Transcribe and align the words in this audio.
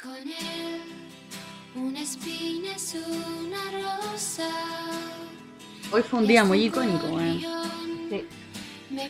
Con 0.00 0.16
él, 0.16 0.80
una 1.74 2.00
espina 2.00 2.74
es 2.76 2.94
una 2.94 3.58
rosa. 4.12 4.48
Hoy 5.92 6.02
fue 6.02 6.20
un 6.20 6.26
día 6.26 6.44
muy 6.44 6.64
icónico, 6.64 7.06
weón. 7.08 7.40
Sí. 8.10 8.24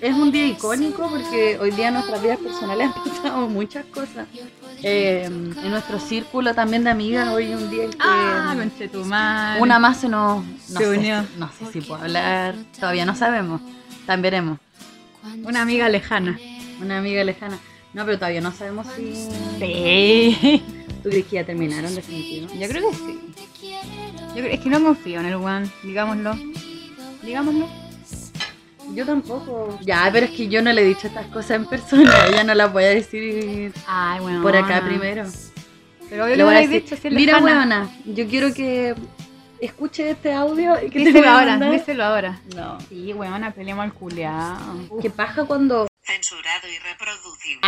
Es 0.01 0.15
un 0.15 0.31
día 0.33 0.47
icónico 0.47 1.09
porque 1.09 1.59
hoy 1.61 1.71
día 1.71 1.89
en 1.89 1.95
nuestras 1.95 2.23
vidas 2.23 2.39
personales 2.39 2.91
han 2.95 3.05
pasado 3.05 3.49
muchas 3.49 3.85
cosas. 3.87 4.27
Eh, 4.83 5.25
en 5.27 5.71
nuestro 5.71 5.99
círculo 6.01 6.55
también 6.55 6.85
de 6.85 6.91
amigas, 6.91 7.29
hoy 7.29 7.53
es 7.53 7.61
un 7.61 7.71
día 7.71 7.85
en 7.85 7.91
que 7.91 7.97
Ah, 8.01 8.55
una 9.61 9.79
más 9.79 9.99
se 10.01 10.09
nos... 10.09 10.45
No, 10.45 10.53
Se 10.67 10.79
sé, 10.79 10.89
unió. 10.99 11.27
no 11.39 11.51
sé 11.59 11.73
si 11.73 11.81
puedo 11.83 12.03
hablar, 12.03 12.55
todavía 12.79 13.05
no 13.05 13.15
sabemos, 13.15 13.61
también 14.07 14.23
veremos. 14.23 14.59
Una 15.45 15.63
amiga 15.63 15.89
lejana. 15.89 16.39
Una 16.81 16.99
amiga 16.99 17.23
lejana. 17.25 17.59
No, 17.93 18.05
pero 18.05 18.19
todavía 18.19 18.41
no 18.41 18.53
sabemos 18.53 18.87
si... 18.97 19.29
Sí. 19.59 20.63
¿Tú 21.03 21.09
crees 21.09 21.27
que 21.27 21.37
ya 21.37 21.45
terminaron 21.45 21.95
definitivo? 21.95 22.49
Yo 22.55 22.69
creo 22.69 22.91
que 22.91 22.97
sí. 22.97 23.21
Yo 24.29 24.35
creo, 24.35 24.47
es 24.47 24.61
que 24.61 24.69
no 24.69 24.83
confío 24.83 25.21
en 25.21 25.27
el 25.27 25.35
one, 25.35 25.69
digámoslo. 25.83 26.37
Digámoslo. 27.23 27.69
Yo 28.95 29.07
tampoco. 29.07 29.79
Ya, 29.83 30.09
pero 30.13 30.27
es 30.27 30.33
que 30.33 30.49
yo 30.49 30.63
no 30.63 30.73
le 30.73 30.83
he 30.83 30.85
dicho 30.85 31.07
estas 31.07 31.27
cosas 31.27 31.53
en 31.53 31.67
persona, 31.67 32.13
ella 32.29 32.45
no 32.45 32.55
las 32.55 32.73
voy 32.73 32.85
a 32.85 32.89
decir 32.89 33.73
Ay, 33.87 34.21
bueno. 34.21 34.43
por 34.43 34.57
acá 34.57 34.83
primero. 34.85 35.25
Pero 36.09 36.29
yo 36.29 36.37
Le 36.37 36.45
voy 36.45 36.55
a 36.55 36.61
decir, 36.61 36.83
dicho 36.83 36.97
si 36.97 37.09
mira, 37.11 37.39
weona, 37.39 37.89
yo 38.05 38.27
quiero 38.27 38.53
que 38.53 38.95
escuche 39.61 40.11
este 40.11 40.33
audio 40.33 40.75
y 40.83 40.91
que 40.91 40.99
te 40.99 41.05
Díselo 41.07 41.29
a 41.29 41.39
ahora, 41.39 41.71
díselo 41.71 42.05
ahora. 42.05 42.41
No. 42.57 42.79
Sí, 42.89 43.13
weona, 43.13 43.53
peleamos 43.53 43.85
al 43.85 43.93
culeado. 43.93 44.89
¿Qué 45.01 45.09
paja 45.11 45.45
cuando 45.45 45.87
Censurado 46.03 46.67
y 46.69 46.79
reproducible. 46.79 47.61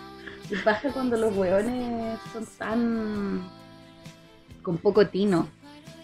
paja 0.58 0.90
cuando 0.92 1.16
los 1.16 1.36
weones 1.36 2.18
son 2.32 2.46
tan 2.58 3.48
con 4.62 4.78
poco 4.78 5.06
tino? 5.06 5.48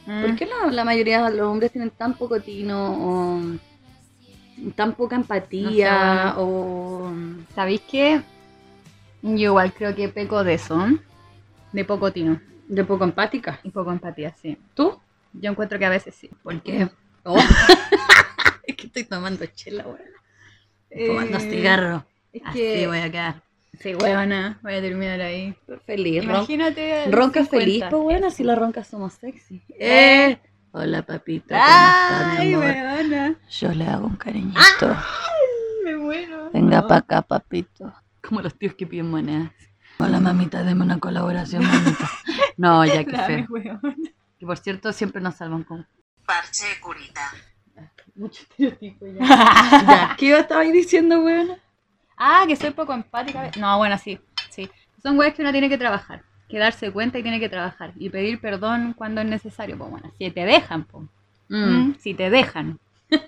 Mm. 0.06 0.22
¿Por 0.22 0.36
qué 0.36 0.46
no, 0.46 0.70
la 0.70 0.84
mayoría 0.84 1.24
de 1.28 1.36
los 1.36 1.46
hombres 1.46 1.72
tienen 1.72 1.90
tan 1.90 2.14
poco 2.14 2.40
tino 2.40 2.92
o 2.92 3.40
tan 4.74 4.94
poca 4.94 5.16
empatía 5.16 6.34
o 6.38 7.12
¿Sabéis 7.54 7.82
qué? 7.90 8.22
Yo 9.22 9.36
igual 9.36 9.72
creo 9.72 9.94
que 9.94 10.08
peco 10.08 10.44
de 10.44 10.54
eso. 10.54 10.86
De 11.72 11.84
poco 11.84 12.12
tino. 12.12 12.40
de 12.68 12.84
poco 12.84 13.04
empática? 13.04 13.60
Y 13.62 13.70
poco 13.70 13.90
empatía, 13.90 14.34
sí. 14.40 14.56
¿Tú? 14.74 14.98
Yo 15.32 15.50
encuentro 15.50 15.78
que 15.78 15.86
a 15.86 15.90
veces 15.90 16.14
sí. 16.14 16.30
¿Por 16.42 16.60
qué? 16.62 16.88
Oh. 17.24 17.36
es 18.66 18.76
que 18.76 18.86
estoy 18.86 19.04
tomando 19.04 19.44
chela, 19.46 19.84
weón. 19.84 20.00
Fumando 20.90 21.38
Eh, 21.38 21.50
cigarro. 21.50 22.04
Es 22.32 22.42
Así 22.44 22.58
que... 22.58 22.86
voy 22.86 22.98
a 22.98 23.10
quedar. 23.10 23.42
Sí, 23.80 23.94
weona, 23.94 24.58
voy 24.62 24.74
a 24.74 24.80
terminar 24.80 25.20
ahí. 25.20 25.54
Feliz. 25.86 26.24
ron- 26.24 26.36
Imagínate. 26.36 27.06
los 27.06 27.14
Ronca 27.14 27.40
50. 27.44 27.50
feliz, 27.58 27.84
pues 27.90 28.02
bueno, 28.02 28.30
si 28.30 28.44
las 28.44 28.58
roncas 28.58 28.86
somos 28.88 29.14
sexy. 29.14 29.62
Eh. 29.78 30.38
Hola, 30.72 31.02
papito. 31.02 31.48
¿cómo 31.48 31.60
Ay, 31.62 32.32
está, 32.32 32.44
mi 32.44 32.54
amor? 32.54 32.64
weona. 32.66 33.36
Yo 33.50 33.72
le 33.72 33.86
hago 33.86 34.06
un 34.06 34.16
cariñito. 34.16 34.96
Me 35.84 35.96
muero. 35.96 36.50
Venga 36.52 36.86
pa' 36.86 36.96
acá, 36.96 37.22
papito. 37.22 37.92
Como 38.26 38.40
los 38.42 38.54
tíos 38.58 38.74
que 38.74 38.86
piden 38.86 39.10
monedas. 39.10 39.52
Hola, 39.98 40.20
mamita, 40.20 40.62
deme 40.62 40.82
una 40.84 40.98
colaboración, 40.98 41.64
mamita. 41.64 42.10
No, 42.58 42.84
ya, 42.86 43.04
qué 43.04 43.12
Dame, 43.12 43.46
feo. 43.46 43.80
Que 44.38 44.46
por 44.46 44.56
cierto, 44.58 44.90
siempre 44.92 45.20
nos 45.20 45.34
salvan 45.36 45.62
con 45.64 45.86
Parche 46.24 46.64
curita. 46.80 47.30
mucho 48.14 48.42
estereotipo 48.42 49.06
ya. 49.06 49.18
ya, 49.26 50.16
¿qué 50.18 50.38
estabais 50.38 50.72
diciendo, 50.72 51.20
weón? 51.22 51.50
Ah, 52.16 52.44
que 52.46 52.56
soy 52.56 52.70
poco 52.70 52.92
empática. 52.94 53.50
No, 53.58 53.78
bueno, 53.78 53.96
sí, 53.98 54.18
sí. 54.50 54.70
Son 55.02 55.18
weas 55.18 55.34
que 55.34 55.42
uno 55.42 55.52
tiene 55.52 55.68
que 55.68 55.78
trabajar. 55.78 56.22
Que 56.48 56.58
darse 56.58 56.90
cuenta 56.92 57.18
y 57.18 57.22
tiene 57.22 57.40
que 57.40 57.48
trabajar. 57.48 57.92
Y 57.96 58.08
pedir 58.10 58.40
perdón 58.40 58.94
cuando 58.96 59.20
es 59.20 59.26
necesario. 59.26 59.76
Pues 59.76 59.90
bueno, 59.90 60.12
si 60.18 60.30
te 60.30 60.44
dejan, 60.44 60.84
pues. 60.84 61.04
Mm. 61.48 61.92
Si 61.98 62.14
te 62.14 62.30
dejan. 62.30 62.78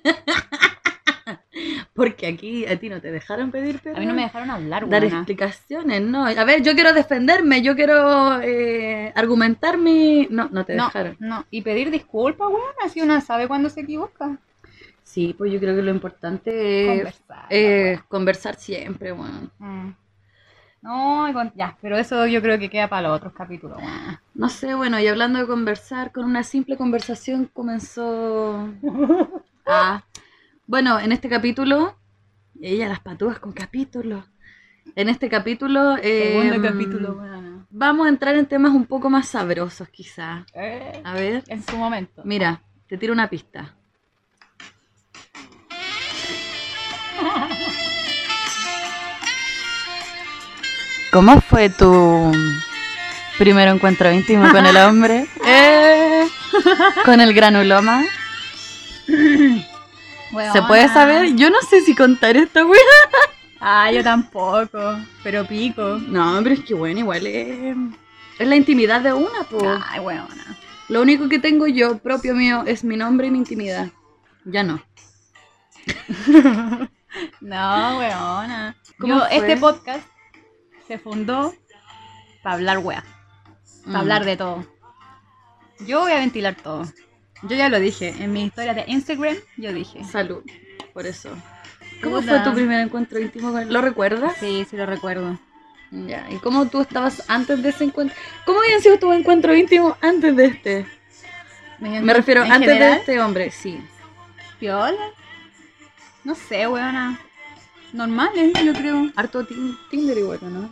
Porque 1.94 2.28
aquí 2.28 2.64
a 2.66 2.78
ti 2.78 2.88
no 2.88 3.00
te 3.00 3.10
dejaron 3.10 3.50
pedir 3.50 3.80
perdón. 3.80 3.96
A 3.96 4.00
mí 4.00 4.06
no 4.06 4.14
me 4.14 4.22
dejaron 4.22 4.50
hablar, 4.50 4.88
dar 4.88 5.02
weona. 5.02 5.16
explicaciones, 5.18 6.00
no. 6.02 6.26
A 6.26 6.44
ver, 6.44 6.62
yo 6.62 6.74
quiero 6.74 6.92
defenderme, 6.92 7.60
yo 7.62 7.74
quiero 7.74 8.40
eh, 8.40 9.12
argumentar 9.16 9.76
mi... 9.78 10.28
No, 10.30 10.48
no 10.52 10.64
te 10.64 10.76
No, 10.76 10.84
dejaron. 10.84 11.16
no. 11.18 11.44
Y 11.50 11.62
pedir 11.62 11.90
disculpas, 11.90 12.48
weón. 12.48 12.62
Así 12.84 13.00
una 13.00 13.20
sabe 13.20 13.48
cuando 13.48 13.68
se 13.68 13.80
equivoca. 13.80 14.38
Sí, 15.08 15.34
pues 15.36 15.50
yo 15.50 15.58
creo 15.58 15.74
que 15.74 15.82
lo 15.82 15.90
importante 15.90 16.82
es 16.82 16.98
Conversar. 16.98 17.46
eh, 17.50 17.98
conversar 18.08 18.54
siempre, 18.56 19.12
bueno. 19.12 19.50
Mm. 19.58 19.90
No, 20.82 21.52
ya, 21.56 21.76
pero 21.80 21.96
eso 21.96 22.26
yo 22.26 22.40
creo 22.40 22.58
que 22.58 22.68
queda 22.70 22.88
para 22.88 23.08
los 23.08 23.16
otros 23.16 23.32
capítulos, 23.32 23.78
weón. 23.78 24.18
No 24.34 24.48
sé, 24.48 24.74
bueno, 24.74 25.00
y 25.00 25.06
hablando 25.08 25.38
de 25.40 25.46
conversar, 25.46 26.12
con 26.12 26.24
una 26.24 26.42
simple 26.42 26.76
conversación 26.76 27.46
comenzó... 27.52 28.68
Ah, 29.70 30.02
bueno, 30.66 30.98
en 30.98 31.12
este 31.12 31.28
capítulo, 31.28 31.94
ella 32.58 32.88
las 32.88 33.00
patúas 33.00 33.38
con 33.38 33.52
capítulos. 33.52 34.24
En 34.96 35.10
este 35.10 35.28
capítulo... 35.28 35.96
eh, 36.02 36.38
Segundo 36.40 36.62
capítulo, 36.66 37.12
weón. 37.18 37.66
Vamos 37.70 38.06
a 38.06 38.08
entrar 38.08 38.34
en 38.36 38.46
temas 38.46 38.72
un 38.72 38.86
poco 38.86 39.10
más 39.10 39.28
sabrosos, 39.28 39.88
quizá. 39.90 40.46
Eh, 40.54 41.02
A 41.04 41.12
ver, 41.14 41.44
en 41.48 41.62
su 41.62 41.76
momento. 41.76 42.22
mira, 42.24 42.62
te 42.86 42.96
tiro 42.96 43.12
una 43.12 43.28
pista. 43.28 43.74
¿Cómo 51.12 51.40
fue 51.40 51.70
tu 51.70 52.32
primer 53.38 53.68
encuentro 53.68 54.12
íntimo 54.12 54.50
con 54.50 54.66
el 54.66 54.76
hombre? 54.76 55.26
Eh, 55.50 56.28
¿Con 57.04 57.20
el 57.20 57.32
granuloma? 57.32 58.04
¿Se 59.06 60.62
puede 60.66 60.88
saber? 60.88 61.34
Yo 61.36 61.48
no 61.50 61.60
sé 61.62 61.80
si 61.80 61.94
contar 61.94 62.36
esta 62.36 62.66
wea. 62.66 62.80
Ah, 63.60 63.90
yo 63.90 64.02
tampoco, 64.02 64.98
pero 65.22 65.46
pico. 65.46 65.98
No, 66.06 66.40
pero 66.42 66.54
es 66.54 66.64
que 66.64 66.74
bueno, 66.74 67.00
igual 67.00 67.26
es, 67.26 67.76
es 68.38 68.46
la 68.46 68.56
intimidad 68.56 69.00
de 69.00 69.12
una, 69.12 69.44
po. 69.48 69.58
Ay, 69.88 70.00
weona. 70.00 70.58
Lo 70.88 71.02
único 71.02 71.28
que 71.28 71.38
tengo 71.38 71.66
yo 71.66 71.98
propio 71.98 72.34
mío 72.34 72.64
es 72.66 72.84
mi 72.84 72.96
nombre 72.96 73.28
y 73.28 73.30
mi 73.30 73.38
intimidad. 73.38 73.88
Ya 74.44 74.62
no. 74.62 74.82
No, 77.40 77.98
weona. 77.98 78.76
¿Cómo 78.98 79.14
Yo, 79.14 79.20
fue? 79.26 79.36
este 79.36 79.56
podcast 79.56 80.06
se 80.86 80.98
fundó 80.98 81.54
para 82.42 82.54
hablar 82.56 82.78
wea, 82.78 83.04
para 83.84 83.92
Mm. 83.92 83.96
hablar 83.96 84.24
de 84.24 84.36
todo. 84.36 84.66
Yo 85.86 86.00
voy 86.00 86.12
a 86.12 86.16
ventilar 86.18 86.54
todo. 86.56 86.84
Yo 87.42 87.56
ya 87.56 87.68
lo 87.68 87.78
dije, 87.78 88.14
en 88.18 88.32
mi 88.32 88.44
historia 88.44 88.74
de 88.74 88.84
Instagram, 88.88 89.36
yo 89.56 89.72
dije. 89.72 90.02
Salud, 90.04 90.42
por 90.92 91.06
eso. 91.06 91.30
¿Cómo 92.02 92.20
fue 92.22 92.38
tu 92.40 92.52
primer 92.54 92.80
encuentro 92.80 93.18
íntimo 93.20 93.52
con 93.52 93.62
él? 93.62 93.72
¿Lo 93.72 93.80
recuerdas? 93.80 94.34
Sí, 94.40 94.66
sí 94.68 94.76
lo 94.76 94.86
recuerdo. 94.86 95.38
Ya, 95.90 96.26
¿y 96.30 96.36
cómo 96.36 96.66
tú 96.66 96.80
estabas 96.82 97.22
antes 97.30 97.62
de 97.62 97.70
ese 97.70 97.84
encuentro? 97.84 98.16
¿Cómo 98.44 98.60
habían 98.60 98.80
sido 98.82 98.98
tus 98.98 99.14
encuentros 99.14 99.56
íntimos 99.56 99.96
antes 100.02 100.36
de 100.36 100.44
este? 100.46 100.86
Me 101.78 102.12
refiero, 102.12 102.44
¿En 102.44 102.52
antes 102.52 102.78
de 102.78 102.92
este 102.92 103.20
hombre, 103.20 103.50
sí. 103.50 103.80
¿Piola? 104.58 104.96
No 106.28 106.34
sé, 106.34 106.66
weona. 106.66 107.18
Normales, 107.94 108.52
yo 108.62 108.74
creo. 108.74 109.10
Harto 109.16 109.46
tin- 109.46 109.78
Tinder 109.90 110.18
igual, 110.18 110.38
¿no? 110.42 110.68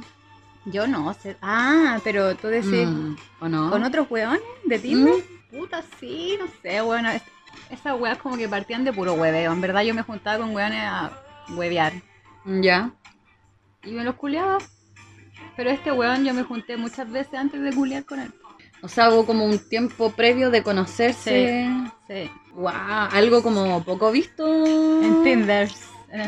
Yo 0.67 0.87
no 0.87 1.15
sé. 1.15 1.35
Ah, 1.41 1.99
pero 2.05 2.35
tú 2.37 2.49
decís, 2.49 2.87
Mm, 2.87 3.17
¿O 3.41 3.49
no? 3.49 3.71
¿con 3.71 3.83
otros 3.83 4.07
weones 4.11 4.43
de 4.67 4.79
Tinder? 4.79 5.15
Puta, 5.51 5.83
sí, 5.99 6.37
no 6.39 6.45
sé, 6.61 6.83
weona. 6.83 7.15
Es- 7.17 7.23
Esas 7.71 7.99
weas 7.99 8.19
como 8.19 8.37
que 8.37 8.47
partían 8.51 8.85
de 8.85 8.93
puro 8.93 9.15
hueveo. 9.15 9.51
En 9.51 9.61
verdad 9.63 9.81
yo 9.83 9.95
me 9.95 10.03
juntaba 10.03 10.45
con 10.45 10.55
weones 10.55 10.83
a 10.85 11.11
huevear. 11.57 11.95
Mm, 12.45 12.61
Ya. 12.61 12.91
Y 13.83 13.93
me 13.93 14.05
los 14.05 14.17
culeaba. 14.17 14.59
Pero 15.57 15.71
este 15.71 15.91
weón 15.91 16.23
yo 16.23 16.35
me 16.35 16.43
junté 16.43 16.77
muchas 16.77 17.11
veces 17.11 17.33
antes 17.33 17.63
de 17.63 17.73
culear 17.73 18.05
con 18.05 18.21
él. 18.21 18.31
O 18.83 18.89
sea, 18.89 19.09
hubo 19.09 19.25
como 19.25 19.47
un 19.47 19.59
tiempo 19.59 20.11
previo 20.11 20.51
de 20.51 20.63
conocerse. 20.63 21.67
Sí. 22.07 22.31
Wow, 22.57 22.73
algo 23.13 23.43
como 23.43 23.85
poco 23.85 24.11
visto. 24.11 24.47
En 25.03 25.23
Tinder. 25.23 25.69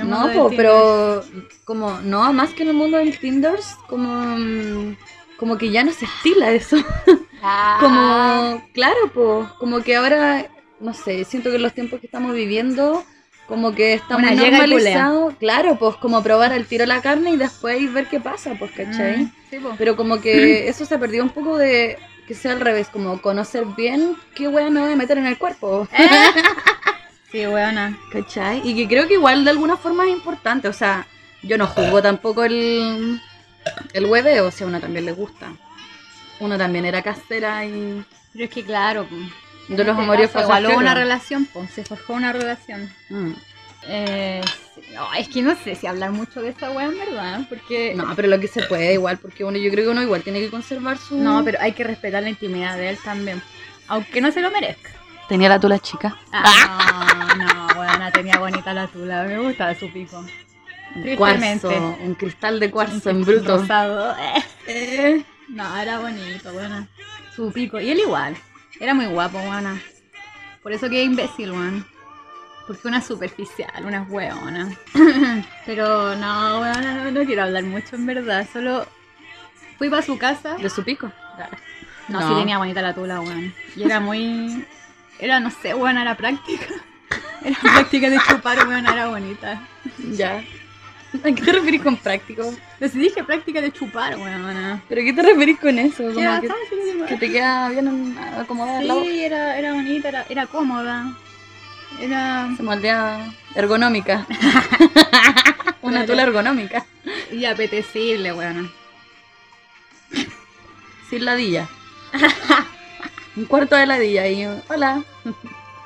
No, 0.04 0.30
po, 0.34 0.50
pero 0.54 1.24
como, 1.64 2.00
no, 2.02 2.30
más 2.34 2.50
que 2.50 2.64
en 2.64 2.68
el 2.70 2.74
mundo 2.74 2.98
del 2.98 3.18
Tinder, 3.18 3.58
como, 3.86 4.94
como 5.38 5.56
que 5.56 5.70
ya 5.70 5.84
no 5.84 5.92
se 5.92 6.04
estila 6.04 6.50
eso. 6.50 6.76
Ah. 7.40 7.78
Como, 7.80 8.68
claro, 8.72 9.12
pues, 9.14 9.48
como 9.60 9.80
que 9.84 9.94
ahora, 9.94 10.50
no 10.80 10.92
sé, 10.92 11.24
siento 11.24 11.52
que 11.52 11.60
los 11.60 11.72
tiempos 11.72 12.00
que 12.00 12.06
estamos 12.06 12.34
viviendo, 12.34 13.04
como 13.46 13.76
que 13.76 13.94
está 13.94 14.18
muy 14.18 14.34
normalizado. 14.34 15.32
Claro, 15.38 15.78
pues, 15.78 15.94
como 15.98 16.20
probar 16.24 16.52
al 16.52 16.66
tiro 16.66 16.84
la 16.84 17.00
carne 17.00 17.30
y 17.30 17.36
después 17.36 17.92
ver 17.92 18.08
qué 18.08 18.18
pasa, 18.18 18.56
pues, 18.58 18.72
¿cachai? 18.72 19.18
Mm, 19.18 19.32
sí. 19.50 19.58
Pero 19.78 19.94
como 19.94 20.20
que 20.20 20.68
eso 20.68 20.84
se 20.84 20.98
perdió 20.98 21.22
un 21.22 21.30
poco 21.30 21.56
de 21.56 21.96
que 22.28 22.34
sea 22.34 22.52
al 22.52 22.60
revés, 22.60 22.88
como 22.88 23.20
conocer 23.22 23.64
bien 23.76 24.14
qué 24.34 24.46
wea 24.46 24.68
me 24.68 24.80
voy 24.80 24.92
a 24.92 24.96
meter 24.96 25.18
en 25.18 25.26
el 25.26 25.38
cuerpo. 25.38 25.88
Sí, 27.30 27.46
weona. 27.46 27.94
¿Cachai? 28.10 28.62
Y 28.64 28.74
que 28.74 28.88
creo 28.88 29.06
que 29.06 29.12
igual 29.12 29.44
de 29.44 29.50
alguna 29.50 29.76
forma 29.76 30.04
es 30.04 30.12
importante. 30.12 30.66
O 30.66 30.72
sea, 30.72 31.06
yo 31.42 31.58
no 31.58 31.66
juzgo 31.66 32.00
tampoco 32.00 32.42
el, 32.42 33.20
el 33.92 34.06
hueveo, 34.06 34.46
o 34.46 34.50
sea, 34.50 34.66
a 34.66 34.70
una 34.70 34.80
también 34.80 35.04
le 35.04 35.12
gusta. 35.12 35.52
Uno 36.40 36.56
también 36.56 36.86
era 36.86 37.02
casera 37.02 37.66
y 37.66 38.02
Pero 38.32 38.44
es 38.46 38.50
que 38.50 38.64
claro, 38.64 39.06
pues, 39.06 39.76
de 39.76 39.84
los 39.84 39.98
este 40.20 40.76
una 40.76 40.94
relación, 40.94 41.46
pues, 41.52 41.70
se 41.70 41.84
forjó 41.84 42.14
una 42.14 42.32
relación. 42.32 42.90
Mm. 43.10 43.32
Eh, 43.86 44.40
no, 44.94 45.12
es 45.14 45.28
que 45.28 45.42
no 45.42 45.54
sé 45.56 45.74
si 45.74 45.86
hablar 45.86 46.10
mucho 46.10 46.42
de 46.42 46.50
esa 46.50 46.70
weá 46.70 46.86
en 46.86 46.98
verdad, 46.98 47.46
porque... 47.48 47.94
No, 47.94 48.14
pero 48.16 48.28
lo 48.28 48.40
que 48.40 48.48
se 48.48 48.62
puede 48.64 48.94
igual, 48.94 49.18
porque 49.18 49.44
uno, 49.44 49.56
yo 49.58 49.70
creo 49.70 49.84
que 49.84 49.90
uno 49.90 50.02
igual 50.02 50.22
tiene 50.22 50.40
que 50.40 50.50
conservar 50.50 50.98
su... 50.98 51.16
No, 51.16 51.44
pero 51.44 51.58
hay 51.60 51.72
que 51.72 51.84
respetar 51.84 52.22
la 52.22 52.28
intimidad 52.30 52.76
de 52.76 52.90
él 52.90 52.98
también. 53.02 53.42
Aunque 53.86 54.20
no 54.20 54.30
se 54.32 54.40
lo 54.40 54.50
merezca. 54.50 54.90
Tenía 55.28 55.48
la 55.48 55.60
tula 55.60 55.78
chica. 55.78 56.16
Ah, 56.32 57.34
no, 57.36 57.44
no, 57.44 57.74
bueno, 57.74 58.10
tenía 58.12 58.38
bonita 58.38 58.72
la 58.72 58.86
tula. 58.86 59.24
Me 59.24 59.38
gustaba 59.38 59.74
su 59.74 59.92
pico. 59.92 60.24
Un 60.94 61.16
cuarzo, 61.16 61.68
un 62.02 62.14
cristal 62.14 62.58
de 62.58 62.70
cuarzo 62.70 63.10
en 63.10 63.22
bruto. 63.22 63.58
rosado. 63.58 64.16
Eh, 64.66 65.22
No, 65.48 65.76
era 65.76 65.98
bonito, 65.98 66.52
bueno. 66.52 66.88
Su 67.34 67.52
pico. 67.52 67.78
Y 67.78 67.90
él 67.90 67.98
igual. 68.00 68.36
Era 68.80 68.94
muy 68.94 69.06
guapo, 69.06 69.38
bueno. 69.38 69.78
Por 70.62 70.72
eso 70.72 70.88
que 70.88 71.02
imbécil, 71.02 71.52
weón. 71.52 71.86
Porque 72.68 72.86
una 72.86 73.00
superficial, 73.00 73.84
una 73.84 74.02
hueona. 74.02 74.68
Pero 75.66 76.14
no, 76.14 76.60
weón, 76.60 76.84
no, 76.84 77.10
no 77.10 77.24
quiero 77.24 77.42
hablar 77.44 77.64
mucho 77.64 77.96
en 77.96 78.06
verdad. 78.06 78.46
Solo 78.52 78.86
fui 79.78 79.88
para 79.90 80.02
su 80.02 80.16
casa. 80.18 80.54
de 80.56 80.68
su 80.70 80.84
pico. 80.84 81.10
No, 82.08 82.20
No. 82.20 82.28
sí 82.28 82.34
tenía 82.38 82.58
bonita 82.58 82.80
la 82.82 82.94
tula, 82.94 83.20
weón. 83.20 83.52
Y 83.74 83.82
era 83.84 83.98
muy. 84.00 84.64
Era, 85.18 85.40
no 85.40 85.50
sé, 85.50 85.74
weón, 85.74 85.98
era 85.98 86.14
práctica. 86.14 86.66
Era 87.42 87.56
práctica 87.60 88.10
de 88.10 88.18
chupar, 88.28 88.66
weón, 88.66 88.84
era 88.86 89.06
bonita. 89.06 89.62
Ya. 90.10 90.42
¿A 91.22 91.22
qué 91.22 91.32
te 91.40 91.52
referís 91.52 91.80
con 91.82 91.96
práctico? 91.96 92.52
Si 92.80 92.98
dije 92.98 93.22
práctica 93.24 93.60
de 93.62 93.72
chupar, 93.72 94.16
weón. 94.18 94.82
¿Pero 94.88 95.02
qué 95.02 95.12
te 95.12 95.22
referís 95.22 95.58
con 95.60 95.78
eso? 95.78 96.02
Como 96.02 96.20
Ya, 96.20 96.40
que, 96.40 96.48
que 97.08 97.16
te 97.16 97.30
queda 97.32 97.68
bien 97.70 98.18
acomodada 98.36 98.82
la. 98.82 98.94
Sí, 98.94 99.24
era, 99.24 99.56
era 99.56 99.72
bonita, 99.72 100.08
era, 100.08 100.26
era 100.28 100.46
cómoda. 100.46 101.16
Era. 102.00 102.48
Se 102.56 102.62
moldea 102.62 103.32
ergonómica. 103.54 104.26
Una 105.82 106.04
tula 106.06 106.22
ergonómica. 106.24 106.84
Y 107.32 107.44
apetecible, 107.44 108.32
weón. 108.32 108.70
Sin 111.10 111.24
ladilla. 111.24 111.68
un 113.36 113.44
cuarto 113.46 113.76
de 113.76 113.86
ladilla 113.86 114.26
y 114.28 114.46
hola. 114.68 115.02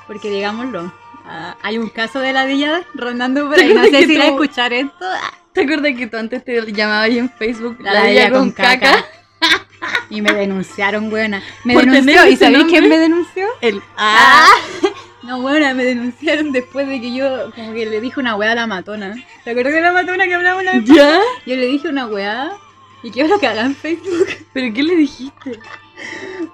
Porque 0.07 0.29
digámoslo, 0.29 0.93
ah, 1.25 1.55
hay 1.61 1.77
un 1.77 1.89
caso 1.89 2.19
de 2.19 2.33
ladilla 2.33 2.83
rondando 2.93 3.47
por 3.47 3.55
¿Te 3.55 3.63
ahí. 3.63 3.73
No 3.73 3.83
sé 3.85 4.05
si 4.05 4.17
a 4.19 4.25
escuchar 4.27 4.73
esto. 4.73 5.05
¿Te 5.53 5.61
acuerdas 5.61 5.93
que 5.97 6.07
tú 6.07 6.17
antes 6.17 6.43
te 6.43 6.59
llamabas 6.71 7.09
en 7.09 7.29
Facebook 7.29 7.77
La 7.79 7.93
ladilla 7.93 8.29
con, 8.31 8.39
con 8.39 8.51
caca? 8.51 8.79
caca. 8.79 9.05
Y 10.09 10.21
me 10.21 10.33
denunciaron, 10.33 11.09
buena. 11.09 11.41
Me 11.63 11.73
Por 11.73 11.85
denunció. 11.85 12.27
¿Y 12.27 12.35
sabéis 12.37 12.65
quién 12.65 12.89
me 12.89 12.97
denunció? 12.97 13.47
El 13.61 13.81
Ah. 13.97 14.47
No, 15.23 15.41
bueno, 15.41 15.73
me 15.73 15.85
denunciaron 15.85 16.51
después 16.51 16.87
de 16.87 16.99
que 16.99 17.13
yo 17.13 17.51
como 17.55 17.73
que 17.73 17.85
le 17.85 18.01
dije 18.01 18.19
una 18.19 18.35
weá 18.35 18.51
a 18.51 18.55
la 18.55 18.67
matona. 18.67 19.15
¿Te 19.43 19.51
acuerdas 19.51 19.73
de 19.73 19.81
la 19.81 19.93
matona 19.93 20.25
que 20.25 20.33
hablaba 20.33 20.61
una 20.61 20.73
vez? 20.73 20.83
¿Ya? 20.85 21.19
Yo 21.45 21.55
le 21.55 21.67
dije 21.67 21.87
una 21.87 22.07
weá 22.07 22.51
y 23.03 23.11
que 23.11 23.21
ahora 23.21 23.35
caga 23.39 23.61
en 23.61 23.75
Facebook. 23.75 24.27
¿Pero 24.53 24.73
qué 24.73 24.83
le 24.83 24.95
dijiste? 24.95 25.59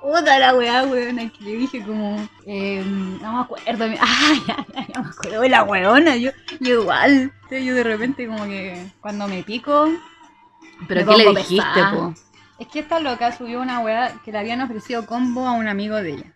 Puta 0.02 0.38
la 0.38 0.54
weá, 0.56 0.84
weona, 0.84 1.30
que 1.30 1.44
le 1.44 1.52
dije 1.58 1.82
como, 1.82 2.28
eh, 2.46 2.84
no 2.86 3.34
me 3.34 3.40
acuerdo, 3.42 3.86
ah, 4.00 4.34
ya, 4.48 4.66
ya, 4.76 4.88
ya 4.94 5.02
me 5.02 5.10
acuerdo 5.10 5.42
de 5.42 5.50
la 5.50 5.64
weona, 5.64 6.16
yo, 6.18 6.32
yo 6.60 6.82
igual, 6.82 7.32
Sí, 7.50 7.66
yo 7.66 7.74
de 7.74 7.84
repente 7.84 8.28
como 8.28 8.44
que 8.46 8.86
cuando 9.02 9.28
me 9.28 9.42
pico, 9.44 9.90
¿Pero 10.88 11.06
Me 11.06 11.12
qué 11.12 11.24
le 11.24 11.30
dijiste, 11.40 11.66
pesada. 11.74 11.92
po? 11.94 12.14
es 12.60 12.68
que 12.68 12.80
esta 12.80 13.00
loca 13.00 13.36
subió 13.36 13.62
una 13.62 13.80
weá 13.80 14.14
que 14.24 14.32
le 14.32 14.38
habían 14.38 14.62
ofrecido 14.62 15.06
combo 15.06 15.48
a 15.48 15.54
un 15.54 15.68
amigo 15.68 15.96
de 15.96 16.12
ella. 16.14 16.34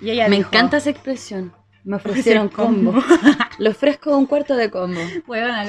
Y 0.00 0.10
ella 0.10 0.28
Me 0.28 0.36
dijo, 0.36 0.48
encanta 0.48 0.78
esa 0.78 0.90
expresión. 0.90 1.52
Me 1.84 1.96
ofrecieron 1.96 2.46
Ofrecieron 2.46 2.92
combo. 2.92 3.04
Le 3.58 3.68
ofrezco 3.70 4.16
un 4.16 4.26
cuarto 4.26 4.56
de 4.56 4.70
combo. 4.70 5.00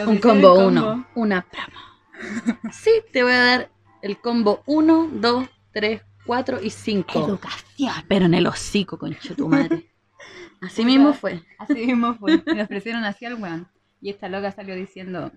Un 0.08 0.18
combo 0.18 0.56
combo. 0.56 0.68
uno. 0.68 1.08
Una 1.16 1.42
promo. 1.42 2.72
Sí, 2.72 2.92
te 3.12 3.24
voy 3.24 3.34
a 3.34 3.44
dar 3.44 3.72
el 4.02 4.18
combo 4.18 4.64
1, 4.66 5.10
2, 5.14 5.48
3, 5.74 6.02
4 6.26 6.62
y 6.64 6.70
5. 6.70 7.26
Educación. 7.28 7.92
Pero 8.08 8.26
en 8.26 8.34
el 8.34 8.48
hocico, 8.48 8.98
concha 8.98 9.36
tu 9.36 9.50
madre. 9.50 9.90
Así 10.62 10.86
mismo 10.86 11.14
fue. 11.14 11.42
Así 11.60 11.86
mismo 11.86 12.16
fue. 12.16 12.42
Me 12.46 12.64
ofrecieron 12.64 13.04
así 13.04 13.26
al 13.26 13.36
weón. 13.36 13.68
Y 14.02 14.10
esta 14.10 14.30
loca 14.30 14.52
salió 14.52 14.76
diciendo, 14.76 15.32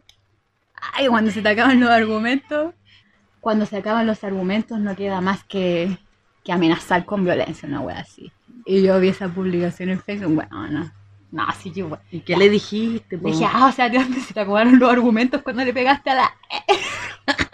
ay, 0.95 1.09
cuando 1.09 1.31
se 1.31 1.43
te 1.43 1.49
acaban 1.49 1.81
los 1.81 1.91
argumentos, 1.91 2.75
cuando 3.41 3.67
se 3.67 3.77
acaban 3.77 4.07
los 4.07 4.25
argumentos 4.25 4.79
no 4.79 4.95
queda 4.95 5.21
más 5.21 5.45
que, 5.45 5.99
que 6.45 6.53
amenazar 6.53 7.05
con 7.05 7.25
violencia, 7.25 7.69
una 7.69 7.81
wea 7.81 8.01
así. 8.01 8.33
Y 8.69 8.83
yo 8.83 9.01
vi 9.01 9.09
esa 9.09 9.29
publicación 9.29 9.89
en 9.89 9.99
Facebook, 9.99 10.35
bueno, 10.35 10.69
no. 10.69 10.93
No, 11.31 11.43
así 11.49 11.73
que 11.73 11.83
bueno. 11.83 12.05
¿Y 12.11 12.21
qué 12.21 12.37
le 12.37 12.51
dijiste, 12.51 13.17
po? 13.17 13.29
Dije, 13.29 13.47
ah, 13.51 13.67
o 13.67 13.73
sea, 13.73 13.89
¿de 13.89 13.99
dónde 13.99 14.21
se 14.21 14.35
te 14.35 14.41
acabaron 14.41 14.79
los 14.79 14.91
argumentos 14.91 15.41
cuando 15.41 15.65
le 15.65 15.73
pegaste 15.73 16.11
a 16.11 16.15
la... 16.15 16.37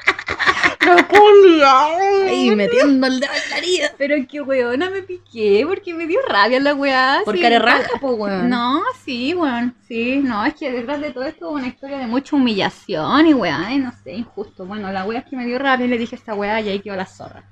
Ay, 1.66 2.55
metiendo 2.56 3.06
el 3.06 3.20
dedo 3.20 3.32
en 3.32 3.50
la 3.50 3.58
herida. 3.58 3.93
Pero 3.96 4.16
qué 4.28 4.40
weona 4.40 4.90
me 4.90 5.02
piqué 5.02 5.64
porque 5.66 5.94
me 5.94 6.06
dio 6.06 6.20
rabia 6.28 6.58
la 6.58 6.75
weá. 6.75 7.22
Por 7.25 7.37
sí. 7.37 7.43
cara 7.43 7.61
raja, 7.61 7.88
po, 8.00 8.11
weón. 8.14 8.50
No, 8.50 8.82
sí, 9.05 9.34
weón, 9.34 9.75
sí, 9.87 10.16
no, 10.19 10.44
es 10.44 10.55
que 10.55 10.70
detrás 10.70 11.00
de 11.00 11.12
todo 11.12 11.25
esto 11.25 11.49
hubo 11.49 11.56
una 11.56 11.69
historia 11.69 11.99
de 11.99 12.06
mucha 12.06 12.37
humillación 12.37 13.26
y 13.26 13.34
weá, 13.34 13.72
y 13.72 13.78
no 13.78 13.93
sé, 14.02 14.12
injusto. 14.12 14.66
Bueno, 14.66 14.93
la 14.93 15.05
weá 15.05 15.20
es 15.20 15.26
que 15.26 15.37
me 15.37 15.46
dio 15.46 15.58
rabia 15.58 15.87
y 15.87 15.88
le 15.88 15.99
dije 15.99 16.16
a 16.16 16.19
esta 16.19 16.34
weá 16.34 16.61
y 16.61 16.69
ahí 16.69 16.81
quedó 16.81 16.96
la 16.96 17.06
zorra. 17.06 17.44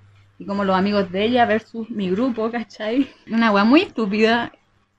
Y 0.42 0.44
como 0.44 0.64
los 0.64 0.74
amigos 0.76 1.12
de 1.12 1.24
ella 1.24 1.46
versus 1.46 1.88
mi 1.88 2.10
grupo, 2.10 2.50
¿cachai? 2.50 3.08
Una 3.30 3.52
weá 3.52 3.62
muy 3.62 3.82
estúpida 3.82 4.50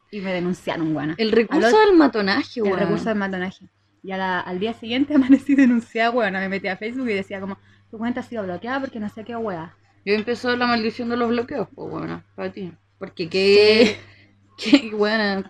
y 0.10 0.22
me 0.22 0.32
denunciaron, 0.32 0.96
weón. 0.96 1.16
El 1.18 1.34
recurso 1.34 1.78
del 1.80 1.98
matonaje, 1.98 2.62
El 2.62 2.64
weón. 2.68 2.80
recurso 2.80 3.10
de 3.10 3.16
matonaje. 3.16 3.66
Y 4.02 4.12
a 4.14 4.18
la- 4.18 4.40
al 4.40 4.60
día 4.60 4.74
siguiente 4.74 5.16
amanecí 5.16 5.54
denunciada, 5.56 6.12
weón, 6.12 6.32
me 6.34 6.48
metí 6.48 6.70
a 6.70 6.78
Facebook 6.78 7.10
y 7.10 7.14
decía 7.14 7.42
como, 7.42 7.58
tu 7.92 7.98
cuenta 7.98 8.22
ha 8.22 8.24
sido 8.24 8.44
bloqueada 8.44 8.80
porque 8.80 9.02
no 9.02 9.10
sé 9.10 9.26
qué 9.26 9.36
weá. 9.36 9.76
Yo 10.06 10.14
empezó 10.14 10.56
la 10.56 10.66
maldición 10.66 11.10
de 11.10 11.18
los 11.18 11.28
bloqueos, 11.28 11.68
pues 11.76 11.92
bueno, 11.92 12.24
para 12.36 12.50
ti. 12.54 12.72
Porque 12.98 13.28
qué, 13.28 13.98
qué 14.58 14.92
bueno, 14.96 15.44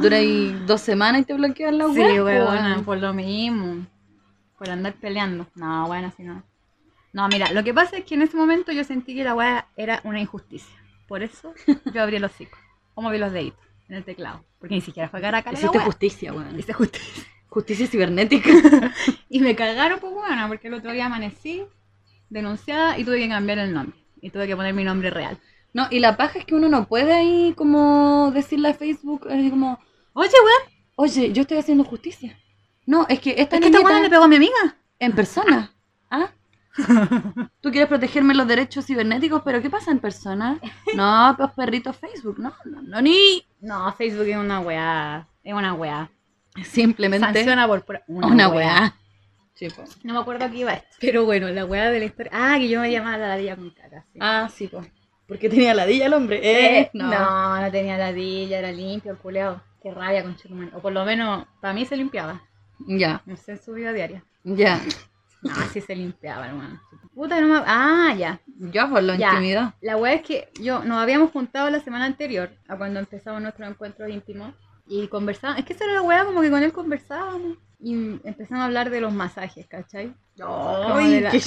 dura 0.00 0.16
ahí 0.16 0.58
dos 0.66 0.80
semanas 0.80 1.20
y 1.20 1.24
te 1.24 1.34
bloquean 1.34 1.76
la 1.76 1.84
Sí, 1.92 1.98
weas, 2.00 2.16
po, 2.18 2.24
weona, 2.24 2.72
weón. 2.72 2.84
por 2.86 2.96
lo 2.98 3.12
mismo. 3.12 3.86
Por 4.56 4.70
andar 4.70 4.94
peleando. 4.94 5.46
No, 5.54 5.86
bueno, 5.86 6.08
así 6.08 6.22
no. 6.22 6.42
No, 7.12 7.28
mira, 7.28 7.52
lo 7.52 7.62
que 7.62 7.74
pasa 7.74 7.98
es 7.98 8.04
que 8.04 8.14
en 8.14 8.22
ese 8.22 8.36
momento 8.36 8.72
yo 8.72 8.84
sentí 8.84 9.14
que 9.14 9.24
la 9.24 9.34
weá 9.34 9.68
era 9.76 10.00
una 10.04 10.20
injusticia. 10.20 10.74
Por 11.06 11.22
eso 11.22 11.54
yo 11.92 12.02
abrí 12.02 12.16
el 12.16 12.24
hocico. 12.24 12.58
Como 12.94 13.10
vi 13.10 13.18
los 13.18 13.32
deditos 13.32 13.60
en 13.88 13.96
el 13.96 14.04
teclado. 14.04 14.44
Porque 14.58 14.74
ni 14.74 14.80
siquiera 14.80 15.08
fue 15.08 15.20
cara 15.20 15.38
a 15.38 15.42
cara. 15.42 15.58
Hiciste 15.58 15.78
justicia, 15.78 16.32
weón. 16.32 16.58
Hice 16.58 16.72
justicia. 16.72 17.24
Justicia 17.48 17.86
cibernética. 17.86 18.50
Y 19.28 19.40
me 19.40 19.56
cagaron, 19.56 19.98
pues 19.98 20.12
bueno, 20.12 20.46
porque 20.48 20.68
el 20.68 20.74
otro 20.74 20.92
día 20.92 21.06
amanecí 21.06 21.64
denunciada 22.28 22.98
y 22.98 23.04
tuve 23.04 23.18
que 23.18 23.28
cambiar 23.28 23.58
el 23.58 23.72
nombre. 23.72 23.98
Y 24.20 24.30
tuve 24.30 24.46
que 24.46 24.56
poner 24.56 24.74
mi 24.74 24.84
nombre 24.84 25.10
real. 25.10 25.38
No, 25.72 25.86
y 25.90 26.00
la 26.00 26.16
paja 26.18 26.38
es 26.38 26.44
que 26.44 26.54
uno 26.54 26.68
no 26.68 26.86
puede 26.86 27.14
ahí 27.14 27.54
como 27.56 28.30
decirle 28.32 28.68
a 28.68 28.74
Facebook, 28.74 29.26
así 29.30 29.48
como, 29.48 29.78
Oye, 30.12 30.30
weón, 30.30 30.72
oye, 30.96 31.32
yo 31.32 31.42
estoy 31.42 31.58
haciendo 31.58 31.84
justicia. 31.84 32.38
No, 32.84 33.06
es 33.08 33.20
que 33.20 33.30
esta 33.30 33.56
es 33.56 33.62
que 33.62 33.68
esta 33.68 33.78
niñita 33.78 34.02
le 34.02 34.10
pegó 34.10 34.24
a 34.24 34.28
mi 34.28 34.36
amiga. 34.36 34.76
en 34.98 35.12
persona. 35.12 35.72
¿Ah? 36.10 36.30
Tú 37.60 37.70
quieres 37.70 37.88
protegerme 37.88 38.34
los 38.34 38.46
derechos 38.48 38.86
cibernéticos, 38.86 39.42
pero 39.44 39.60
¿qué 39.60 39.70
pasa 39.70 39.90
en 39.90 39.98
persona? 39.98 40.58
No, 40.94 41.34
pues 41.38 41.50
perrito 41.52 41.92
Facebook, 41.92 42.38
no, 42.38 42.52
no, 42.64 42.82
no, 42.82 43.02
ni. 43.02 43.44
No, 43.60 43.92
Facebook 43.92 44.26
es 44.26 44.36
una 44.36 44.60
weá. 44.60 45.26
Es 45.44 45.52
una 45.54 45.74
weá. 45.74 46.10
Simplemente 46.64 47.26
Sanciona 47.26 47.66
por 47.66 47.84
pura- 47.84 48.02
una 48.08 48.48
weá. 48.48 48.94
Sí, 49.54 49.68
po. 49.68 49.84
No 50.02 50.14
me 50.14 50.20
acuerdo 50.20 50.50
qué 50.50 50.58
iba 50.58 50.72
esto. 50.72 50.96
Pero 51.00 51.24
bueno, 51.24 51.48
la 51.48 51.64
weá 51.64 51.90
de 51.90 51.98
la 51.98 52.04
historia. 52.06 52.32
Ah, 52.34 52.56
que 52.58 52.68
yo 52.68 52.80
me 52.80 52.90
llamaba 52.90 53.18
la 53.18 53.28
ladilla 53.28 53.54
con 53.56 53.70
caca. 53.70 54.04
Sí. 54.12 54.18
Ah, 54.20 54.48
sí, 54.52 54.66
pues. 54.66 54.86
Porque 55.28 55.48
tenía 55.48 55.74
ladilla 55.74 56.06
el 56.06 56.14
hombre. 56.14 56.38
Eh, 56.42 56.80
Eh, 56.80 56.90
no. 56.94 57.08
no. 57.08 57.60
no, 57.60 57.70
tenía 57.70 57.96
ladilla, 57.96 58.58
era 58.58 58.72
limpio 58.72 59.12
el 59.12 59.18
culeado. 59.18 59.62
Qué 59.82 59.90
rabia 59.92 60.22
con 60.22 60.36
O 60.74 60.80
por 60.80 60.92
lo 60.92 61.04
menos, 61.04 61.46
para 61.60 61.74
mí 61.74 61.84
se 61.84 61.96
limpiaba. 61.96 62.42
Ya, 62.86 63.22
No 63.26 63.36
sé 63.36 63.52
en 63.52 63.62
su 63.62 63.72
vida 63.72 63.92
diaria. 63.92 64.24
ya. 64.44 64.80
No, 65.42 65.54
sí 65.72 65.80
se 65.80 65.94
limpiaba, 65.96 66.46
hermano. 66.46 66.80
Puta, 67.14 67.40
no 67.40 67.48
me... 67.48 67.62
Ah, 67.66 68.14
ya. 68.16 68.40
Ya, 68.46 68.88
por 68.88 69.02
la 69.02 69.16
Ya. 69.16 69.30
intimidad. 69.30 69.74
La 69.80 69.96
weá 69.96 70.14
es 70.14 70.22
que 70.22 70.48
yo 70.60 70.82
nos 70.84 70.98
habíamos 70.98 71.30
juntado 71.30 71.68
la 71.68 71.80
semana 71.80 72.04
anterior, 72.06 72.50
a 72.68 72.76
cuando 72.76 73.00
empezamos 73.00 73.42
nuestros 73.42 73.68
encuentros 73.68 74.08
íntimos, 74.08 74.54
y 74.86 75.08
conversábamos. 75.08 75.60
Es 75.60 75.66
que 75.66 75.72
esa 75.74 75.84
era 75.84 75.94
la 75.94 76.02
weá, 76.02 76.24
como 76.24 76.40
que 76.40 76.50
con 76.50 76.62
él 76.62 76.72
conversábamos. 76.72 77.58
Y 77.84 77.94
empezamos 77.94 78.62
a 78.62 78.66
hablar 78.66 78.90
de 78.90 79.00
los 79.00 79.12
masajes, 79.12 79.66
¿cachai? 79.66 80.14
Como 80.40 80.98
de 80.98 81.20
la- 81.20 81.30
qué. 81.32 81.40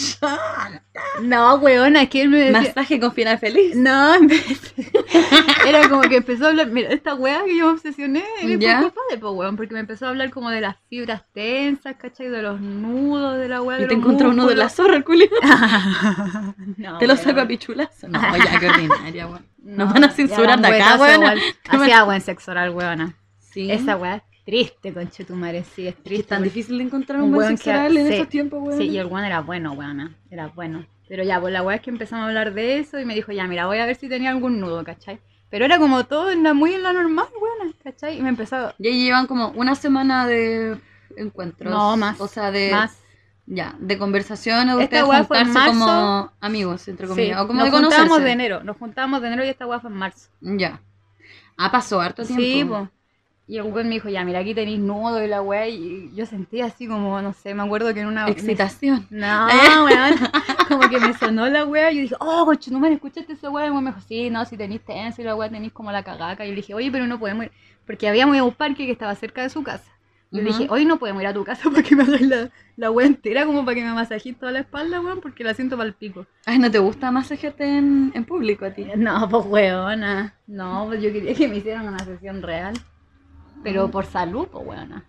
No, 1.22 1.56
weona, 1.56 2.02
es 2.02 2.10
que 2.10 2.24
él 2.24 2.30
me 2.30 2.38
decía... 2.40 2.60
Masaje 2.60 3.00
con 3.00 3.14
final 3.14 3.40
feliz. 3.40 3.74
No, 3.74 4.14
en 4.16 4.28
vez. 4.28 4.76
Era 5.66 5.88
como 5.88 6.02
que 6.02 6.18
empezó 6.18 6.46
a 6.46 6.50
hablar, 6.50 6.68
mira, 6.68 6.90
esta 6.90 7.16
weá 7.16 7.46
que 7.46 7.56
yo 7.56 7.68
me 7.68 7.72
obsesioné, 7.72 8.26
¿Ya? 8.60 8.82
por 8.82 8.92
culpa 8.92 9.02
de 9.12 9.18
po, 9.18 9.32
weón, 9.32 9.56
porque 9.56 9.74
me 9.76 9.80
empezó 9.80 10.08
a 10.08 10.10
hablar 10.10 10.30
como 10.30 10.50
de 10.50 10.60
las 10.60 10.76
fibras 10.90 11.24
tensas, 11.32 11.96
¿cachai? 11.96 12.28
De 12.28 12.42
los 12.42 12.60
nudos 12.60 13.38
de 13.38 13.48
la 13.48 13.62
weá. 13.62 13.78
Y 13.78 13.84
de 13.84 13.88
te 13.88 13.94
los 13.96 14.04
encontró 14.04 14.30
uno 14.32 14.46
de 14.46 14.56
la 14.56 14.68
zorra, 14.68 14.98
el 14.98 15.06
culio. 15.06 15.30
No, 16.78 16.98
Te 16.98 17.08
lo 17.08 17.16
saco 17.16 17.40
a 17.40 17.48
pichulazo. 17.48 18.10
No, 18.10 18.20
ya, 18.38 18.60
qué 18.60 18.68
ordinaria, 18.68 19.28
weón. 19.28 19.46
No, 19.64 19.86
Nos 19.86 19.94
van 19.94 20.04
a 20.04 20.10
censurar 20.10 20.60
de 20.60 20.68
acá, 20.68 20.98
weona. 20.98 21.36
Hacía 21.70 22.04
buen 22.04 22.20
sexo 22.20 22.52
oral, 22.52 22.72
weona. 22.72 23.16
Sí. 23.40 23.72
Esa 23.72 23.94
es 23.94 24.00
triste, 24.46 24.94
conchetumare, 24.94 25.64
sí, 25.64 25.88
es 25.88 25.96
triste. 25.96 26.22
es 26.22 26.28
tan 26.28 26.44
difícil 26.44 26.78
de 26.78 26.84
encontrar 26.84 27.20
Un 27.20 27.26
un 27.26 27.32
buen 27.32 27.48
weón 27.48 27.58
que- 27.58 27.70
oral 27.70 27.98
en 27.98 28.08
sí, 28.08 28.14
esos 28.14 28.30
tiempos, 28.30 28.62
weón. 28.64 28.78
Sí, 28.80 28.86
y 28.90 28.98
el 28.98 29.08
weón 29.08 29.26
era 29.26 29.42
bueno, 29.42 29.74
weona, 29.74 30.16
era 30.30 30.48
bueno. 30.48 30.86
Pero 31.08 31.24
ya, 31.24 31.40
pues 31.40 31.52
la 31.54 31.62
weá 31.62 31.76
es 31.78 31.82
que 31.82 31.90
empezamos 31.92 32.24
a 32.26 32.28
hablar 32.28 32.54
de 32.54 32.80
eso 32.80 33.00
y 33.00 33.06
me 33.06 33.14
dijo, 33.16 33.32
ya, 33.32 33.46
mira, 33.48 33.66
voy 33.68 33.78
a 33.80 33.86
ver 33.86 33.96
si 33.96 34.08
tenía 34.10 34.30
algún 34.32 34.60
nudo, 34.60 34.84
¿cachai? 34.84 35.20
Pero 35.50 35.66
era 35.66 35.78
como 35.78 36.04
todo 36.06 36.32
en 36.32 36.42
la, 36.44 36.54
muy 36.54 36.74
en 36.74 36.84
la 36.84 36.94
normal, 36.94 37.28
weona, 37.42 37.74
¿cachai? 37.84 38.18
Y 38.18 38.22
me 38.22 38.30
empezó, 38.30 38.74
Ya 38.80 38.92
llevan 38.92 39.28
como 39.28 39.50
una 39.50 39.76
semana 39.76 40.26
de 40.28 40.80
encuentros. 41.18 41.72
No, 41.72 41.96
más, 41.98 42.20
O 42.20 42.28
sea, 42.28 42.52
de. 42.52 42.72
más, 42.72 42.98
Ya, 43.48 43.76
de 43.80 43.98
conversaciones, 44.00 44.76
de 44.76 44.84
Esta 44.84 45.04
ustedes 45.06 45.28
fue 45.28 45.38
en 45.40 45.46
juntarse 45.48 45.70
como 45.70 45.86
marzo. 45.86 46.34
amigos, 46.42 46.88
entre 46.88 47.06
sí, 47.06 47.14
comillas. 47.14 47.42
o 47.42 47.48
como 47.48 47.60
nos 47.60 47.66
de 47.68 47.72
conocerse. 47.72 48.22
de 48.22 48.32
enero, 48.32 48.64
nos 48.64 48.76
juntábamos 48.78 49.22
de 49.22 49.28
enero 49.28 49.46
y 49.46 49.50
esta 49.50 49.68
weá 49.68 49.80
fue 49.80 49.92
en 49.92 49.98
marzo. 49.98 50.30
Ya. 50.42 50.82
Ah, 51.58 51.72
pasó 51.72 52.02
harto 52.02 52.24
tiempo. 52.26 52.42
Sí, 52.44 52.66
pues. 52.68 52.90
Y 53.48 53.58
el 53.58 53.64
weón 53.64 53.90
me 53.90 53.96
dijo, 53.96 54.10
ya, 54.10 54.24
mira, 54.26 54.40
aquí 54.40 54.56
tenéis 54.56 54.80
nudo 54.80 55.24
y 55.24 55.28
la 55.28 55.42
weá, 55.42 55.68
y 55.68 56.12
yo 56.16 56.26
sentía 56.26 56.66
así 56.66 56.88
como, 56.88 57.22
no 57.22 57.32
sé, 57.34 57.54
me 57.54 57.62
acuerdo 57.62 57.94
que 57.94 58.00
en 58.00 58.08
una... 58.08 58.28
Excitación. 58.28 59.06
No, 59.12 59.48
weón. 59.86 60.16
Como 60.68 60.90
que 60.90 61.00
me 61.00 61.14
sonó 61.14 61.48
la 61.48 61.64
wea 61.64 61.92
y 61.92 61.98
yo 61.98 62.02
dije, 62.02 62.16
oh, 62.20 62.44
conchetumare, 62.46 62.96
¿escuchaste 62.96 63.34
esa 63.34 63.52
wea? 63.52 63.66
Y 63.66 63.68
el 63.68 63.74
weón 63.74 63.84
me 63.84 63.92
dijo, 63.92 64.02
sí, 64.08 64.32
no, 64.32 64.44
si 64.46 64.58
tenéis 64.58 64.82
tenso 64.84 65.22
y 65.22 65.26
la 65.26 65.36
wea 65.36 65.48
tenéis 65.48 65.74
como 65.74 65.92
la 65.92 66.02
cagaca. 66.02 66.44
Y 66.44 66.48
yo 66.48 66.54
le 66.54 66.62
dije, 66.62 66.74
oye, 66.74 66.90
pero 66.92 67.06
no 67.06 67.20
podemos 67.20 67.46
ir. 67.46 67.52
Porque 67.86 68.08
habíamos 68.08 68.36
ido 68.36 68.46
a 68.46 68.48
un 68.48 68.54
parque 68.56 68.88
que 68.88 68.92
estaba 68.92 69.14
cerca 69.14 69.44
de 69.44 69.50
su 69.50 69.62
casa. 69.62 69.92
Y 70.32 70.38
yo 70.38 70.44
le 70.44 70.50
dije, 70.50 70.68
hoy 70.72 70.86
no 70.86 70.98
podemos 70.98 71.22
ir 71.22 71.28
a 71.28 71.34
tu 71.34 71.44
casa 71.44 71.70
para 71.70 71.84
que 71.84 71.96
me 71.96 72.02
hagas 72.02 72.22
la, 72.22 72.50
la 72.78 72.90
wea 72.90 73.06
entera, 73.06 73.46
como 73.46 73.64
para 73.64 73.76
que 73.76 73.84
me 73.84 73.94
masajes 73.94 74.36
toda 74.40 74.52
la 74.52 74.60
espalda, 74.62 75.00
weón, 75.00 75.22
porque 75.22 75.44
la 75.44 75.54
siento 75.54 75.78
para 75.78 75.88
el 75.88 75.94
pico. 75.94 76.26
Ay, 76.48 76.58
¿no 76.58 76.72
te 76.72 76.80
gusta 76.80 77.12
masajearte 77.12 77.64
en, 77.78 78.12
en 78.16 78.26
público 78.26 78.66
a 78.66 78.72
ti? 78.72 78.88
No, 78.98 79.30
pues 79.30 79.46
weona. 79.46 80.34
No, 80.48 80.86
pues 80.88 81.04
yo 81.04 81.14
quería 81.14 81.36
que 81.36 81.48
me 81.48 81.58
hicieran 81.58 81.88
una 81.88 82.04
sesión 82.04 82.42
real. 82.42 82.74
Pero 83.64 83.90
por 83.90 84.06
salud, 84.06 84.48
pues 84.52 84.66
weona. 84.66 85.04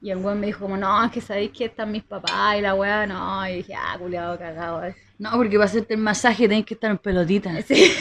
Y 0.00 0.10
el 0.10 0.18
weón 0.18 0.40
me 0.40 0.46
dijo 0.46 0.60
como, 0.60 0.76
no, 0.76 1.04
es 1.04 1.12
que 1.12 1.20
sabéis 1.20 1.52
que 1.52 1.66
están 1.66 1.92
mis 1.92 2.02
papás 2.02 2.56
y 2.58 2.60
la 2.60 2.74
wea, 2.74 3.06
no. 3.06 3.48
Y 3.48 3.56
dije, 3.58 3.74
ah, 3.74 3.96
culiado, 3.98 4.36
cagado. 4.38 4.82
No, 5.18 5.30
porque 5.32 5.56
para 5.56 5.66
hacerte 5.66 5.94
el 5.94 6.00
masaje 6.00 6.48
tenés 6.48 6.64
que 6.66 6.74
estar 6.74 6.90
en 6.90 6.98
pelotita. 6.98 7.50
Sí. 7.66 7.92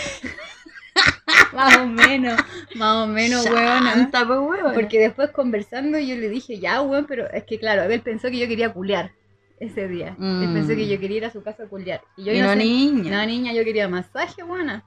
más 1.53 1.77
o 1.77 1.86
menos, 1.88 2.39
más 2.75 3.03
o 3.03 3.07
menos, 3.07 3.45
weona. 3.45 4.10
Pues, 4.12 4.24
weona. 4.39 4.74
Porque 4.74 5.00
después 5.00 5.29
conversando 5.31 6.00
yo 6.00 6.15
le 6.15 6.29
dije, 6.29 6.60
ya, 6.60 6.81
weón, 6.81 7.05
pero 7.05 7.29
es 7.29 7.43
que 7.43 7.60
claro, 7.60 7.83
él 7.83 8.01
pensó 8.01 8.29
que 8.29 8.38
yo 8.39 8.48
quería 8.48 8.74
culiar 8.74 9.12
ese 9.60 9.88
día. 9.88 10.10
Él 10.10 10.15
Mm. 10.50 10.53
pensó 10.53 10.69
que 10.69 10.88
yo 10.88 11.00
quería 11.00 11.17
ir 11.17 11.25
a 11.25 11.29
su 11.31 11.43
casa 11.43 11.63
a 11.63 11.67
culiar. 11.67 12.01
Y 12.17 12.24
yo 12.24 12.33
Y 12.33 12.41
no 12.41 12.50
sé- 12.50 12.55
niña. 12.55 13.12
No, 13.19 13.25
niña, 13.27 13.53
yo 13.53 13.63
quería 13.63 13.88
masaje, 13.88 14.41
buena. 14.43 14.83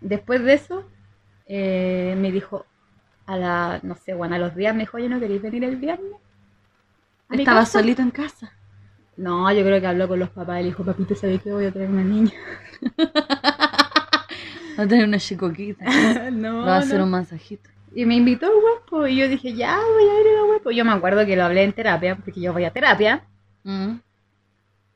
Después 0.00 0.42
de 0.42 0.54
eso, 0.54 0.84
eh, 1.46 2.14
me 2.18 2.32
dijo, 2.32 2.66
a 3.26 3.36
la, 3.36 3.80
no 3.82 3.94
sé, 3.96 4.14
bueno, 4.14 4.34
a 4.34 4.38
los 4.38 4.54
días 4.54 4.74
me 4.74 4.80
dijo, 4.82 4.96
oye, 4.96 5.08
¿no 5.08 5.18
queréis 5.20 5.40
venir 5.42 5.64
el 5.64 5.76
viernes? 5.76 6.12
¿A 7.28 7.34
mi 7.34 7.42
Estaba 7.42 7.60
casa?" 7.60 7.78
solito 7.80 8.02
en 8.02 8.10
casa. 8.10 8.52
No, 9.16 9.50
yo 9.52 9.62
creo 9.64 9.80
que 9.80 9.86
habló 9.86 10.08
con 10.08 10.18
los 10.18 10.30
papás 10.30 10.58
y 10.60 10.62
le 10.64 10.68
dijo, 10.70 10.84
papito, 10.84 11.14
¿sabes 11.14 11.40
que 11.42 11.52
voy 11.52 11.66
a 11.66 11.72
traer 11.72 11.88
una 11.90 12.02
niña? 12.02 12.32
Va 14.78 14.82
a 14.84 14.86
tener 14.88 15.06
una 15.06 15.18
chicoquita. 15.18 15.84
no, 16.32 16.64
Va 16.66 16.76
a 16.76 16.78
hacer 16.80 16.98
no. 16.98 17.04
un 17.04 17.10
masajito. 17.10 17.70
Y 17.94 18.06
me 18.06 18.16
invitó 18.16 18.46
el 18.46 18.60
guapo 18.60 19.06
y 19.06 19.16
yo 19.16 19.28
dije, 19.28 19.54
ya, 19.54 19.76
voy 19.78 20.02
a 20.02 20.20
ir 20.20 20.36
al 20.38 20.46
guapo. 20.46 20.70
Yo 20.72 20.84
me 20.84 20.90
acuerdo 20.92 21.24
que 21.24 21.36
lo 21.36 21.44
hablé 21.44 21.62
en 21.62 21.72
terapia, 21.72 22.16
porque 22.16 22.40
yo 22.40 22.52
voy 22.52 22.64
a 22.64 22.72
terapia. 22.72 23.24
Mm. 23.62 23.94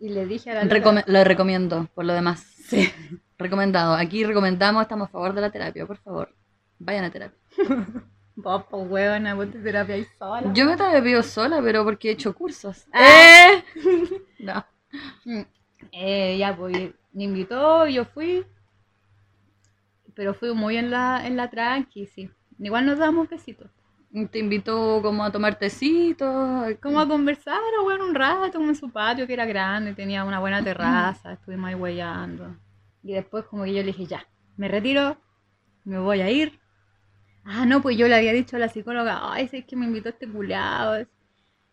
Y 0.01 0.09
le 0.09 0.27
dije 0.27 0.51
a 0.51 0.55
la 0.55 0.65
loca- 0.65 0.75
Recome- 0.77 1.05
lo 1.07 1.23
recomiendo, 1.25 1.89
por 1.95 2.05
lo 2.05 2.13
demás. 2.13 2.41
Sí. 2.67 2.91
Recomendado. 3.39 3.95
Aquí 3.95 4.25
recomendamos, 4.25 4.83
estamos 4.83 5.09
a 5.09 5.13
favor 5.13 5.33
de 5.33 5.41
la 5.43 5.51
terapia, 5.51 5.87
por 5.87 5.99
favor. 5.99 6.35
Vayan 6.81 7.05
a 7.05 7.11
terapia. 7.11 7.39
Vos, 8.41 8.65
pues, 8.71 8.89
huevona, 8.89 9.35
ponte 9.35 9.59
terapia 9.59 9.97
ahí 9.97 10.07
sola. 10.17 10.53
Yo 10.55 10.65
me 10.65 10.77
terapio 10.77 11.25
sola, 11.25 11.61
pero 11.61 11.83
porque 11.83 12.09
he 12.09 12.13
hecho 12.13 12.33
cursos. 12.33 12.87
Ah. 12.93 13.51
¡Eh! 13.51 13.65
No. 14.39 14.65
Mm. 15.25 15.43
Eh, 15.91 16.39
ya, 16.39 16.57
pues 16.57 16.93
me 17.13 17.25
invitó, 17.25 17.89
yo 17.89 18.05
fui. 18.05 18.47
Pero 20.15 20.35
fui 20.35 20.55
muy 20.55 20.77
en 20.77 20.93
la, 20.93 21.27
en 21.27 21.37
la 21.37 21.51
tranqui, 21.51 22.07
sí. 22.07 22.31
Igual 22.61 22.87
nos 22.87 22.99
damos 22.99 23.29
besitos. 23.29 23.69
Te 24.31 24.39
invito 24.39 25.01
como 25.03 25.25
a 25.25 25.33
tomar 25.33 25.57
tecito. 25.59 26.65
Como 26.81 27.01
a 27.01 27.09
conversar, 27.09 27.61
o 27.81 27.83
bueno, 27.83 28.07
un 28.07 28.15
rato, 28.15 28.59
como 28.59 28.69
en 28.69 28.77
su 28.77 28.89
patio 28.89 29.27
que 29.27 29.33
era 29.33 29.47
grande, 29.47 29.95
tenía 29.95 30.23
una 30.23 30.39
buena 30.39 30.63
terraza, 30.63 31.33
estuvimos 31.33 31.71
ahí 31.71 31.75
huellando. 31.75 32.57
Y 33.03 33.15
después 33.15 33.45
como 33.47 33.65
que 33.65 33.75
yo 33.75 33.81
le 33.81 33.87
dije, 33.87 34.07
ya, 34.07 34.25
me 34.57 34.69
retiro, 34.69 35.17
me 35.85 35.99
voy 35.99 36.21
a 36.21 36.31
ir. 36.31 36.61
Ah, 37.51 37.65
no, 37.65 37.81
pues 37.81 37.97
yo 37.97 38.07
le 38.09 38.15
había 38.15 38.35
dicho 38.35 38.57
a 38.57 38.59
la 38.59 38.69
psicóloga, 38.69 39.33
ay, 39.33 39.49
es 39.51 39.65
que 39.65 39.75
me 39.75 39.87
invitó 39.87 40.11
este 40.11 40.29
culiao. 40.29 41.07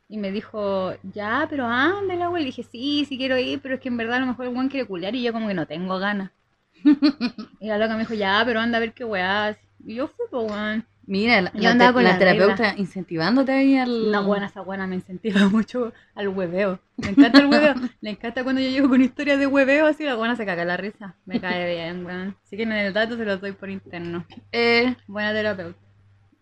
Y 0.07 0.17
me 0.17 0.31
dijo, 0.31 0.93
ya, 1.03 1.47
pero 1.49 1.65
ándale, 1.65 2.27
güey. 2.27 2.43
Le 2.43 2.47
dije, 2.47 2.63
sí, 2.63 3.05
sí 3.05 3.17
quiero 3.17 3.37
ir, 3.37 3.61
pero 3.61 3.75
es 3.75 3.81
que 3.81 3.89
en 3.89 3.97
verdad 3.97 4.17
a 4.17 4.19
lo 4.21 4.27
mejor 4.27 4.45
el 4.45 4.53
weón 4.53 4.69
quiere 4.69 4.87
culiar 4.87 5.15
y 5.15 5.23
yo 5.23 5.33
como 5.33 5.47
que 5.49 5.53
no 5.53 5.67
tengo 5.67 5.99
ganas. 5.99 6.31
y 7.59 7.67
la 7.67 7.77
loca 7.77 7.95
me 7.95 8.01
dijo, 8.01 8.13
ya, 8.13 8.41
pero 8.45 8.61
anda 8.61 8.77
a 8.77 8.81
ver 8.81 8.93
qué 8.93 9.03
weás. 9.03 9.57
Y 9.85 9.95
yo 9.95 10.07
fui, 10.07 10.25
pues, 10.31 10.49
weón. 10.51 10.85
Mira, 11.07 11.39
la, 11.41 11.51
Yo 11.53 11.69
andaba 11.69 11.91
te- 11.91 11.93
con 11.93 12.03
la 12.03 12.13
la 12.13 12.17
terapeuta 12.19 12.55
regla. 12.55 12.73
incentivándote 12.77 13.51
ahí 13.51 13.77
al. 13.77 14.11
No, 14.11 14.23
buena, 14.23 14.47
esa 14.47 14.61
buena 14.61 14.87
me 14.87 14.95
incentiva 14.95 15.47
mucho 15.49 15.93
al 16.15 16.29
hueveo. 16.29 16.79
Me 16.97 17.09
encanta 17.09 17.39
el 17.39 17.45
hueveo. 17.45 17.75
Le 18.01 18.09
encanta 18.09 18.43
cuando 18.43 18.61
yo 18.61 18.69
llego 18.69 18.89
con 18.89 19.01
historias 19.01 19.37
de 19.39 19.45
hueveo, 19.47 19.85
así 19.85 20.03
la 20.03 20.15
buena 20.15 20.35
se 20.35 20.45
caga 20.45 20.65
la 20.65 20.77
risa. 20.77 21.15
Me 21.25 21.39
cae 21.39 21.69
bien, 21.75 22.05
weón. 22.05 22.35
Si 22.43 22.55
quieren 22.55 22.73
el 22.73 22.91
dato, 22.93 23.17
se 23.17 23.25
los 23.25 23.39
doy 23.39 23.51
por 23.51 23.69
interno. 23.69 24.25
Eh, 24.51 24.95
Buena 25.07 25.31
terapeuta. 25.33 25.77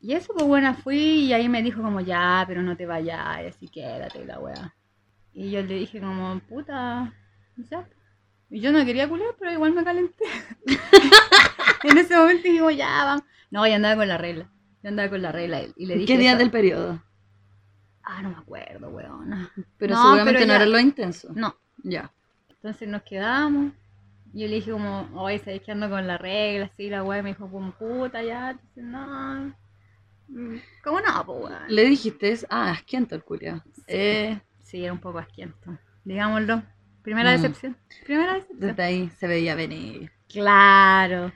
Y 0.02 0.14
eso, 0.14 0.34
pues 0.34 0.46
buena, 0.46 0.74
fui 0.74 0.98
y 0.98 1.34
ahí 1.34 1.48
me 1.48 1.64
dijo 1.64 1.82
como, 1.82 2.02
ya, 2.02 2.44
pero 2.48 2.62
no 2.62 2.76
te 2.76 2.86
vayas, 2.86 3.20
así 3.48 3.70
quédate 3.70 4.20
y 4.22 4.26
la 4.26 4.38
weá. 4.40 4.74
Y 5.34 5.50
yo 5.50 5.62
le 5.62 5.76
dije 5.76 6.00
como, 6.02 6.40
puta, 6.48 7.14
ya. 7.56 7.88
Y 8.50 8.60
yo 8.60 8.72
no 8.74 8.84
quería 8.86 9.08
culiar, 9.08 9.30
pero 9.40 9.52
igual 9.54 9.74
me 9.74 9.84
calenté. 9.84 10.26
en 11.84 11.98
ese 11.98 12.16
momento 12.16 12.44
dijimos, 12.44 12.76
ya, 12.76 13.04
vamos. 13.06 13.24
No, 13.50 13.66
yo 13.68 13.76
andaba 13.76 13.96
con 13.96 14.08
la 14.08 14.18
regla. 14.18 14.50
Yo 14.84 14.90
andaba 14.90 15.10
con 15.10 15.22
la 15.22 15.32
regla 15.32 15.64
y- 15.64 15.74
y 15.78 15.86
le 15.88 15.96
dije... 15.96 16.06
¿Qué 16.08 16.18
día 16.20 16.32
eso. 16.32 16.40
del 16.40 16.52
periodo? 16.52 17.02
Ah, 18.04 18.22
no 18.22 18.30
me 18.30 18.36
acuerdo, 18.36 18.90
weón. 18.90 19.50
Pero 19.78 19.96
No, 19.96 20.02
seguramente 20.04 20.34
pero 20.42 20.46
no 20.48 20.54
ya- 20.54 20.56
era 20.58 20.66
lo 20.66 20.80
intenso. 20.80 21.32
No. 21.34 21.56
Ya. 21.84 22.12
Entonces 22.50 22.88
nos 22.90 23.02
quedamos. 23.04 23.74
Y 24.34 24.42
yo 24.42 24.48
le 24.48 24.56
dije 24.56 24.72
como, 24.72 25.10
oye, 25.16 25.40
¿sabes 25.40 25.62
que 25.62 25.72
ando 25.72 25.90
con 25.90 26.06
la 26.06 26.18
regla? 26.18 26.66
Así, 26.66 26.90
la 26.90 27.04
weá 27.04 27.22
me 27.24 27.30
dijo 27.30 27.50
como, 27.50 27.72
puta, 27.72 28.22
ya. 28.24 28.52
Entonces, 28.52 28.84
no. 28.84 29.56
Mm, 30.28 30.56
¿Cómo 30.84 31.00
no, 31.02 31.26
pues, 31.26 31.44
weón? 31.44 31.64
Le 31.70 31.86
dijiste, 31.86 32.38
ah, 32.50 32.72
asquiento 32.72 33.16
el 33.16 33.24
culiao. 33.24 33.64
Eh, 33.88 34.40
Sí, 34.64 34.84
era 34.84 34.92
un 34.92 35.00
poco 35.00 35.20
asquiento. 35.20 35.78
Digámoslo. 36.04 36.64
Primera 37.04 37.30
Mm. 37.32 37.34
decepción. 37.42 37.78
Primera 38.06 38.34
decepción. 38.34 38.60
desde 38.60 38.84
ahí 38.84 39.10
se 39.20 39.28
veía 39.28 39.56
venir. 39.56 40.12
Claro. 40.30 41.32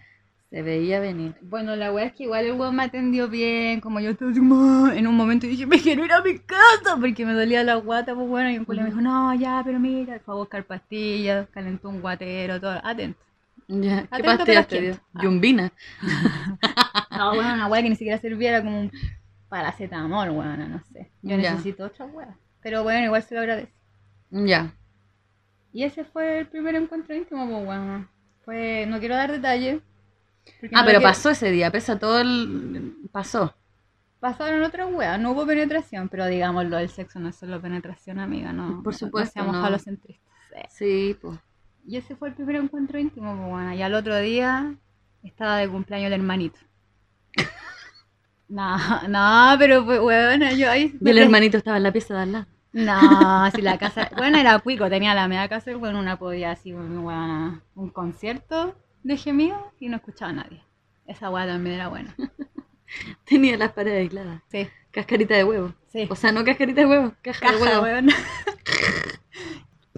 Se 0.49 0.61
veía 0.61 1.01
venir. 1.01 1.35
Bueno, 1.41 1.75
la 1.75 1.91
weá 1.91 2.05
es 2.05 2.13
que 2.13 2.23
igual 2.23 2.45
el 2.45 2.53
weón 2.53 2.75
me 2.75 2.83
atendió 2.83 3.27
bien, 3.27 3.81
como 3.81 3.99
yo 3.99 4.11
estaba 4.11 4.31
"Ah", 4.31 4.93
en 4.95 5.05
un 5.05 5.15
momento 5.15 5.45
dije, 5.45 5.65
me 5.65 5.77
quiero 5.81 6.05
ir 6.05 6.13
a 6.13 6.21
mi 6.21 6.39
casa, 6.39 6.95
porque 6.99 7.25
me 7.25 7.33
dolía 7.33 7.63
la 7.65 7.75
guata, 7.75 8.15
pues 8.15 8.27
bueno, 8.29 8.49
y 8.49 8.57
un 8.57 8.63
culo 8.63 8.81
me 8.81 8.87
dijo, 8.89 9.01
no, 9.01 9.33
ya, 9.35 9.61
pero 9.65 9.77
mira, 9.77 10.19
fue 10.21 10.33
a 10.33 10.37
buscar 10.37 10.63
pastillas, 10.63 11.49
calentó 11.49 11.89
un 11.89 11.99
guatero, 11.99 12.61
todo, 12.61 12.79
atento. 12.81 13.19
Ya. 13.67 14.03
¿Qué 14.03 14.07
Atento, 14.09 14.37
pastillas 14.37 14.67
te 14.69 14.81
dio? 14.81 14.99
Ah. 15.13 15.19
Yumbina. 15.23 15.71
No, 17.11 17.33
bueno, 17.33 17.53
una 17.55 17.67
weá 17.67 17.81
que 17.81 17.89
ni 17.89 17.95
siquiera 17.95 18.19
servía, 18.19 18.49
era 18.49 18.63
como 18.63 18.79
un 18.81 18.91
paracetamol, 19.49 20.29
weón, 20.29 20.71
no 20.71 20.81
sé. 20.93 21.09
Yo 21.23 21.35
Ya. 21.35 21.51
necesito 21.51 21.83
otra 21.85 22.05
weá. 22.05 22.37
Pero 22.61 22.83
bueno, 22.83 23.05
igual 23.05 23.23
se 23.23 23.33
lo 23.35 23.41
agradezco. 23.41 23.73
Ya. 24.29 24.71
Y 25.73 25.83
ese 25.83 26.05
fue 26.05 26.39
el 26.39 26.47
primer 26.47 26.75
encuentro 26.75 27.15
íntimo, 27.15 27.49
pues 27.49 27.65
bueno. 27.65 28.07
Fue, 28.45 28.85
no 28.87 28.99
quiero 28.99 29.15
dar 29.15 29.31
detalles. 29.31 29.81
Porque 30.59 30.75
Ah, 30.75 30.81
no 30.81 30.85
pero 30.87 31.01
pasó 31.01 31.29
ese 31.29 31.51
día, 31.51 31.71
pesa 31.71 31.97
todo 31.99 32.19
el. 32.19 32.95
Pasó. 33.11 33.55
Pasaron 34.19 34.63
otras 34.63 34.91
weas, 34.91 35.19
no 35.19 35.31
hubo 35.31 35.45
penetración, 35.45 36.09
pero 36.09 36.25
digámoslo, 36.25 36.77
el 36.79 36.89
sexo 36.89 37.19
no 37.19 37.29
es 37.29 37.35
solo 37.35 37.61
penetración, 37.61 38.19
amiga, 38.19 38.51
no. 38.51 38.81
Por 38.83 38.95
supuesto, 38.95 39.39
No 39.39 39.43
seamos 39.45 39.55
no. 39.57 39.61
falocentristas. 39.61 40.33
sí. 40.49 41.11
Sí, 41.11 41.17
pues. 41.21 41.37
Y 41.85 41.95
ese 41.97 42.15
fue 42.15 42.29
el 42.29 42.33
primer 42.33 42.55
encuentro 42.57 42.99
íntimo, 42.99 43.35
pues 43.37 43.49
bueno. 43.49 43.73
Y 43.73 43.81
al 43.81 43.93
otro 43.93 44.17
día 44.17 44.73
estaba 45.23 45.57
de 45.57 45.69
cumpleaños 45.69 46.07
el 46.07 46.13
hermanito. 46.13 46.59
No, 48.49 48.77
no, 49.09 49.55
pero 49.59 49.83
pues, 49.85 49.99
weona, 49.99 50.53
yo 50.53 50.71
ahí. 50.71 50.97
Y 51.01 51.09
el 51.09 51.17
hermanito 51.17 51.57
estaba 51.57 51.77
en 51.77 51.83
la 51.83 51.91
pieza 51.91 52.13
de 52.15 52.21
al 52.21 52.31
lado. 52.31 52.45
No, 52.71 53.51
si 53.51 53.61
la 53.61 53.77
casa. 53.77 54.09
Bueno, 54.17 54.37
era 54.37 54.57
cuico, 54.59 54.89
tenía 54.89 55.13
la 55.13 55.27
media 55.27 55.47
casa, 55.49 55.75
bueno, 55.75 55.99
una 55.99 56.17
podía 56.17 56.51
así, 56.51 56.73
weona, 56.73 57.61
un 57.75 57.89
concierto 57.89 58.75
de 59.03 59.17
gemidos 59.17 59.61
y 59.79 59.89
no 59.89 59.97
escuchaba 59.97 60.31
a 60.31 60.35
nadie. 60.35 60.63
Esa 61.05 61.29
weá 61.29 61.45
también 61.45 61.75
era 61.75 61.87
buena. 61.87 62.15
Tenía 63.25 63.57
las 63.57 63.71
paredes 63.71 64.01
aisladas. 64.01 64.41
Sí, 64.49 64.67
Cascarita 64.91 65.35
de 65.35 65.43
huevo. 65.43 65.73
sí. 65.91 66.07
O 66.09 66.15
sea, 66.15 66.31
no 66.31 66.43
cascarita 66.43 66.81
de 66.81 66.87
huevo, 66.87 67.13
caja, 67.21 67.51
de 67.51 67.57
huevo. 67.57 68.07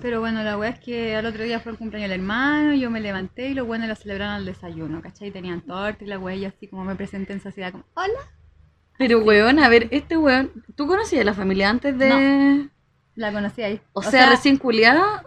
Pero 0.02 0.20
bueno, 0.20 0.44
la 0.44 0.58
weá 0.58 0.70
es 0.70 0.80
que 0.80 1.16
al 1.16 1.26
otro 1.26 1.44
día 1.44 1.60
fue 1.60 1.72
el 1.72 1.78
cumpleaños 1.78 2.10
del 2.10 2.20
hermano, 2.22 2.74
yo 2.74 2.90
me 2.90 3.02
levanté 3.02 3.50
y 3.50 3.54
los 3.54 3.68
buenos 3.68 3.88
lo 3.88 3.96
celebraron 3.96 4.36
al 4.36 4.46
desayuno, 4.46 5.02
¿cachai? 5.02 5.32
Tenían 5.32 5.62
torta 5.62 6.04
y 6.04 6.08
la 6.08 6.18
weá 6.18 6.36
y 6.36 6.46
así 6.46 6.68
como 6.68 6.86
me 6.86 6.96
presenté 6.96 7.34
en 7.34 7.42
sociedad 7.42 7.72
como, 7.72 7.86
hola. 7.96 8.20
Pero 8.98 9.20
weón, 9.20 9.60
a 9.60 9.70
ver, 9.70 9.88
este 9.92 10.18
weón, 10.18 10.52
¿tú 10.76 10.88
conocías 10.88 11.22
a 11.22 11.26
la 11.26 11.34
familia 11.34 11.70
antes 11.70 11.98
de...? 11.98 12.70
La 13.16 13.34
conocí 13.34 13.62
ahí. 13.62 13.82
O, 13.94 14.02
sea, 14.02 14.30
recién 14.30 14.58
culiada. 14.58 15.24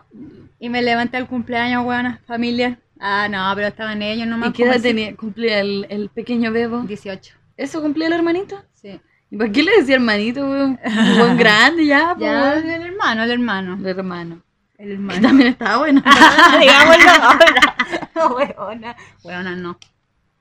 Y 0.59 0.71
me 0.71 0.81
levanté 0.81 1.19
al 1.19 1.29
cumpleaños, 1.29 1.85
weón, 1.85 2.19
familia. 2.27 2.79
Ah, 3.05 3.27
no, 3.29 3.53
pero 3.57 3.67
estaban 3.67 4.01
ellos 4.01 4.29
nomás. 4.29 4.51
¿Y 4.51 4.53
qué 4.53 4.63
edad 4.63 4.81
tenía? 4.81 5.17
Cumplía 5.17 5.59
el, 5.61 5.87
el 5.89 6.09
pequeño 6.09 6.53
bebo. 6.53 6.83
18. 6.83 7.35
¿Eso 7.57 7.83
cumplía 7.83 8.07
el 8.07 8.13
hermanito? 8.13 8.63
Sí. 8.75 9.01
¿Y 9.29 9.37
por 9.37 9.51
qué 9.51 9.65
le 9.65 9.73
decía 9.79 9.97
hermanito, 9.97 10.49
weón? 10.49 10.79
Un 11.21 11.37
grande 11.37 11.85
ya, 11.85 12.15
po, 12.15 12.21
Ya, 12.25 12.53
weón. 12.55 12.71
el 12.71 12.83
hermano, 12.83 13.23
el 13.25 13.31
hermano. 13.33 13.75
El 13.81 13.87
hermano. 13.87 14.43
El 14.79 14.87
Que 14.87 14.93
hermano. 14.95 15.21
también 15.29 15.49
estaba 15.49 15.79
bueno. 15.79 16.01
Digámoslo 16.61 17.11
ahora. 17.11 18.57
Weona. 18.57 18.97
Weona, 19.25 19.57
no. 19.57 19.79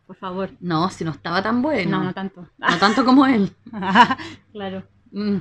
Por 0.06 0.16
favor. 0.18 0.52
No, 0.60 0.90
si 0.92 1.04
no 1.04 1.12
estaba 1.12 1.42
tan 1.42 1.64
bueno. 1.64 1.98
No, 1.98 2.04
no 2.04 2.14
tanto. 2.14 2.48
No 2.60 2.78
tanto 2.78 3.04
como 3.06 3.26
él. 3.26 3.52
claro. 4.52 4.84
Mm. 5.12 5.38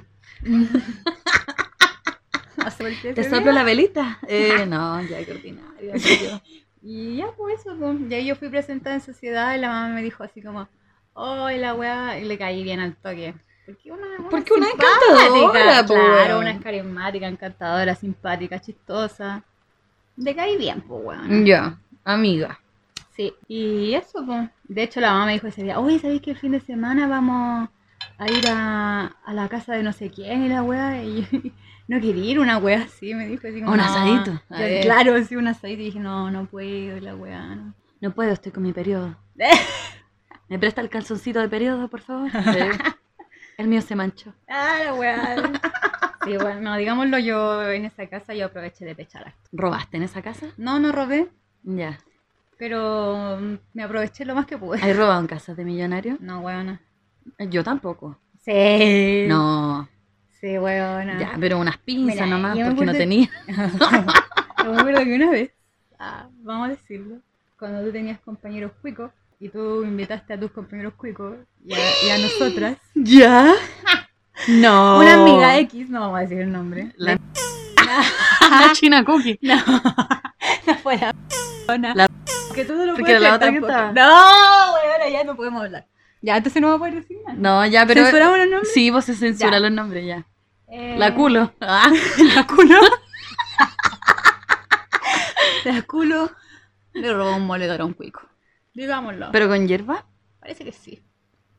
¿Te 3.15 3.29
soplo 3.29 3.53
la 3.53 3.63
velita? 3.63 4.19
Eh, 4.27 4.65
no, 4.67 5.03
ya 5.03 5.25
qué 5.25 5.33
ordinario. 5.33 6.41
Y 6.83 7.17
ya, 7.17 7.27
pues 7.37 7.61
eso, 7.61 7.77
pues. 7.79 7.97
Y 8.09 8.15
ahí 8.15 8.27
yo 8.27 8.37
fui 8.37 8.49
presentada 8.49 8.95
en 8.95 9.01
sociedad 9.03 9.55
y 9.55 9.59
la 9.59 9.69
mamá 9.69 9.95
me 9.95 10.03
dijo 10.03 10.23
así 10.23 10.41
como, 10.43 10.69
oh, 11.15 11.51
la 11.51 11.75
weá, 11.75 12.19
y 12.19 12.25
le 12.25 12.39
caí 12.39 12.63
bien 12.63 12.81
al 12.81 12.97
toque. 12.97 13.35
Porque 13.67 13.93
una, 13.93 14.07
una 14.19 14.29
Porque 14.31 14.53
una 14.55 14.67
encantadora, 14.69 15.87
Claro, 15.87 16.39
una 16.39 16.51
es 16.51 16.61
carismática, 16.61 17.29
encantadora, 17.29 17.95
simpática, 17.95 18.61
chistosa. 18.61 19.45
Le 20.17 20.35
caí 20.35 20.57
bien, 20.57 20.81
pues, 20.81 21.05
weón. 21.05 21.45
Ya, 21.45 21.79
amiga. 22.05 22.59
Sí, 23.15 23.35
y 23.49 23.95
eso, 23.95 24.25
pues. 24.25 24.49
De 24.65 24.83
hecho, 24.83 25.01
la 25.01 25.13
mamá 25.13 25.27
me 25.27 25.33
dijo 25.35 25.47
ese 25.47 25.63
día, 25.63 25.79
oye, 25.79 25.99
¿sabéis 25.99 26.23
que 26.23 26.31
el 26.31 26.39
fin 26.39 26.53
de 26.53 26.61
semana 26.61 27.07
vamos 27.07 27.69
a 28.19 28.31
ir 28.31 28.45
a, 28.49 29.07
a 29.25 29.35
la 29.35 29.49
casa 29.49 29.75
de 29.75 29.83
no 29.83 29.93
sé 29.93 30.11
quién 30.11 30.45
y 30.45 30.49
la 30.49 30.63
weá? 30.63 31.03
Y 31.03 31.23
yo, 31.23 31.51
no 31.91 32.01
quería 32.01 32.25
ir 32.25 32.39
una 32.39 32.59
weá 32.59 32.83
así, 32.83 33.15
me 33.15 33.27
dijo 33.27 33.49
así 33.49 33.61
como, 33.61 33.73
Un 33.73 33.79
"No". 33.79 33.85
asadito. 33.85 34.41
A 34.49 34.81
claro, 34.83 35.23
sí, 35.25 35.35
un 35.37 35.49
asadito. 35.49 35.83
Y 35.83 35.87
dije, 35.87 35.99
no, 35.99 36.31
no 36.31 36.47
puedo, 36.47 37.01
la 37.01 37.15
weá, 37.17 37.55
no. 37.57 37.75
No 38.01 38.15
puedo, 38.15 38.31
estoy 38.33 38.53
con 38.53 38.63
mi 38.63 38.73
periodo. 38.73 39.17
¿Me 40.49 40.59
presta 40.59 40.81
el 40.81 40.89
calzoncito 40.89 41.41
de 41.41 41.49
periodo, 41.49 41.89
por 41.89 42.01
favor? 42.01 42.31
El 43.59 43.69
mío 43.69 43.83
se 43.83 43.95
manchó. 43.95 44.33
Ah, 44.49 44.79
la 44.85 44.95
weá. 44.95 45.37
Sí, 46.25 46.37
bueno, 46.37 46.61
no, 46.61 46.77
digámoslo, 46.77 47.19
yo 47.19 47.69
en 47.71 47.85
esa 47.87 48.07
casa 48.07 48.35
yo 48.35 48.47
aproveché 48.47 48.85
de 48.85 48.95
pechar. 48.95 49.35
¿Robaste 49.53 49.97
en 49.97 50.03
esa 50.05 50.23
casa? 50.23 50.47
No, 50.57 50.79
no 50.79 50.93
robé, 50.93 51.29
Ya. 51.63 51.99
pero 52.59 53.39
mm, 53.41 53.59
me 53.75 53.83
aproveché 53.83 54.25
lo 54.25 54.35
más 54.35 54.47
que 54.47 54.57
pude. 54.59 54.81
¿Hay 54.83 54.93
robado 54.93 55.21
en 55.21 55.27
casas 55.27 55.57
de 55.57 55.65
millonarios? 55.65 56.21
No, 56.21 56.41
weona. 56.41 56.81
Yo 57.39 57.63
tampoco. 57.65 58.19
Sí. 58.43 59.25
No. 59.29 59.89
Sí, 60.41 60.59
weona. 60.59 61.19
Ya, 61.19 61.33
pero 61.39 61.59
unas 61.59 61.77
pinzas 61.79 62.15
Mira, 62.15 62.27
nomás, 62.27 62.59
porque 62.59 62.87
no 62.87 62.93
tenía. 62.93 63.29
Yo 64.65 64.73
me 64.73 64.81
acuerdo 64.81 65.05
que 65.05 65.15
una 65.15 65.31
vez, 65.31 65.51
ah, 65.99 66.29
vamos 66.43 66.69
a 66.69 66.71
decirlo, 66.71 67.17
cuando 67.59 67.83
tú 67.85 67.93
tenías 67.93 68.19
compañeros 68.21 68.73
cuicos 68.81 69.11
y 69.39 69.49
tú 69.49 69.83
invitaste 69.85 70.35
a 70.35 70.41
tus 70.41 70.51
compañeros 70.51 70.95
cuicos 70.95 71.37
y 71.65 71.75
a, 71.75 71.79
y 72.07 72.11
a 72.11 72.19
nosotras, 72.19 72.77
¿Ya? 72.95 73.53
No. 74.49 74.99
una 75.01 75.15
amiga 75.21 75.59
X, 75.59 75.91
no 75.91 76.01
vamos 76.01 76.17
a 76.19 76.21
decir 76.23 76.41
el 76.41 76.51
nombre, 76.51 76.93
La, 76.97 77.19
la 78.51 78.73
China 78.73 79.05
Cookie. 79.05 79.39
no, 79.43 79.57
no 80.67 80.75
fue 80.83 80.97
la. 80.97 81.15
La- 81.95 82.09
que 82.55 82.65
tú 82.65 82.75
no 82.75 82.85
lo 82.87 82.93
Porque 82.95 83.03
puedes 83.05 83.21
la 83.23 83.35
otra 83.35 83.53
que. 83.53 83.61
No, 83.61 84.03
ahora 84.03 85.09
ya 85.13 85.25
no 85.25 85.37
podemos 85.37 85.63
hablar. 85.63 85.87
Ya, 86.23 86.37
entonces 86.37 86.61
no 86.61 86.69
va 86.69 86.75
a 86.75 86.79
poder 86.79 86.95
decir 86.97 87.17
nada. 87.27 87.39
No, 87.39 87.67
ya, 87.67 87.87
pero. 87.87 88.03
¿Censuramos 88.03 88.39
los 88.39 88.49
nombres? 88.49 88.73
Sí, 88.75 88.91
vos 88.91 89.05
se 89.05 89.15
censura 89.15 89.53
Ya. 89.53 89.61
los 89.61 89.73
nombres 89.73 90.07
ya. 90.07 90.27
Eh, 90.69 90.97
La 90.99 91.15
culo. 91.15 91.53
Ah, 91.61 91.91
La 92.35 92.47
culo. 92.47 92.77
la 95.65 95.83
culo 95.83 96.31
le 96.93 97.13
robó 97.13 97.37
un 97.37 97.47
moledor 97.47 97.81
a 97.81 97.85
un 97.85 97.95
cuico. 97.95 98.23
Digámoslo. 98.75 99.29
pero 99.33 99.49
con 99.49 99.67
hierba. 99.67 100.07
Parece 100.41 100.65
que 100.65 100.73
sí. 100.73 101.03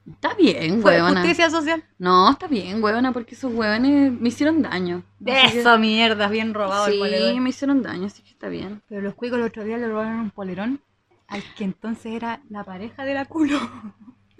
Está 0.10 0.34
bien, 0.34 0.82
Fue 0.82 0.93
huevona. 0.95 1.21
justicia 1.21 1.50
social. 1.52 1.84
No, 2.00 2.32
está 2.32 2.47
bien, 2.47 2.84
huevona, 2.84 3.12
porque 3.12 3.36
esos 3.36 3.54
huevones 3.54 4.12
me 4.12 4.30
hicieron 4.30 4.62
daño. 4.63 5.04
De 5.19 5.34
Así 5.38 5.54
que- 5.54 5.60
eso, 5.62 5.78
mierda, 5.78 6.28
bien 6.28 6.56
robado 6.56 6.88
el 6.88 6.93
Sí, 6.93 7.00
moledor. 7.00 7.39
me 7.39 7.50
hicieron 7.50 7.84
daño, 7.84 8.08
así 8.08 8.24
que 8.24 8.32
está 8.32 8.47
bien. 8.50 8.82
Pero 8.89 9.02
los 9.02 9.13
cuicos 9.13 9.38
el 9.38 9.45
otro 9.45 9.63
día 9.63 9.78
le 9.78 9.88
robaron 9.88 10.19
un 10.19 10.32
polerón 10.32 10.82
al 11.28 11.43
que 11.56 11.63
entonces 11.65 12.13
era 12.13 12.41
la 12.50 12.63
pareja 12.63 13.06
de 13.06 13.13
la 13.13 13.26
culo. 13.26 13.60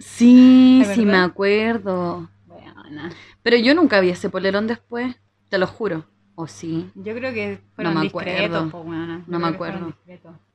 Sí, 0.02 0.82
¿De 0.86 0.94
sí, 0.94 1.06
me 1.06 1.18
acuerdo. 1.18 2.28
Bueno, 2.46 3.08
Pero 3.42 3.56
yo 3.56 3.74
nunca 3.74 4.00
vi 4.00 4.10
ese 4.10 4.28
polerón 4.30 4.66
después, 4.66 5.16
te 5.48 5.58
lo 5.58 5.66
juro. 5.66 6.04
O 6.34 6.46
sí. 6.46 6.90
yo 6.94 7.14
creo 7.14 7.32
que 7.32 7.60
fueron 7.74 7.94
me 7.94 8.02
discretos, 8.02 8.66
acuerdo. 8.66 8.70
po. 8.70 8.84
Yo 8.84 9.22
No 9.26 9.38
me 9.38 9.48
acuerdo. 9.48 9.94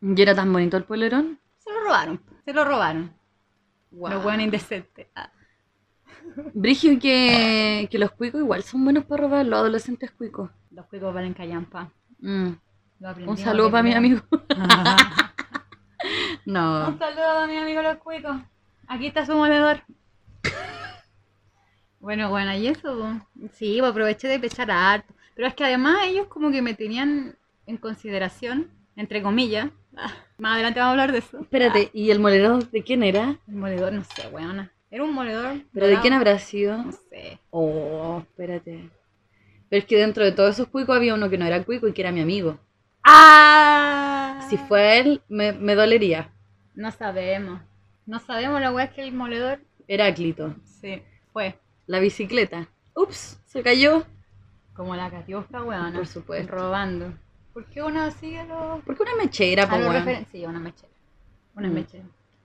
¿Y 0.02 0.22
era 0.22 0.36
tan 0.36 0.52
bonito 0.52 0.76
el 0.76 0.84
polerón? 0.84 1.40
Se 1.60 1.72
lo 1.72 1.82
robaron, 1.84 2.22
se 2.44 2.54
lo 2.54 2.66
robaron. 2.66 3.14
Wow. 3.92 4.10
Los 4.12 4.24
buenos 4.24 4.44
indecentes. 4.44 5.08
Ah. 5.16 5.32
Brigio 6.54 7.00
que, 7.00 7.88
que 7.90 8.00
los 8.00 8.12
cuicos 8.12 8.42
igual 8.42 8.64
son 8.64 8.84
buenos 8.84 9.06
para 9.06 9.24
robar, 9.24 9.46
los 9.46 9.60
adolescentes 9.60 10.12
cuicos. 10.12 10.50
Los 10.72 10.86
cuicos 10.88 11.14
valen 11.14 11.34
callampa. 11.34 11.92
Mm. 12.20 12.50
Un 13.28 13.38
saludo 13.38 13.72
para 13.72 13.84
mi 13.84 13.94
amigo. 13.94 14.22
no. 16.46 16.88
Un 16.90 17.00
saludo 17.00 17.40
a 17.40 17.48
mi 17.48 17.58
amigo 17.58 17.82
los 17.82 17.98
cuicos. 17.98 18.36
Aquí 18.88 19.08
está 19.08 19.26
su 19.26 19.34
moledor. 19.34 19.82
Bueno, 22.00 22.30
bueno, 22.30 22.56
y 22.56 22.68
eso, 22.68 23.20
sí, 23.54 23.80
aproveché 23.80 24.28
de 24.28 24.40
pechar 24.40 24.72
harto. 24.72 25.14
Pero 25.36 25.48
es 25.48 25.56
que 25.56 25.66
además 25.66 26.00
ellos 26.06 26.28
como 26.28 26.52
que 26.52 26.62
me 26.62 26.74
tenían 26.74 27.36
en 27.66 27.78
consideración, 27.78 28.70
entre 28.96 29.22
comillas. 29.22 29.70
Ah, 29.96 30.14
Más 30.38 30.54
adelante 30.54 30.80
vamos 30.80 30.90
a 30.90 30.92
hablar 30.92 31.12
de 31.12 31.18
eso. 31.20 31.40
Espérate, 31.42 31.90
¿y 31.94 32.12
el 32.12 32.20
molerón 32.20 32.68
de 32.72 32.84
quién 32.84 33.04
era? 33.04 33.30
Ah, 33.30 33.40
el 33.48 33.56
moledor, 33.56 33.94
no 33.94 34.04
sé, 34.04 34.28
weona. 34.30 34.72
Era 34.90 35.04
un 35.04 35.14
moledor. 35.14 35.62
¿Pero 35.74 35.88
de 35.88 36.00
quién 36.00 36.14
habrá 36.14 36.40
sido? 36.40 36.78
No 36.82 36.92
sé. 36.92 37.40
Oh, 37.50 38.20
espérate. 38.22 38.90
Pero 39.70 39.80
es 39.82 39.86
que 39.86 39.98
dentro 39.98 40.24
de 40.24 40.32
todos 40.32 40.56
esos 40.56 40.70
cuicos 40.70 40.96
había 40.96 41.14
uno 41.14 41.30
que 41.30 41.38
no 41.38 41.46
era 41.46 41.64
cuico 41.66 41.88
y 41.90 41.94
que 41.94 42.02
era 42.02 42.12
mi 42.14 42.22
amigo. 42.22 42.58
¡Ah! 43.04 44.46
Si 44.50 44.56
fue 44.56 45.00
él, 45.00 45.22
me, 45.28 45.52
me 45.52 45.76
dolería. 45.76 46.32
No 46.74 46.90
sabemos. 46.92 47.60
No 48.08 48.20
sabemos 48.20 48.60
la 48.62 48.72
weá 48.72 48.92
que 48.92 49.04
el 49.04 49.14
moledor. 49.14 49.60
Heráclito. 49.88 50.56
Sí, 50.66 51.02
fue. 51.32 51.60
La 51.86 52.00
bicicleta. 52.00 52.68
Ups, 52.96 53.40
se 53.46 53.62
cayó. 53.62 54.06
Como 54.74 54.96
la 54.96 55.10
catiosca, 55.12 55.64
weona. 55.64 55.94
Por 55.94 56.08
supuesto. 56.08 56.52
Robando. 56.52 57.14
¿Por 57.54 57.66
qué 57.66 57.84
uno 57.84 58.10
sigue 58.12 58.44
los. 58.46 58.82
Porque 58.84 59.04
una 59.04 59.16
mechera, 59.16 59.66
los 59.66 60.06
weón. 60.06 60.26
Sí, 60.32 60.46
una 60.46 60.60
mechera. 60.60 60.92
Una 61.56 61.68
Mm. 61.70 61.74
mechera. 61.74 62.04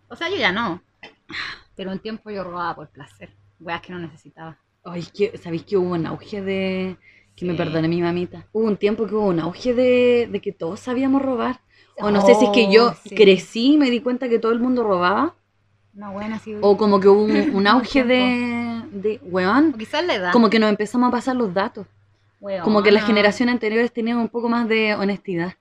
O 0.08 0.16
sea, 0.16 0.28
yo 0.28 0.36
ya 0.36 0.52
no. 0.52 0.82
Pero 1.76 1.90
un 1.92 1.98
tiempo 2.00 2.30
yo 2.30 2.44
robaba 2.44 2.74
por 2.74 2.88
placer. 2.90 3.30
Weas 3.60 3.80
que 3.80 3.92
no 3.92 3.98
necesitaba. 3.98 4.58
Ay, 4.84 5.04
que, 5.14 5.38
¿sabéis 5.38 5.62
que 5.64 5.76
hubo 5.76 5.92
un 5.94 6.06
auge 6.06 6.42
de. 6.42 6.96
Que 7.36 7.46
me 7.46 7.54
perdone 7.54 7.88
mi 7.88 8.02
mamita. 8.02 8.46
Hubo 8.52 8.66
un 8.66 8.76
tiempo 8.76 9.06
que 9.06 9.14
hubo 9.14 9.26
un 9.26 9.40
auge 9.40 9.72
de, 9.72 10.28
de 10.30 10.40
que 10.40 10.52
todos 10.52 10.80
sabíamos 10.80 11.22
robar. 11.22 11.60
O 11.98 12.10
no 12.10 12.20
sé 12.20 12.34
si 12.34 12.44
es 12.46 12.50
que 12.50 12.70
yo 12.72 12.88
Oh, 12.88 12.94
sí. 13.04 13.14
crecí 13.14 13.74
y 13.74 13.78
me 13.78 13.90
di 13.90 14.00
cuenta 14.00 14.28
que 14.28 14.38
todo 14.38 14.52
el 14.52 14.60
mundo 14.60 14.82
robaba. 14.82 15.34
Buena 15.94 16.36
así. 16.36 16.56
O 16.60 16.76
como 16.76 17.00
que 17.00 17.08
hubo 17.08 17.22
un, 17.24 17.66
auge 17.66 18.04
de, 18.04 18.82
de. 18.92 19.20
Weón. 19.24 19.72
O 19.74 19.78
quizás 19.78 20.04
la 20.04 20.14
edad. 20.14 20.32
Como 20.32 20.48
que 20.50 20.58
nos 20.58 20.70
empezamos 20.70 21.08
a 21.08 21.12
pasar 21.12 21.36
los 21.36 21.52
datos. 21.52 21.86
Como 22.64 22.82
que 22.82 22.90
las 22.90 23.04
generaciones 23.06 23.52
anteriores 23.52 23.92
tenían 23.92 24.18
un 24.18 24.28
poco 24.28 24.48
más 24.48 24.68
de 24.68 24.94
honestidad. 24.94 25.54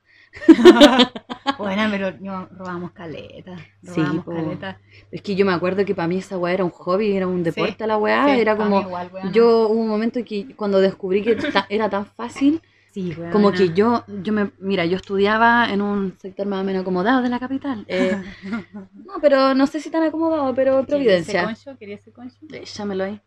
Bueno, 1.57 1.83
pero 1.91 2.09
yo 2.19 2.47
robábamos 2.57 2.91
caleta. 2.91 3.55
Sí, 3.83 4.01
po. 4.25 4.31
caleta. 4.31 4.79
Es 5.11 5.21
que 5.21 5.35
yo 5.35 5.45
me 5.45 5.53
acuerdo 5.53 5.85
que 5.85 5.93
para 5.93 6.07
mí 6.07 6.17
esa 6.17 6.37
weá 6.37 6.53
era 6.53 6.63
un 6.63 6.71
hobby, 6.71 7.15
era 7.15 7.27
un 7.27 7.43
deporte 7.43 7.75
Sí, 7.79 7.87
la 7.87 7.97
weá. 7.97 8.25
Sí, 8.25 8.39
era 8.41 8.55
como. 8.55 8.81
igual. 8.81 9.11
Yo 9.31 9.67
hubo 9.67 9.79
un 9.79 9.87
momento 9.87 10.23
que 10.25 10.55
cuando 10.55 10.79
descubrí 10.79 11.21
que 11.21 11.35
ta- 11.35 11.67
era 11.69 11.87
tan 11.89 12.05
fácil, 12.05 12.61
Sí, 12.93 13.15
como 13.31 13.51
que 13.53 13.73
yo, 13.73 14.03
yo 14.21 14.33
me, 14.33 14.51
mira, 14.59 14.85
yo 14.85 14.97
estudiaba 14.97 15.69
en 15.71 15.81
un 15.81 16.17
sector 16.19 16.45
más 16.45 16.61
o 16.61 16.63
menos 16.65 16.81
acomodado 16.81 17.21
de 17.21 17.29
la 17.29 17.39
capital. 17.39 17.85
eh, 17.87 18.21
no, 19.05 19.13
pero 19.21 19.53
no 19.53 19.65
sé 19.67 19.79
si 19.79 19.89
tan 19.89 20.03
acomodado, 20.03 20.53
pero 20.53 20.79
en 20.79 20.85
Providencia. 20.85 21.41
¿Quería 21.41 21.51
ese 21.53 21.63
concho? 21.65 21.79
¿Quería 21.79 21.95
ese 21.95 22.11
concho? 22.11 22.37
Échamelo 22.51 23.05
ahí. 23.05 23.21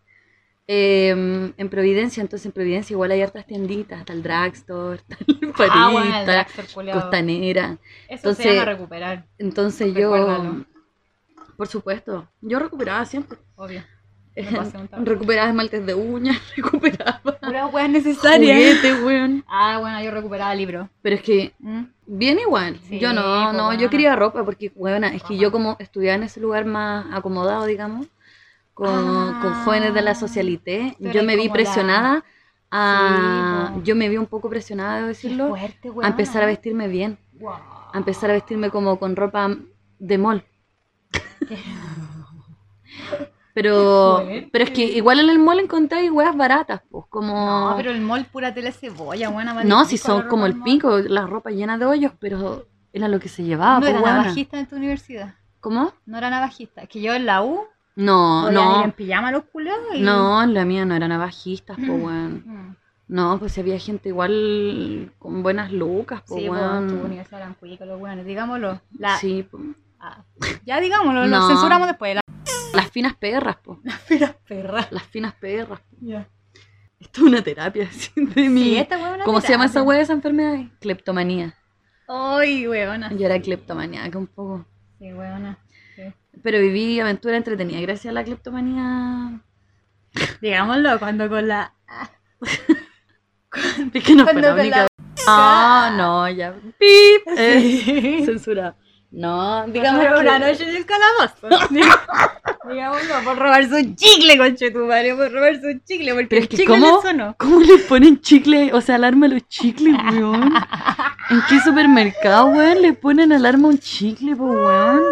Eh, 0.66 1.10
en 1.56 1.68
Providencia, 1.68 2.20
entonces 2.20 2.46
en 2.46 2.52
Providencia 2.52 2.92
igual 2.94 3.10
hay 3.10 3.22
hartas 3.22 3.46
tienditas, 3.46 4.00
está 4.00 4.12
el 4.12 4.22
drugstore, 4.22 5.00
está 5.06 5.16
el 5.26 5.54
Ah, 5.70 5.90
bueno, 5.92 6.14
el. 6.18 6.92
Costanera. 6.92 7.78
Eso 8.08 8.08
se 8.08 8.14
Entonces- 8.14 8.46
llama 8.54 8.64
recuperar. 8.66 9.26
Entonces 9.38 9.94
yo, 9.94 10.12
Recuérdalo. 10.14 10.64
Por 11.56 11.68
supuesto. 11.68 12.28
Yo 12.40 12.58
recuperaba 12.58 13.04
siempre. 13.04 13.38
Obvio. 13.56 13.82
Me 14.36 14.42
recuperaba 15.04 15.48
esmaltes 15.48 15.86
de 15.86 15.94
uñas, 15.94 16.36
recuperaba 16.56 17.20
Puras 17.40 17.72
weas 17.72 17.88
necesarias. 17.90 18.56
juguetes, 18.58 18.94
weón. 19.02 19.44
Ah, 19.46 19.78
bueno, 19.80 20.02
yo 20.02 20.10
recuperaba 20.10 20.54
libros. 20.54 20.88
Pero 21.02 21.16
es 21.16 21.22
que 21.22 21.52
¿Mm? 21.60 21.82
bien 22.06 22.38
igual. 22.40 22.78
Sí, 22.88 22.98
yo 22.98 23.12
no, 23.12 23.52
no, 23.52 23.72
yo 23.74 23.90
quería 23.90 24.16
ropa 24.16 24.44
porque, 24.44 24.72
weona, 24.74 25.08
es 25.14 25.22
que 25.22 25.34
Ajá. 25.34 25.42
yo 25.42 25.52
como 25.52 25.76
estudiaba 25.78 26.16
en 26.16 26.24
ese 26.24 26.40
lugar 26.40 26.64
más 26.64 27.06
acomodado, 27.12 27.64
digamos, 27.66 28.06
con, 28.74 28.88
Ah. 28.88 29.38
con 29.40 29.54
jóvenes 29.64 29.94
de 29.94 30.02
la 30.02 30.14
socialité, 30.16 30.96
yo 30.98 31.22
me 31.22 31.36
vi 31.36 31.48
presionada 31.48 32.24
a... 32.72 33.70
Sí, 33.74 33.80
yo 33.84 33.94
me 33.94 34.08
vi 34.08 34.16
un 34.16 34.26
poco 34.26 34.50
presionada, 34.50 34.96
debo 34.96 35.08
decirlo, 35.08 35.48
fuerte, 35.50 35.90
a 36.02 36.08
empezar 36.08 36.42
a 36.42 36.46
vestirme 36.46 36.88
bien, 36.88 37.18
Wow. 37.38 37.52
a 37.92 37.98
empezar 37.98 38.30
a 38.30 38.32
vestirme 38.32 38.70
como 38.70 38.98
con 38.98 39.14
ropa 39.14 39.54
de 40.00 40.18
mall. 40.18 40.44
Pero, 43.54 44.26
pero 44.50 44.64
es 44.64 44.70
que 44.70 44.82
igual 44.84 45.20
en 45.20 45.30
el 45.30 45.38
mall 45.38 45.60
encontré 45.60 46.10
weas 46.10 46.36
baratas, 46.36 46.82
pues, 46.90 47.04
como... 47.08 47.70
No, 47.70 47.76
pero 47.76 47.92
el 47.92 48.00
mall 48.00 48.24
pura 48.26 48.52
tela 48.52 48.72
cebolla, 48.72 49.30
buena. 49.30 49.62
No, 49.62 49.84
si 49.84 49.96
son 49.96 50.26
como 50.28 50.44
el 50.46 50.60
pico, 50.60 50.98
la 50.98 51.26
ropa 51.26 51.50
llena 51.50 51.78
de 51.78 51.86
hoyos, 51.86 52.12
pero 52.18 52.66
era 52.92 53.06
lo 53.06 53.20
que 53.20 53.28
se 53.28 53.44
llevaba, 53.44 53.74
No 53.76 53.80
pues, 53.80 53.92
era 53.92 54.00
navajista 54.00 54.58
en 54.58 54.66
tu 54.66 54.74
universidad. 54.76 55.34
¿Cómo? 55.60 55.92
No 56.04 56.18
era 56.18 56.30
navajista. 56.30 56.82
Es 56.82 56.88
que 56.88 57.00
yo 57.00 57.14
en 57.14 57.26
la 57.26 57.42
U 57.42 57.60
No, 57.94 58.50
ir 58.50 58.58
en 58.58 58.86
no, 58.88 58.92
pijama 58.96 59.30
los 59.30 59.44
culeos 59.44 59.78
y... 59.94 60.00
no, 60.02 60.44
la 60.46 60.64
mía 60.64 60.84
no 60.84 60.96
era 60.96 61.06
navajistas, 61.06 61.76
pues, 61.76 61.88
Mm. 61.88 62.02
weón. 62.04 62.32
Mm. 62.44 62.76
No, 63.06 63.38
pues 63.38 63.56
había 63.58 63.78
gente 63.78 64.08
igual 64.08 65.12
con 65.18 65.42
buenas 65.42 65.70
lucas, 65.70 66.22
pues, 66.26 66.42
Sí, 66.42 66.48
bueno, 66.48 66.86
tu 66.88 66.94
universidad 67.04 67.40
eran 67.42 67.54
cuicos 67.54 67.86
los 67.86 68.00
weones. 68.00 68.26
Digámoslo. 68.26 68.80
La... 68.98 69.16
Sí, 69.18 69.46
pues. 69.48 69.62
Ah, 70.06 70.24
ya 70.66 70.80
digámoslo, 70.80 71.26
No. 71.26 71.40
lo 71.40 71.48
censuramos 71.48 71.88
después. 71.88 72.18
Las 72.74 72.90
finas 72.90 73.14
perras, 73.14 73.56
pues. 73.62 73.78
Las 74.20 74.34
perras. 74.34 74.92
Las 74.92 75.04
finas 75.04 75.32
perras. 75.34 75.80
Ya. 76.00 76.28
Esto 77.00 77.20
es 77.22 77.26
una 77.26 77.42
terapia, 77.42 77.84
así, 77.90 78.10
de 78.16 78.48
mi... 78.48 78.62
Sí, 78.62 78.76
esta 78.76 78.98
weona. 78.98 79.24
¿Cómo 79.24 79.40
se 79.40 79.48
llama 79.52 79.66
esa 79.66 79.82
wea, 79.82 80.00
esa 80.00 80.12
enfermedad? 80.12 80.58
Cleptomanía. 80.80 81.54
Ay, 82.08 82.66
weona. 82.68 83.12
Yo 83.12 83.26
era 83.26 83.40
cleptomaníaca 83.40 84.18
un 84.18 84.26
poco. 84.26 84.66
Sí. 84.98 85.08
Sí. 85.96 86.02
Pero 86.42 86.58
viví 86.58 86.98
aventura 87.00 87.36
entretenida 87.36 87.80
gracias 87.80 88.10
a 88.10 88.14
la 88.14 88.24
cleptomanía. 88.24 89.40
Digámoslo, 90.40 90.98
cuando 90.98 91.28
con 91.28 91.48
la... 91.48 91.74
Es 93.92 94.02
que 94.04 94.14
no 94.14 94.24
fue 94.24 94.32
Cuando 94.32 94.48
la 94.48 94.54
única. 94.62 94.86
la- 95.26 95.90
No, 95.90 95.96
no, 95.96 96.28
ya. 96.30 96.54
¡Pip! 96.78 97.28
Eh, 97.36 97.60
Sí. 97.84 98.22
Censurado. 98.24 98.76
No, 99.16 99.64
Digamos 99.68 100.04
una 100.20 100.40
que... 100.40 100.44
noche 100.44 100.68
en 100.68 100.76
el 100.76 100.84
calabozo. 100.84 101.70
Digámoslo, 102.68 103.14
por 103.24 103.38
robar 103.38 103.68
su 103.68 103.94
chicle, 103.94 104.36
conche 104.36 104.70
tu 104.72 104.86
madre, 104.86 105.14
por 105.14 105.30
robar 105.30 105.54
su 105.60 105.78
chicle, 105.84 106.12
porque 106.14 106.26
Pero 106.26 106.42
es 106.42 106.48
que 106.48 106.56
chicle 106.56 106.74
¿cómo? 106.74 107.02
le. 107.12 107.34
¿Cómo 107.36 107.60
le 107.60 107.78
ponen 107.78 108.20
chicle? 108.20 108.72
O 108.72 108.80
sea, 108.80 108.96
alarma 108.96 109.26
a 109.26 109.28
los 109.28 109.48
chicles, 109.48 109.94
weón. 110.10 110.52
¿En 111.30 111.40
qué 111.48 111.60
supermercado, 111.60 112.46
weón, 112.46 112.82
le 112.82 112.92
ponen 112.94 113.32
alarma 113.32 113.68
a 113.68 113.70
un 113.70 113.78
chicle, 113.78 114.34
po, 114.34 114.46
weón? 114.46 115.02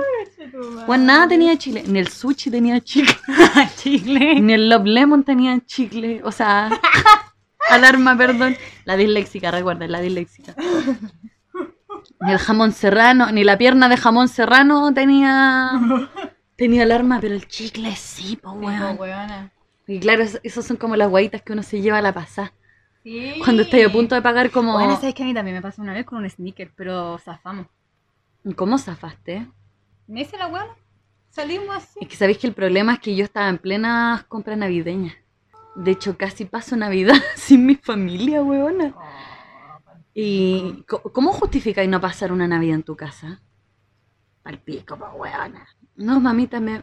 Weón, 0.89 1.07
nada 1.07 1.29
tenía 1.29 1.57
chicle. 1.57 1.85
Ni 1.87 2.01
el 2.01 2.09
sushi 2.09 2.51
tenía 2.51 2.81
chicle. 2.81 3.15
chicle. 3.77 4.41
Ni 4.41 4.53
el 4.55 4.69
Love 4.69 4.87
Lemon 4.87 5.23
tenía 5.23 5.61
chicle. 5.65 6.23
O 6.25 6.33
sea, 6.33 6.71
alarma, 7.71 8.17
perdón. 8.17 8.57
La 8.85 8.97
disléxica, 8.97 9.53
recuerda, 9.53 9.87
la 9.87 10.01
disléxica. 10.01 10.57
Ni 12.21 12.33
el 12.33 12.39
jamón 12.39 12.73
serrano, 12.73 13.31
ni 13.33 13.45
la 13.45 13.59
pierna 13.59 13.89
de 13.89 13.97
jamón 13.97 14.29
serrano 14.29 14.93
tenía 14.95 15.73
tenía 16.57 16.83
alarma, 16.85 17.19
pero 17.21 17.35
el 17.35 17.47
chicle 17.49 17.95
sí, 17.97 18.37
po, 18.37 18.53
weón. 18.53 18.97
weona. 18.99 19.53
Y 19.87 19.99
claro, 20.01 20.23
es- 20.23 20.41
esos 20.43 20.65
son 20.65 20.77
como 20.77 20.97
las 20.97 21.09
guaitas 21.11 21.43
que 21.43 21.53
uno 21.53 21.63
se 21.63 21.81
lleva 21.81 21.99
a 21.99 22.03
la 22.03 22.13
pasada. 22.15 22.53
Sí. 23.03 23.35
Cuando 23.43 23.63
estáis 23.63 23.87
a 23.87 23.91
punto 23.93 24.15
de 24.15 24.23
pagar 24.23 24.51
como... 24.53 24.75
Bueno, 24.75 24.95
sabes 24.97 25.15
que 25.15 25.25
a 25.25 25.27
mí 25.27 25.35
también 25.35 25.57
me 25.57 25.63
pasó 25.63 25.83
una 25.83 25.93
vez 25.93 26.07
con 26.07 26.19
un 26.23 26.31
sneaker, 26.31 26.71
pero 26.77 27.19
zafamos. 27.19 27.67
¿Cómo 28.55 28.79
zafaste? 28.79 29.49
¿Me 30.07 30.21
dice 30.21 30.37
la 30.39 30.47
weona? 30.47 30.73
Salimos 31.31 31.75
así. 31.75 31.99
Es 32.01 32.09
que 32.09 32.17
sabéis 32.17 32.39
que 32.39 32.47
el 32.47 32.53
problema 32.53 32.93
es 32.95 33.01
que 33.01 33.17
yo 33.17 33.25
estaba 33.25 33.49
en 33.49 33.59
plena 33.59 34.25
compra 34.29 34.55
navideña. 34.55 35.15
De 35.75 35.91
hecho, 35.93 36.17
casi 36.17 36.45
paso 36.45 36.77
Navidad 36.77 37.17
sin 37.35 37.67
mi 37.67 37.75
familia, 37.75 38.43
weona. 38.43 38.95
¿Y 40.15 40.85
cómo 41.13 41.33
justificáis 41.33 41.89
no 41.89 42.01
pasar 42.01 42.33
una 42.33 42.47
Navidad 42.47 42.77
en 42.77 42.83
tu 42.83 42.97
casa? 42.97 43.41
Al 44.45 44.59
pico, 44.59 44.97
po, 44.99 45.07
weona. 45.17 45.67
No, 45.97 46.21
mamita, 46.21 46.61
me... 46.61 46.81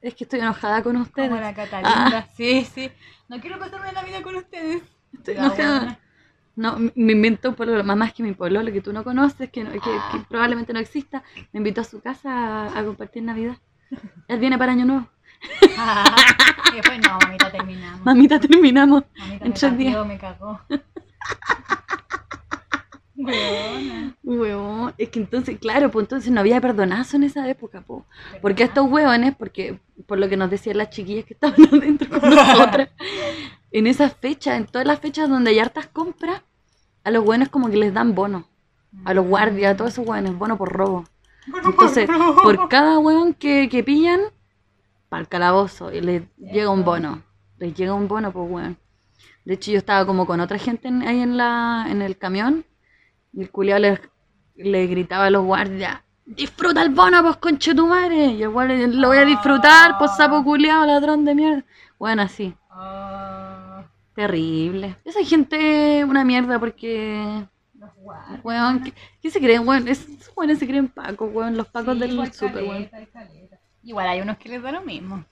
es 0.00 0.14
que 0.14 0.24
estoy 0.24 0.40
enojada 0.40 0.82
con 0.82 0.96
ustedes. 0.96 1.28
Como 1.28 1.40
la 1.40 1.54
Catalina. 1.54 2.28
Sí, 2.36 2.64
sí. 2.64 2.90
No 3.28 3.40
quiero 3.40 3.58
pasarme 3.58 3.92
la 3.92 4.02
vida 4.04 4.22
con 4.22 4.36
ustedes. 4.36 4.82
Estoy 5.12 5.34
La 5.34 5.46
enojada. 5.46 5.98
No, 6.56 6.76
me 6.78 7.12
inventó 7.12 7.48
un 7.48 7.56
pololo, 7.56 7.82
mamá 7.82 8.06
es 8.06 8.12
que 8.14 8.22
mi 8.22 8.32
pololo 8.32 8.72
que 8.72 8.80
tú 8.80 8.92
no 8.92 9.02
conoces, 9.02 9.50
que, 9.50 9.64
no- 9.64 9.72
que, 9.72 9.80
que 9.80 10.20
probablemente 10.28 10.72
no 10.72 10.78
exista, 10.78 11.24
me 11.52 11.58
invitó 11.58 11.80
a 11.80 11.84
su 11.84 12.00
casa 12.00 12.30
a, 12.68 12.78
a 12.78 12.84
compartir 12.84 13.24
Navidad. 13.24 13.56
Él 14.28 14.38
viene 14.38 14.56
para 14.56 14.70
Año 14.72 14.84
Nuevo. 14.84 15.08
y 16.72 16.76
después, 16.76 17.00
no, 17.02 17.18
mamita, 17.20 17.50
terminamos. 17.50 18.04
Mamita, 18.04 18.38
terminamos. 18.38 19.02
Mamita 19.18 19.44
en 19.44 19.50
me 19.50 19.54
tres 19.58 19.72
pateó, 19.72 19.76
días. 19.76 20.06
me 20.06 20.18
cagó. 20.18 20.60
Huevón, 24.22 24.94
es 24.98 25.08
que 25.10 25.18
entonces, 25.20 25.58
claro, 25.58 25.90
pues 25.90 26.04
entonces 26.04 26.30
no 26.30 26.40
había 26.40 26.60
perdonazo 26.60 27.16
en 27.16 27.24
esa 27.24 27.48
época, 27.48 27.82
po. 27.82 28.04
Porque 28.40 28.64
estos 28.64 28.90
huevones, 28.90 29.34
porque 29.36 29.78
por 30.06 30.18
lo 30.18 30.28
que 30.28 30.36
nos 30.36 30.50
decían 30.50 30.78
las 30.78 30.90
chiquillas 30.90 31.24
que 31.24 31.34
estaban 31.34 31.56
adentro 31.72 32.08
con 32.20 32.30
nosotras, 32.30 32.88
en 33.72 33.86
esas 33.86 34.14
fechas, 34.14 34.56
en 34.56 34.66
todas 34.66 34.86
las 34.86 35.00
fechas 35.00 35.28
donde 35.28 35.50
hay 35.50 35.58
hartas 35.58 35.86
compras, 35.86 36.42
a 37.04 37.10
los 37.10 37.24
hueones 37.24 37.48
como 37.50 37.68
que 37.70 37.76
les 37.76 37.92
dan 37.92 38.14
bono. 38.14 38.46
A 39.04 39.12
los 39.12 39.26
guardias, 39.26 39.74
a 39.74 39.76
todos 39.76 39.92
esos 39.92 40.06
hueones, 40.06 40.38
bono 40.38 40.56
por 40.56 40.72
robo. 40.72 41.04
Entonces, 41.64 42.08
por 42.42 42.68
cada 42.68 42.98
hueón 43.00 43.34
que, 43.34 43.68
que 43.68 43.82
pillan, 43.82 44.20
para 45.08 45.20
el 45.22 45.28
calabozo, 45.28 45.92
y 45.92 46.00
les 46.00 46.22
llega 46.38 46.70
un 46.70 46.84
bono. 46.84 47.22
Les 47.58 47.74
llega 47.74 47.92
un 47.92 48.06
bono, 48.08 48.32
pues 48.32 48.48
hueón. 48.50 48.78
De 49.44 49.54
hecho, 49.54 49.72
yo 49.72 49.78
estaba 49.78 50.06
como 50.06 50.26
con 50.26 50.40
otra 50.40 50.58
gente 50.58 50.88
en- 50.88 51.02
ahí 51.02 51.20
en, 51.20 51.36
la, 51.36 51.86
en 51.90 52.00
el 52.02 52.16
camión, 52.16 52.64
y 53.36 53.42
el 53.42 53.50
culiao 53.50 53.78
le, 53.78 54.00
le 54.56 54.86
gritaba 54.86 55.26
a 55.26 55.30
los 55.30 55.44
guardias, 55.44 56.00
disfruta 56.26 56.82
el 56.82 56.90
bono, 56.90 57.22
pues 57.22 57.36
conche 57.36 57.74
tu 57.74 57.86
madre. 57.86 58.26
Y 58.26 58.42
el 58.42 58.48
guardia, 58.50 58.86
lo 58.86 59.08
voy 59.08 59.18
a 59.18 59.24
disfrutar, 59.24 59.98
pues 59.98 60.12
sapo 60.16 60.42
culiao, 60.44 60.86
ladrón 60.86 61.24
de 61.24 61.34
mierda. 61.34 61.64
Bueno, 61.98 62.22
así, 62.22 62.54
terrible. 64.14 64.96
Esa 65.04 65.24
gente, 65.24 66.04
una 66.04 66.24
mierda, 66.24 66.58
porque, 66.58 67.44
los 67.78 67.94
guardias. 67.96 68.40
weón, 68.44 68.82
¿qué, 68.84 68.92
qué 69.20 69.30
se 69.30 69.40
creen, 69.40 69.66
weón? 69.66 69.88
Es- 69.88 70.08
Esos 70.08 70.32
weones 70.36 70.58
se 70.58 70.66
creen 70.66 70.88
pacos, 70.88 71.30
weón, 71.32 71.56
los 71.56 71.68
pacos 71.68 71.94
Sí, 71.94 72.00
del 72.00 72.32
super, 72.32 72.62
weón. 72.64 72.88
Igual 73.82 74.08
hay 74.08 74.20
unos 74.22 74.38
que 74.38 74.48
les 74.48 74.62
da 74.62 74.72
lo 74.72 74.80
mismo. 74.82 75.24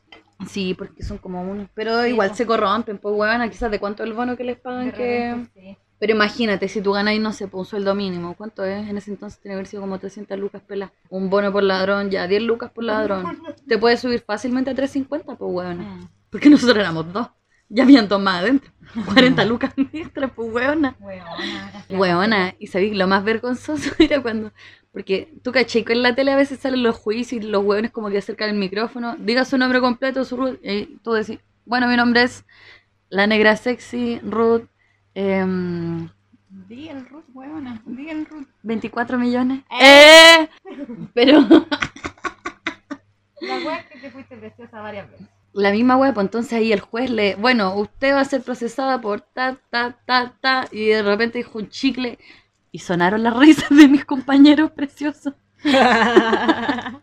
Sí, 0.49 0.75
porque 0.75 1.03
son 1.03 1.19
como 1.19 1.41
unos. 1.43 1.69
Pero 1.75 2.03
Sí, 2.03 2.11
igual 2.11 2.35
se 2.35 2.45
corrompen, 2.47 2.99
pues 2.99 3.15
weón, 3.17 3.49
quizás 3.49 3.71
de 3.71 3.79
cuánto 3.79 4.03
el 4.03 4.13
bono 4.13 4.37
que 4.37 4.45
les 4.45 4.59
pagan 4.59 4.87
De 4.87 4.93
que. 4.93 5.47
sí. 5.55 5.79
Pero 6.03 6.15
imagínate, 6.15 6.67
si 6.67 6.81
tú 6.81 6.91
ganas, 6.91 7.17
no 7.21 7.33
sé, 7.33 7.47
pues, 7.47 7.61
un 7.61 7.65
sueldo 7.65 7.95
mínimo, 7.95 8.35
¿cuánto 8.35 8.65
es? 8.65 8.89
En 8.89 8.97
ese 8.97 9.13
entonces 9.13 9.39
tiene 9.39 9.53
que 9.53 9.59
haber 9.59 9.67
sido 9.69 9.83
como 9.83 10.01
300 10.01 10.37
lucas 10.37 10.61
pela. 10.61 10.93
Un 11.11 11.31
bono 11.31 11.53
por 11.53 11.63
ladrón, 11.63 12.11
ya, 12.11 12.27
10 12.27 12.43
lucas 12.43 12.73
por 12.73 12.83
ladrón. 12.83 13.39
Te 13.69 13.79
puedes 13.79 14.01
subir 14.01 14.19
fácilmente 14.27 14.71
a 14.71 14.75
350, 14.75 15.37
pues 15.37 15.51
weón. 15.55 15.79
Mm. 15.79 16.09
Porque 16.29 16.51
nosotros 16.51 16.77
éramos 16.77 17.13
dos. 17.13 17.29
Ya 17.69 17.85
habían 17.85 18.09
dos 18.09 18.21
más 18.21 18.43
adentro. 18.43 18.73
40 19.15 19.45
lucas 19.45 19.75
extra, 19.93 20.27
pues 20.27 20.53
weona. 20.53 20.97
Weona, 20.99 21.87
Weona, 21.91 22.55
y 22.59 22.67
sabí 22.67 22.93
lo 22.95 23.07
más 23.07 23.23
vergonzoso 23.23 23.93
era 24.01 24.21
cuando. 24.21 24.51
Porque 24.91 25.33
tú 25.45 25.53
caché 25.53 25.85
que 25.85 25.93
en 25.93 26.03
la 26.03 26.17
tele 26.17 26.33
a 26.33 26.37
veces 26.37 26.59
salen 26.59 26.83
los 26.83 26.97
juicios 26.97 27.45
y 27.45 27.47
los 27.47 27.63
hueones 27.63 27.93
como 27.93 28.11
que 28.11 28.19
acercan 28.19 28.51
el 28.51 28.57
micrófono. 28.57 29.15
Diga 29.21 29.45
su 29.45 29.57
nombre 29.57 29.79
completo, 29.79 30.25
su 30.25 30.37
Ruth. 30.37 30.59
Y 30.65 30.99
tú 31.05 31.13
decís, 31.13 31.39
bueno, 31.65 31.87
mi 31.87 31.95
nombre 31.95 32.25
es 32.25 32.45
la 33.09 33.29
negra 33.29 33.55
sexy, 33.55 34.19
Ruth. 34.25 34.72
Em, 35.15 36.09
Di 36.69 36.89
el 36.89 37.07
Ruth, 37.09 37.25
weona. 37.35 37.83
Di 37.87 38.09
el 38.11 38.27
Ruth. 38.27 38.47
24 38.63 39.19
millones. 39.19 39.63
¡Eh! 39.71 40.49
Pero 41.15 41.41
La 43.41 43.57
wea 43.67 43.89
que 43.89 43.99
te 43.99 44.11
fuiste 44.11 44.37
preciosa 44.37 44.81
varias 44.81 45.11
veces. 45.11 45.27
la 45.55 45.71
misma 45.73 45.97
wea, 45.97 46.15
pues 46.15 46.25
entonces 46.27 46.53
ahí 46.55 46.73
el 46.73 46.81
juez 46.81 47.11
le. 47.11 47.35
Bueno, 47.37 47.75
usted 47.77 48.15
va 48.15 48.21
a 48.21 48.25
ser 48.25 48.43
procesada 48.43 49.01
por 49.01 49.21
ta, 49.21 49.59
ta, 49.71 49.99
ta, 50.07 50.35
ta. 50.41 50.67
Y 50.71 50.87
de 50.87 51.03
repente 51.03 51.39
dijo 51.39 51.59
un 51.59 51.69
chicle. 51.69 52.19
Y 52.71 52.79
sonaron 52.79 53.23
las 53.23 53.37
risas 53.37 53.69
de 53.71 53.89
mis 53.89 54.05
compañeros 54.05 54.71
preciosos. 54.73 55.35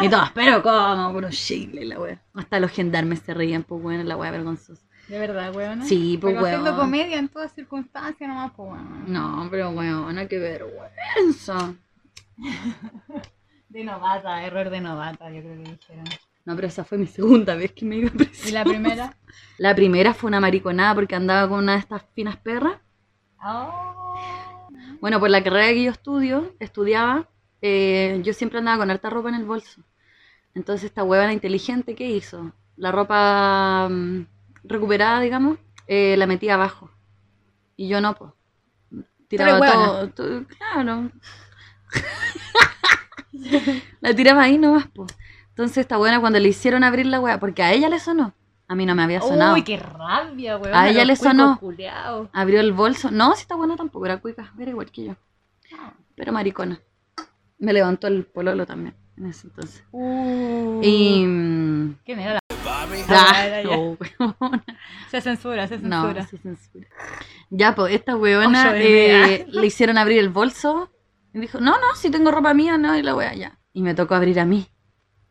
Y 0.00 0.08
todas, 0.08 0.32
pero 0.32 0.60
¿cómo? 0.62 1.12
Puro 1.12 1.28
chicle 1.30 1.84
la 1.84 2.00
wea. 2.00 2.22
Hasta 2.34 2.58
los 2.58 2.70
gendarmes 2.72 3.20
se 3.20 3.32
reían, 3.32 3.62
pues 3.62 3.80
bueno, 3.80 4.02
la 4.02 4.16
wea 4.16 4.30
vergonzosa. 4.32 4.82
De 5.12 5.18
verdad, 5.18 5.54
weona. 5.54 5.84
Sí, 5.84 6.16
pues 6.18 6.32
Pero 6.32 6.46
haciendo 6.46 6.70
weón. 6.70 6.80
comedia 6.80 7.18
en 7.18 7.28
todas 7.28 7.52
circunstancias 7.52 8.26
nomás, 8.26 8.50
pues 8.56 8.70
weona. 8.70 9.04
No, 9.06 9.46
pero 9.50 9.68
weona, 9.68 10.26
qué 10.26 10.38
vergüenza. 10.38 11.74
De 13.68 13.84
novata, 13.84 14.42
error 14.42 14.70
de 14.70 14.80
novata, 14.80 15.30
yo 15.30 15.42
creo 15.42 15.62
que 15.62 15.70
dijeron. 15.70 16.04
No, 16.46 16.56
pero 16.56 16.68
esa 16.68 16.84
fue 16.84 16.96
mi 16.96 17.06
segunda 17.06 17.54
vez 17.56 17.72
que 17.72 17.84
me 17.84 17.96
iba 17.96 18.08
a. 18.08 18.48
¿Y 18.48 18.52
la 18.52 18.64
primera? 18.64 19.14
La 19.58 19.74
primera 19.74 20.14
fue 20.14 20.28
una 20.28 20.40
mariconada 20.40 20.94
porque 20.94 21.14
andaba 21.14 21.46
con 21.46 21.58
una 21.58 21.72
de 21.72 21.80
estas 21.80 22.02
finas 22.14 22.38
perras. 22.38 22.78
Oh. 23.44 24.16
Bueno, 25.02 25.20
por 25.20 25.28
la 25.28 25.44
carrera 25.44 25.68
que 25.74 25.82
yo 25.82 25.90
estudio, 25.90 26.54
estudiaba, 26.58 27.28
eh, 27.60 28.18
yo 28.24 28.32
siempre 28.32 28.60
andaba 28.60 28.78
con 28.78 28.90
harta 28.90 29.10
ropa 29.10 29.28
en 29.28 29.34
el 29.34 29.44
bolso. 29.44 29.82
Entonces 30.54 30.86
esta 30.86 31.04
huevona 31.04 31.34
inteligente, 31.34 31.94
¿qué 31.94 32.08
hizo? 32.08 32.52
La 32.76 32.92
ropa 32.92 33.88
mm, 33.90 34.26
recuperada, 34.64 35.20
digamos, 35.20 35.58
eh, 35.86 36.16
la 36.16 36.26
metía 36.26 36.54
abajo. 36.54 36.90
Y 37.76 37.88
yo 37.88 38.00
no, 38.00 38.14
pues. 38.14 38.32
Tiraba 39.28 40.08
todo, 40.14 40.44
Claro. 40.46 41.10
la 44.00 44.14
tiraba 44.14 44.42
ahí 44.42 44.58
nomás, 44.58 44.86
pues. 44.94 45.16
Entonces 45.48 45.78
esta 45.78 45.96
buena 45.96 46.20
cuando 46.20 46.38
le 46.38 46.48
hicieron 46.48 46.84
abrir 46.84 47.06
la 47.06 47.20
hueá, 47.20 47.38
porque 47.40 47.62
a 47.62 47.72
ella 47.72 47.88
le 47.88 47.98
sonó, 47.98 48.34
a 48.68 48.74
mí 48.74 48.86
no 48.86 48.94
me 48.94 49.02
había 49.02 49.20
sonado. 49.20 49.54
Uy, 49.54 49.64
qué 49.64 49.76
rabia, 49.76 50.56
weón. 50.56 50.74
A 50.74 50.88
ella 50.88 51.04
le 51.04 51.16
sonó. 51.16 51.58
Culeado. 51.58 52.30
Abrió 52.32 52.60
el 52.60 52.72
bolso. 52.72 53.10
No, 53.10 53.34
si 53.34 53.42
esta 53.42 53.54
buena 53.54 53.76
tampoco, 53.76 54.06
era 54.06 54.18
cuica, 54.18 54.52
era 54.58 54.70
igual 54.70 54.90
que 54.90 55.04
yo. 55.04 55.16
Pero 56.14 56.32
maricona. 56.32 56.80
Me 57.58 57.72
levantó 57.72 58.06
el 58.06 58.24
pololo 58.24 58.66
también 58.66 58.94
en 59.16 59.26
ese 59.26 59.46
entonces. 59.46 59.84
Uh. 59.92 60.80
Y. 60.82 61.22
¿Qué 62.04 62.16
me 62.16 62.24
da 62.24 62.34
la... 62.34 62.41
ah, 63.08 63.60
no, 63.64 63.96
weona. 63.98 64.64
Se 65.10 65.20
censura, 65.20 65.66
se 65.68 65.78
No, 65.78 66.02
censura. 66.02 66.26
se 66.26 66.38
censura. 66.38 66.86
Ya, 67.50 67.74
pues 67.74 67.94
esta 67.94 68.16
weona 68.16 68.72
eh, 68.76 69.46
le 69.48 69.66
hicieron 69.66 69.98
abrir 69.98 70.18
el 70.18 70.28
bolso. 70.30 70.90
Y 71.34 71.40
dijo, 71.40 71.60
no, 71.60 71.72
no, 71.72 71.94
si 71.96 72.10
tengo 72.10 72.30
ropa 72.30 72.52
mía, 72.54 72.76
no, 72.78 72.96
y 72.96 73.02
la 73.02 73.14
wea 73.14 73.34
ya. 73.34 73.58
Y 73.72 73.82
me 73.82 73.94
tocó 73.94 74.14
abrir 74.14 74.38
a 74.40 74.44
mí. 74.44 74.66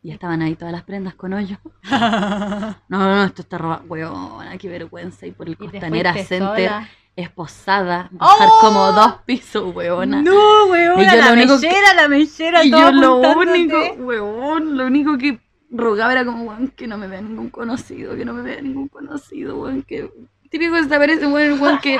Y 0.02 0.10
estaban 0.10 0.42
ahí 0.42 0.56
todas 0.56 0.72
las 0.72 0.82
prendas 0.82 1.14
con 1.14 1.32
hoyo. 1.32 1.58
No, 1.88 1.98
no, 2.88 2.98
no, 2.98 3.24
esto 3.24 3.42
está 3.42 3.58
robado. 3.58 3.84
Weona, 3.86 4.58
qué 4.58 4.68
vergüenza. 4.68 5.26
Y 5.26 5.30
por 5.32 5.48
el 5.48 5.56
Costanera 5.56 6.12
Center, 6.14 6.38
sola. 6.68 6.88
esposada, 7.14 8.08
bajar 8.12 8.48
¡Oh! 8.50 8.58
como 8.60 8.92
dos 8.92 9.14
pisos, 9.24 9.72
weona. 9.74 10.20
No, 10.22 10.66
weón, 10.66 11.00
Y 11.00 11.04
yo 11.04 11.16
la 11.16 11.26
lo 11.28 11.32
único 11.34 11.60
que- 11.60 11.66
mellera, 11.68 11.94
la 11.94 12.08
mellera, 12.08 12.64
Y 12.64 12.70
todo 12.72 12.80
yo 12.80 12.92
lo 12.92 13.16
único, 13.38 13.76
weón, 13.98 14.76
lo 14.76 14.86
único 14.86 15.16
que 15.18 15.38
rogaba 15.72 16.12
era 16.12 16.24
como, 16.24 16.44
weón, 16.44 16.68
que 16.68 16.86
no 16.86 16.98
me 16.98 17.06
vea 17.08 17.20
ningún 17.22 17.48
conocido, 17.50 18.14
que 18.14 18.24
no 18.24 18.32
me 18.34 18.42
vea 18.42 18.60
ningún 18.60 18.88
conocido, 18.88 19.58
weón, 19.60 19.82
que... 19.82 20.10
Típico 20.50 20.74
que 20.74 20.84
se 20.84 20.94
aparece, 20.94 21.26
weón, 21.26 21.60
weón, 21.60 21.78
que... 21.78 21.98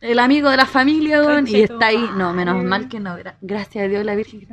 El 0.00 0.18
amigo 0.18 0.48
de 0.48 0.56
la 0.56 0.64
familia, 0.66 1.22
weón, 1.22 1.46
y 1.46 1.60
está 1.62 1.86
ahí. 1.88 2.08
No, 2.16 2.32
menos 2.32 2.64
mal 2.64 2.88
que 2.88 2.98
no, 3.00 3.18
gra- 3.18 3.36
gracias 3.42 3.84
a 3.84 3.88
Dios 3.88 4.04
la 4.04 4.14
Virgen. 4.14 4.48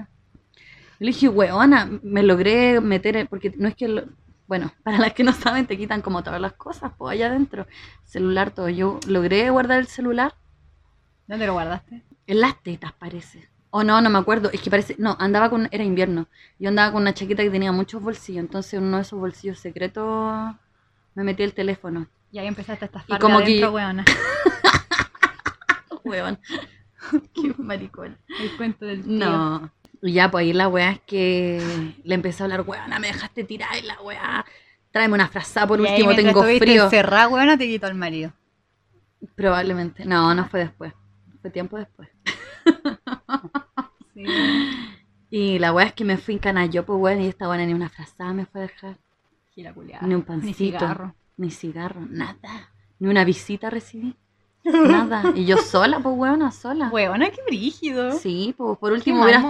le 0.99 1.07
dije, 1.07 1.29
weona, 1.29 1.89
me 2.03 2.21
logré 2.23 2.81
meter, 2.81 3.27
porque 3.29 3.53
no 3.57 3.67
es 3.69 3.75
que... 3.75 3.87
lo- 3.87 4.03
bueno, 4.47 4.73
para 4.83 4.97
las 4.97 5.13
que 5.13 5.23
no 5.23 5.31
saben, 5.33 5.65
te 5.67 5.77
quitan 5.77 6.01
como 6.01 6.23
todas 6.23 6.41
las 6.41 6.53
cosas, 6.53 6.91
pues 6.97 7.13
allá 7.13 7.27
adentro. 7.27 7.65
Celular, 8.03 8.51
todo. 8.51 8.67
Yo 8.69 8.99
logré 9.07 9.49
guardar 9.49 9.79
el 9.79 9.87
celular 9.87 10.33
¿Dónde 11.27 11.45
lo 11.47 11.53
guardaste? 11.53 12.03
en 12.27 12.41
las 12.41 12.61
tetas 12.63 12.91
parece. 12.93 13.49
O 13.79 13.83
no, 13.83 14.01
no 14.01 14.09
me 14.09 14.17
acuerdo. 14.17 14.49
Es 14.51 14.59
que 14.61 14.71
parece. 14.71 14.95
No, 14.97 15.15
andaba 15.19 15.51
con. 15.51 15.67
Era 15.71 15.83
invierno. 15.83 16.27
Yo 16.57 16.69
andaba 16.69 16.91
con 16.91 17.03
una 17.03 17.13
chaqueta 17.13 17.43
que 17.43 17.51
tenía 17.51 17.71
muchos 17.71 18.01
bolsillos. 18.01 18.39
Entonces, 18.43 18.73
en 18.73 18.83
uno 18.85 18.97
de 18.97 19.03
esos 19.03 19.19
bolsillos 19.19 19.59
secretos 19.59 20.55
me 21.13 21.23
metí 21.23 21.43
el 21.43 21.53
teléfono. 21.53 22.07
Y 22.31 22.39
ahí 22.39 22.47
empezaste 22.47 22.85
a 22.85 22.87
estafar 22.87 23.17
Y 23.17 23.21
como 23.21 23.37
de 23.37 23.43
adentro, 23.45 23.69
que- 23.69 23.75
weona. 23.75 24.05
Weón. 26.03 26.39
Qué 27.33 27.53
maricón. 27.57 28.17
El 28.41 28.57
cuento 28.57 28.85
del 28.85 29.03
tío. 29.03 29.11
No. 29.11 29.71
Y 30.01 30.13
ya, 30.13 30.31
pues 30.31 30.41
ahí 30.43 30.53
la 30.53 30.67
weá 30.67 30.91
es 30.91 31.01
que 31.01 31.93
le 32.03 32.15
empecé 32.15 32.41
a 32.41 32.45
hablar, 32.45 32.61
weona, 32.61 32.97
me 32.99 33.07
dejaste 33.07 33.43
tirar 33.43 33.77
y 33.77 33.81
la 33.85 33.99
weá. 34.01 34.45
Tráeme 34.91 35.13
una 35.15 35.27
frazada, 35.27 35.67
por 35.67 35.79
Y 35.79 35.83
último 35.83 36.15
tengo 36.15 36.43
frío. 36.43 36.85
encerrada, 36.85 37.27
weona, 37.27 37.57
te 37.57 37.67
quitó 37.67 37.85
al 37.87 37.95
marido. 37.95 38.31
Probablemente. 39.35 40.03
No, 40.05 40.33
no 40.33 40.47
fue 40.49 40.61
después. 40.61 40.93
Fue 41.41 41.49
tiempo 41.51 41.77
después. 41.77 42.09
Y 45.29 45.59
la 45.59 45.73
weá 45.73 45.87
es 45.87 45.93
que 45.93 46.05
me 46.05 46.17
fui 46.17 46.35
en 46.35 46.39
Canayopo, 46.39 46.95
weón, 46.95 47.21
y 47.21 47.27
esta 47.27 47.49
weá 47.49 47.65
ni 47.65 47.73
una 47.73 47.89
frazada 47.89 48.33
me 48.33 48.45
fue 48.45 48.61
a 48.61 48.63
dejar. 48.63 48.97
Gira 49.53 49.73
culiada. 49.73 50.05
Ni 50.07 50.13
un 50.13 50.21
Ni 50.21 50.25
pancito. 50.25 50.57
cigarro. 50.57 51.15
Ni 51.37 51.51
cigarro, 51.51 52.01
nada. 52.09 52.71
Ni 52.99 53.09
una 53.09 53.23
visita 53.25 53.69
recibí. 53.69 54.15
Nada. 54.63 55.23
Y 55.35 55.45
yo 55.45 55.57
sola, 55.57 55.99
pues 55.99 56.15
weona, 56.17 56.51
sola. 56.51 56.89
Weona, 56.89 57.29
qué 57.29 57.41
brígido. 57.45 58.11
Sí, 58.13 58.53
pues 58.57 58.77
por 58.77 58.91
último 58.91 59.23
hubiera- 59.23 59.41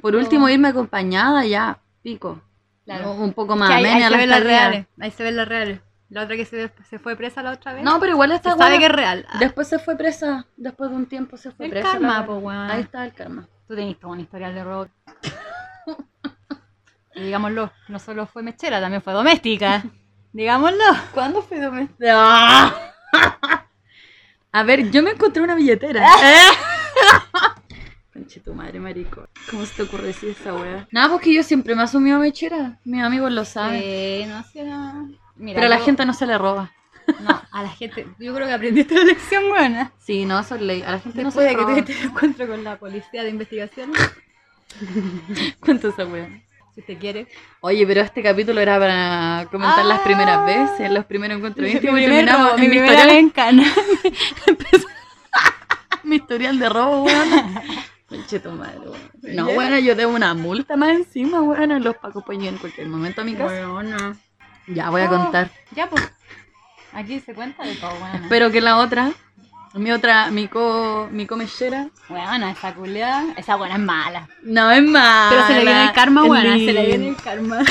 por 0.00 0.14
último 0.16 0.48
irme 0.48 0.68
acompañada 0.68 1.44
ya, 1.44 1.78
pico. 2.02 2.40
Claro. 2.84 3.12
Un 3.12 3.32
poco 3.32 3.54
más 3.54 3.70
ahí, 3.70 3.84
ahí 3.84 3.90
amena 3.92 4.06
se 4.06 4.10
la 4.12 4.16
ven 4.18 4.30
las 4.30 4.42
reales. 4.42 4.86
Ahí 5.00 5.10
se 5.10 5.22
ven 5.22 5.36
las 5.36 5.48
reales. 5.48 5.80
La 6.10 6.24
otra 6.24 6.36
que 6.36 6.44
se, 6.44 6.70
se 6.90 6.98
fue 6.98 7.16
presa 7.16 7.42
la 7.42 7.52
otra 7.52 7.72
vez. 7.74 7.84
No, 7.84 7.98
pero 8.00 8.12
igual 8.12 8.30
se 8.30 8.36
esta 8.36 8.50
sabe 8.50 8.62
weona 8.62 8.78
que 8.80 8.86
es 8.86 8.92
real. 8.92 9.26
Después 9.40 9.68
se 9.68 9.78
fue 9.78 9.96
presa, 9.96 10.46
después 10.56 10.90
de 10.90 10.96
un 10.96 11.06
tiempo 11.06 11.36
se 11.36 11.50
fue 11.52 11.66
el 11.66 11.70
presa. 11.72 11.92
karma, 11.92 12.26
po, 12.26 12.34
weona. 12.36 12.60
weón. 12.60 12.70
Ahí 12.70 12.80
está 12.82 13.04
el 13.04 13.12
karma. 13.14 13.48
Tú 13.72 13.76
tenés 13.76 13.98
todo 13.98 14.10
un 14.10 14.20
historial 14.20 14.54
de 14.54 14.64
robo. 14.64 14.86
y 17.14 17.22
digámoslo, 17.22 17.72
no 17.88 17.98
solo 17.98 18.26
fue 18.26 18.42
mechera, 18.42 18.82
también 18.82 19.00
fue 19.00 19.14
doméstica. 19.14 19.82
digámoslo. 20.34 20.84
¿Cuándo 21.14 21.40
fue 21.40 21.58
doméstica? 21.58 22.74
A 24.52 24.62
ver, 24.62 24.90
yo 24.90 25.02
me 25.02 25.12
encontré 25.12 25.42
una 25.42 25.54
billetera. 25.54 26.06
Conche 28.12 28.40
tu 28.40 28.52
madre, 28.52 28.78
marico. 28.78 29.26
¿Cómo 29.50 29.64
se 29.64 29.74
te 29.76 29.82
ocurre 29.84 30.08
decir 30.08 30.36
esa 30.38 30.52
weá? 30.52 30.86
Nada, 30.90 31.08
porque 31.08 31.32
yo 31.32 31.42
siempre 31.42 31.74
me 31.74 31.80
he 31.80 31.84
asumido 31.84 32.18
mechera. 32.18 32.78
Mis 32.84 33.02
amigos 33.02 33.32
lo 33.32 33.46
saben. 33.46 33.80
Eh, 33.82 34.26
no 34.28 34.42
sé 34.42 34.64
nada. 34.64 35.06
Mira, 35.36 35.54
Pero 35.54 35.66
a 35.68 35.70
la 35.70 35.78
yo- 35.78 35.84
gente 35.86 36.04
no 36.04 36.12
se 36.12 36.26
le 36.26 36.36
roba. 36.36 36.72
No, 37.22 37.42
a 37.52 37.62
la 37.62 37.68
gente. 37.70 38.06
Yo 38.18 38.34
creo 38.34 38.46
que 38.46 38.52
aprendiste 38.52 38.94
la 38.94 39.04
lección 39.04 39.48
buena. 39.48 39.92
Sí, 39.98 40.24
no, 40.24 40.40
eso 40.40 40.54
es 40.56 40.60
ley. 40.62 40.82
A 40.82 40.92
la 40.92 40.98
gente 41.00 41.22
Después 41.24 41.52
no 41.54 41.64
de 41.64 41.74
se 41.74 41.76
que 41.76 41.82
te, 41.82 41.94
te 41.94 42.02
encuentro 42.04 42.46
con 42.46 42.64
la 42.64 42.76
policía 42.78 43.22
de 43.22 43.30
investigación, 43.30 43.92
Cuenta 45.60 45.88
esa 45.88 46.06
weá. 46.06 46.28
si 46.74 46.80
usted 46.80 46.98
quiere. 46.98 47.26
Oye, 47.60 47.86
pero 47.86 48.00
este 48.00 48.22
capítulo 48.22 48.60
era 48.60 48.78
para 48.78 49.46
comentar 49.50 49.84
las 49.84 50.00
Ah. 50.00 50.04
primeras 50.04 50.46
veces, 50.46 50.90
los 50.90 51.04
primeros 51.04 51.36
encuentros 51.36 51.66
Mi, 51.66 51.72
íntimos 51.74 52.00
y 52.00 52.04
primer 52.04 52.24
terminamos 52.24 52.46
robo, 52.52 52.56
en 52.56 52.60
mi 52.62 52.68
mi 52.68 52.76
historial, 52.76 53.10
encana. 53.10 53.64
mi 56.04 56.16
historial 56.16 56.58
de 56.58 56.68
robo, 56.68 57.04
weón. 57.04 57.54
Conche 58.08 58.40
tu 58.40 58.50
madre, 58.50 58.78
weón. 58.80 59.36
No, 59.36 59.46
bueno, 59.52 59.78
yo 59.78 59.94
debo 59.94 60.14
una 60.14 60.34
multa 60.34 60.76
más 60.76 60.90
encima, 60.90 61.42
weón. 61.42 61.82
Los 61.82 61.96
pacos 61.96 62.24
pueden 62.24 62.40
llegar 62.42 62.54
en 62.54 62.60
cualquier 62.60 62.88
momento 62.88 63.20
a 63.20 63.24
mi 63.24 63.34
casa. 63.34 63.66
Bueno, 63.68 63.96
Ya 64.68 64.90
voy 64.90 65.02
a 65.02 65.08
contar. 65.08 65.50
Ya, 65.74 65.88
pues. 65.88 66.02
Aquí 66.92 67.20
se 67.20 67.34
cuenta 67.34 67.64
de 67.64 67.74
todo, 67.76 67.90
bueno. 67.98 68.16
Espero 68.22 68.50
que 68.50 68.60
la 68.60 68.76
otra, 68.78 69.12
mi 69.74 69.90
otra, 69.92 70.30
mi 70.30 70.48
co, 70.48 71.08
mi 71.10 71.26
comellera, 71.26 71.88
Bueno, 72.08 72.48
esa 72.48 72.74
culiada, 72.74 73.24
esa 73.36 73.56
buena 73.56 73.74
es 73.76 73.80
mala. 73.80 74.28
no 74.42 74.70
es 74.70 74.82
mala. 74.82 75.28
Pero 75.30 75.46
se 75.46 75.54
le 75.54 75.64
viene 75.64 75.84
el 75.84 75.92
karma, 75.92 76.22
es 76.22 76.26
buena, 76.28 76.54
se 76.54 76.72
le 76.72 76.86
viene 76.86 77.08
el 77.08 77.16
karma. 77.16 77.58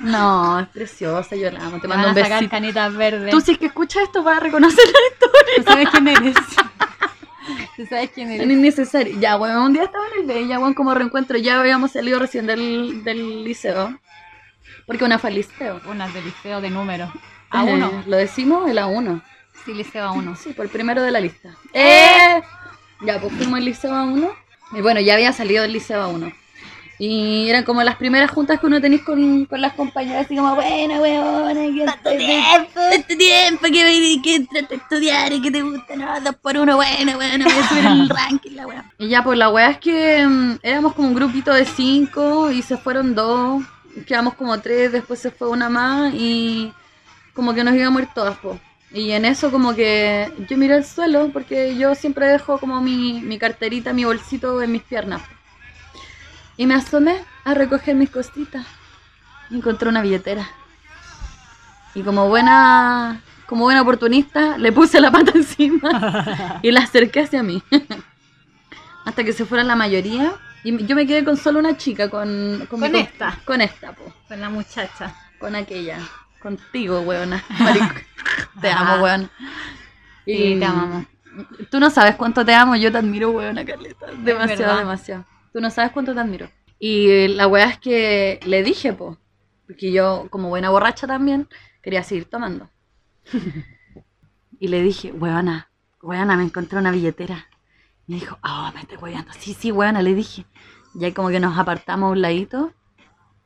No, 0.00 0.58
es 0.60 0.66
preciosa, 0.68 1.34
yo 1.36 1.50
la 1.50 1.64
amo. 1.64 1.80
Te 1.80 1.88
mando 1.88 2.04
van 2.08 2.12
un 2.14 2.18
a 2.20 2.24
sacar 2.24 2.40
besito. 2.40 2.50
canitas 2.50 2.94
verdes. 2.94 3.30
Tú 3.30 3.40
si 3.40 3.52
es 3.52 3.58
que 3.58 3.66
escuchas 3.66 4.02
esto 4.02 4.22
vas 4.22 4.36
a 4.36 4.40
reconocer 4.40 4.84
la 4.84 5.14
historia. 5.14 5.54
Tú 5.56 5.62
sabes 5.62 5.88
quién 5.88 6.08
eres. 6.08 6.34
Tú 7.76 7.86
sabes 7.86 8.10
quién 8.14 8.30
Es 8.32 8.40
eres. 8.40 8.52
innecesario. 8.52 9.18
Ya, 9.20 9.36
weón, 9.36 9.56
un 9.56 9.72
día 9.72 9.84
estaba 9.84 10.04
en 10.14 10.20
el 10.22 10.26
Bella, 10.26 10.58
weón, 10.58 10.74
como 10.74 10.92
reencuentro. 10.94 11.38
Ya 11.38 11.58
habíamos 11.60 11.92
salido 11.92 12.18
recién 12.18 12.46
del, 12.46 13.02
del 13.04 13.44
liceo. 13.44 13.98
Porque 14.86 15.04
una 15.04 15.18
fue 15.18 15.30
al 15.30 15.36
liceo. 15.36 15.80
Una 15.86 16.08
de 16.08 16.20
liceo 16.20 16.60
de 16.60 16.70
número. 16.70 17.10
A 17.54 17.62
uno. 17.62 17.86
Eh, 17.86 18.02
¿Lo 18.06 18.16
decimos? 18.16 18.68
El 18.68 18.78
A1. 18.78 19.22
Sí, 19.64 19.72
liceo 19.72 20.04
a 20.04 20.12
uno. 20.12 20.36
Sí, 20.36 20.52
por 20.52 20.64
el 20.66 20.70
primero 20.70 21.02
de 21.02 21.10
la 21.10 21.20
lista. 21.20 21.50
¡Eh! 21.72 22.42
Ya, 23.00 23.20
pues 23.20 23.32
fuimos 23.34 23.58
al 23.58 23.64
liceo 23.64 23.92
A1. 23.92 24.30
Y 24.72 24.80
bueno, 24.80 25.00
ya 25.00 25.14
había 25.14 25.32
salido 25.32 25.62
del 25.62 25.72
liceo 25.72 26.02
A1. 26.02 26.34
Y 26.98 27.48
eran 27.48 27.64
como 27.64 27.82
las 27.82 27.96
primeras 27.96 28.30
juntas 28.30 28.60
que 28.60 28.66
uno 28.66 28.80
tenés 28.80 29.02
con, 29.02 29.46
con 29.46 29.60
las 29.60 29.74
compañeras, 29.74 30.26
así 30.26 30.36
como, 30.36 30.54
bueno, 30.54 31.00
weona, 31.00 31.62
que 31.74 31.84
tanto 31.84 32.10
tiempo, 32.10 32.80
tanto 32.90 33.16
tiempo 33.16 33.62
que, 33.64 34.20
que 34.22 34.34
entraste 34.36 34.74
a 34.74 34.78
estudiar 34.78 35.32
y 35.32 35.42
que 35.42 35.50
te 35.50 35.62
gusta, 35.62 35.96
no, 35.96 36.20
dos 36.20 36.36
por 36.36 36.56
uno, 36.56 36.76
bueno, 36.76 37.16
bueno, 37.16 37.44
voy 37.46 37.58
a 37.58 37.68
subir 37.68 37.84
el 37.84 38.08
ranking, 38.08 38.52
la 38.52 38.66
wea. 38.68 38.84
Y 38.98 39.08
ya, 39.08 39.24
pues 39.24 39.36
la 39.36 39.50
wea 39.50 39.70
es 39.70 39.78
que 39.78 40.24
mm, 40.24 40.58
éramos 40.62 40.94
como 40.94 41.08
un 41.08 41.14
grupito 41.14 41.52
de 41.52 41.64
cinco 41.64 42.52
y 42.52 42.62
se 42.62 42.76
fueron 42.76 43.16
dos, 43.16 43.64
quedamos 44.06 44.34
como 44.34 44.60
tres, 44.60 44.92
después 44.92 45.18
se 45.18 45.32
fue 45.32 45.48
una 45.48 45.68
más 45.68 46.14
y 46.14 46.72
como 47.34 47.52
que 47.52 47.64
nos 47.64 47.74
íbamos 47.74 48.00
a 48.00 48.04
ir 48.04 48.08
todas, 48.14 48.38
po. 48.38 48.58
Y 48.92 49.10
en 49.10 49.24
eso 49.24 49.50
como 49.50 49.74
que 49.74 50.32
yo 50.48 50.56
miré 50.56 50.76
el 50.76 50.84
suelo 50.84 51.30
porque 51.32 51.76
yo 51.76 51.96
siempre 51.96 52.28
dejo 52.28 52.58
como 52.58 52.80
mi, 52.80 53.20
mi 53.20 53.38
carterita, 53.38 53.92
mi 53.92 54.04
bolsito 54.04 54.62
en 54.62 54.70
mis 54.70 54.82
piernas. 54.82 55.20
Y 56.56 56.66
me 56.66 56.74
asomé 56.74 57.18
a 57.44 57.54
recoger 57.54 57.96
mis 57.96 58.10
cositas. 58.10 58.64
Y 59.50 59.56
encontré 59.56 59.88
una 59.88 60.00
billetera. 60.00 60.48
Y 61.94 62.02
como 62.02 62.28
buena, 62.28 63.20
como 63.46 63.64
buena 63.64 63.82
oportunista, 63.82 64.56
le 64.58 64.70
puse 64.70 65.00
la 65.00 65.10
pata 65.10 65.32
encima 65.34 66.60
y 66.62 66.70
la 66.70 66.80
acerqué 66.80 67.20
hacia 67.20 67.42
mí. 67.42 67.62
Hasta 69.04 69.24
que 69.24 69.34
se 69.34 69.44
fuera 69.44 69.62
la 69.64 69.76
mayoría 69.76 70.32
Y 70.62 70.86
yo 70.86 70.96
me 70.96 71.06
quedé 71.06 71.24
con 71.24 71.36
solo 71.36 71.58
una 71.58 71.76
chica, 71.76 72.08
con... 72.08 72.66
Con 72.70 72.80
mi 72.80 72.98
esta. 72.98 73.38
Con 73.44 73.60
esta, 73.60 73.92
po. 73.92 74.04
Con 74.28 74.40
la 74.40 74.48
muchacha. 74.48 75.14
Con 75.38 75.54
aquella. 75.56 75.98
Contigo, 76.44 77.00
weona. 77.00 77.42
Marico. 77.58 77.86
Te 78.60 78.70
amo, 78.70 79.02
weón. 79.02 79.30
Sí, 80.26 80.56
te 80.58 80.64
amamos. 80.66 81.06
Tú 81.70 81.80
no 81.80 81.88
sabes 81.88 82.16
cuánto 82.16 82.44
te 82.44 82.52
amo, 82.52 82.76
yo 82.76 82.92
te 82.92 82.98
admiro, 82.98 83.30
weona, 83.30 83.64
Carlita. 83.64 84.06
Demasiado, 84.18 84.76
demasiado. 84.76 85.24
Tú 85.54 85.60
no 85.62 85.70
sabes 85.70 85.90
cuánto 85.92 86.12
te 86.12 86.20
admiro. 86.20 86.50
Y 86.78 87.28
la 87.28 87.46
weá 87.46 87.70
es 87.70 87.78
que 87.78 88.40
le 88.44 88.62
dije, 88.62 88.92
po. 88.92 89.16
Porque 89.66 89.90
yo, 89.90 90.26
como 90.28 90.50
buena 90.50 90.68
borracha 90.68 91.06
también, 91.06 91.48
quería 91.82 92.02
seguir 92.02 92.26
tomando. 92.26 92.68
y 94.60 94.68
le 94.68 94.82
dije, 94.82 95.12
weona, 95.12 95.70
weona, 96.02 96.36
me 96.36 96.44
encontré 96.44 96.78
una 96.78 96.90
billetera. 96.90 97.48
Y 98.06 98.12
me 98.12 98.20
dijo, 98.20 98.38
ah, 98.42 98.70
me 98.74 98.82
estoy. 98.82 99.14
Sí, 99.38 99.54
sí, 99.54 99.72
weona, 99.72 100.02
le 100.02 100.14
dije. 100.14 100.44
Y 100.94 101.06
ahí 101.06 101.12
como 101.12 101.30
que 101.30 101.40
nos 101.40 101.56
apartamos 101.56 102.08
a 102.08 102.12
un 102.12 102.20
ladito 102.20 102.74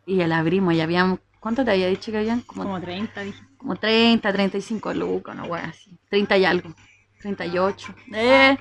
y 0.05 0.17
la 0.25 0.39
abrimos 0.39 0.75
y 0.75 0.81
habían, 0.81 1.21
¿cuánto 1.41 1.65
te 1.65 1.71
había 1.71 1.89
dicho 1.89 2.11
que 2.13 2.19
habían? 2.19 2.41
Como, 2.43 2.65
Como 2.65 2.81
30, 2.81 3.21
dije. 3.23 3.43
como 3.57 3.77
30, 3.77 4.33
35 4.33 4.95
lucas, 4.95 5.35
una 5.35 5.45
wea 5.45 5.65
así. 5.67 5.99
30 6.09 6.37
y 6.39 6.45
algo. 6.45 6.75
38. 7.21 7.95
Eh, 8.15 8.57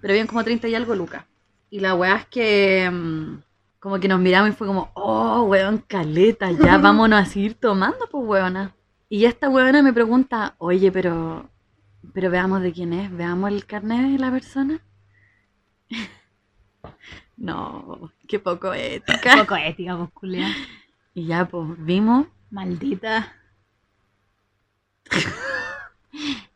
pero 0.00 0.12
habían 0.12 0.26
como 0.26 0.44
30 0.44 0.68
y 0.68 0.74
algo 0.74 0.94
lucas. 0.94 1.24
Y 1.70 1.80
la 1.80 1.94
wea 1.94 2.16
es 2.16 2.26
que 2.26 2.90
mm, 2.90 3.38
como 3.80 4.00
que 4.00 4.08
nos 4.08 4.20
miramos 4.20 4.50
y 4.50 4.52
fue 4.52 4.66
como, 4.66 4.90
oh, 4.94 5.42
weón, 5.42 5.78
caleta, 5.86 6.50
ya 6.50 6.78
vámonos 6.78 7.20
a 7.20 7.24
seguir 7.24 7.54
tomando, 7.54 8.08
pues 8.10 8.24
weona. 8.26 8.74
Y 9.08 9.24
esta 9.24 9.48
weona 9.48 9.82
me 9.82 9.92
pregunta, 9.92 10.56
oye, 10.58 10.90
pero, 10.90 11.48
pero 12.12 12.30
veamos 12.30 12.62
de 12.62 12.72
quién 12.72 12.92
es, 12.92 13.14
veamos 13.16 13.50
el 13.50 13.64
carnet 13.64 14.10
de 14.10 14.18
la 14.18 14.30
persona. 14.32 14.80
no, 17.36 18.10
qué 18.26 18.40
poco 18.40 18.72
ética. 18.74 19.36
Poco 19.36 19.56
ética, 19.56 20.10
pues. 20.20 20.42
Y 21.16 21.24
ya, 21.24 21.46
pues, 21.46 21.66
vimos. 21.78 22.26
Maldita. 22.50 23.32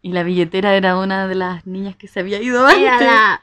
Y 0.02 0.12
la 0.12 0.22
billetera 0.22 0.74
era 0.74 0.96
una 0.96 1.28
de 1.28 1.34
las 1.34 1.66
niñas 1.66 1.94
que 1.94 2.08
se 2.08 2.20
había 2.20 2.40
ido 2.40 2.66
antes. 2.66 2.80
Era 2.80 3.00
la... 3.02 3.42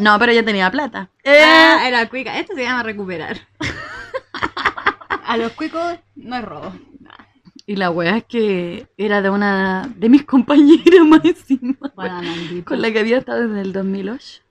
No, 0.00 0.18
pero 0.18 0.32
ella 0.32 0.44
tenía 0.44 0.68
plata. 0.72 1.08
Ah, 1.24 1.84
era 1.86 2.08
cuica. 2.08 2.36
Esto 2.40 2.56
se 2.56 2.62
llama 2.62 2.82
recuperar. 2.82 3.38
A 5.24 5.36
los 5.36 5.52
cuicos 5.52 5.98
no 6.16 6.36
es 6.36 6.44
robo. 6.44 6.72
Y 7.64 7.76
la 7.76 7.90
wea 7.90 8.16
es 8.16 8.24
que 8.24 8.88
era 8.96 9.22
de 9.22 9.30
una 9.30 9.88
de 9.94 10.08
mis 10.08 10.24
compañeras 10.26 11.06
más 11.06 11.24
encima. 11.24 11.76
Bueno. 11.94 12.20
Con 12.64 12.82
la 12.82 12.90
que 12.90 12.98
había 12.98 13.18
estado 13.18 13.46
desde 13.46 13.60
el 13.60 13.72
2008. 13.72 14.42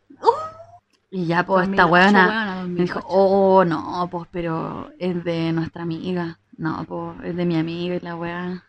Y 1.10 1.26
ya, 1.26 1.46
pues, 1.46 1.70
esta 1.70 1.84
2008, 1.84 1.94
weona 1.94 2.28
weona, 2.28 2.64
me 2.68 2.82
dijo, 2.82 3.00
2008. 3.00 3.08
oh, 3.10 3.66
no, 3.66 4.08
pues, 4.12 4.28
pero 4.32 4.92
es 5.00 5.24
de 5.24 5.54
nuestra 5.54 5.84
amiga. 5.84 6.40
No, 6.58 6.84
pues, 6.86 7.24
es 7.24 7.36
de 7.36 7.46
mi 7.46 7.58
amiga 7.58 7.96
y 7.96 8.00
la. 8.00 8.64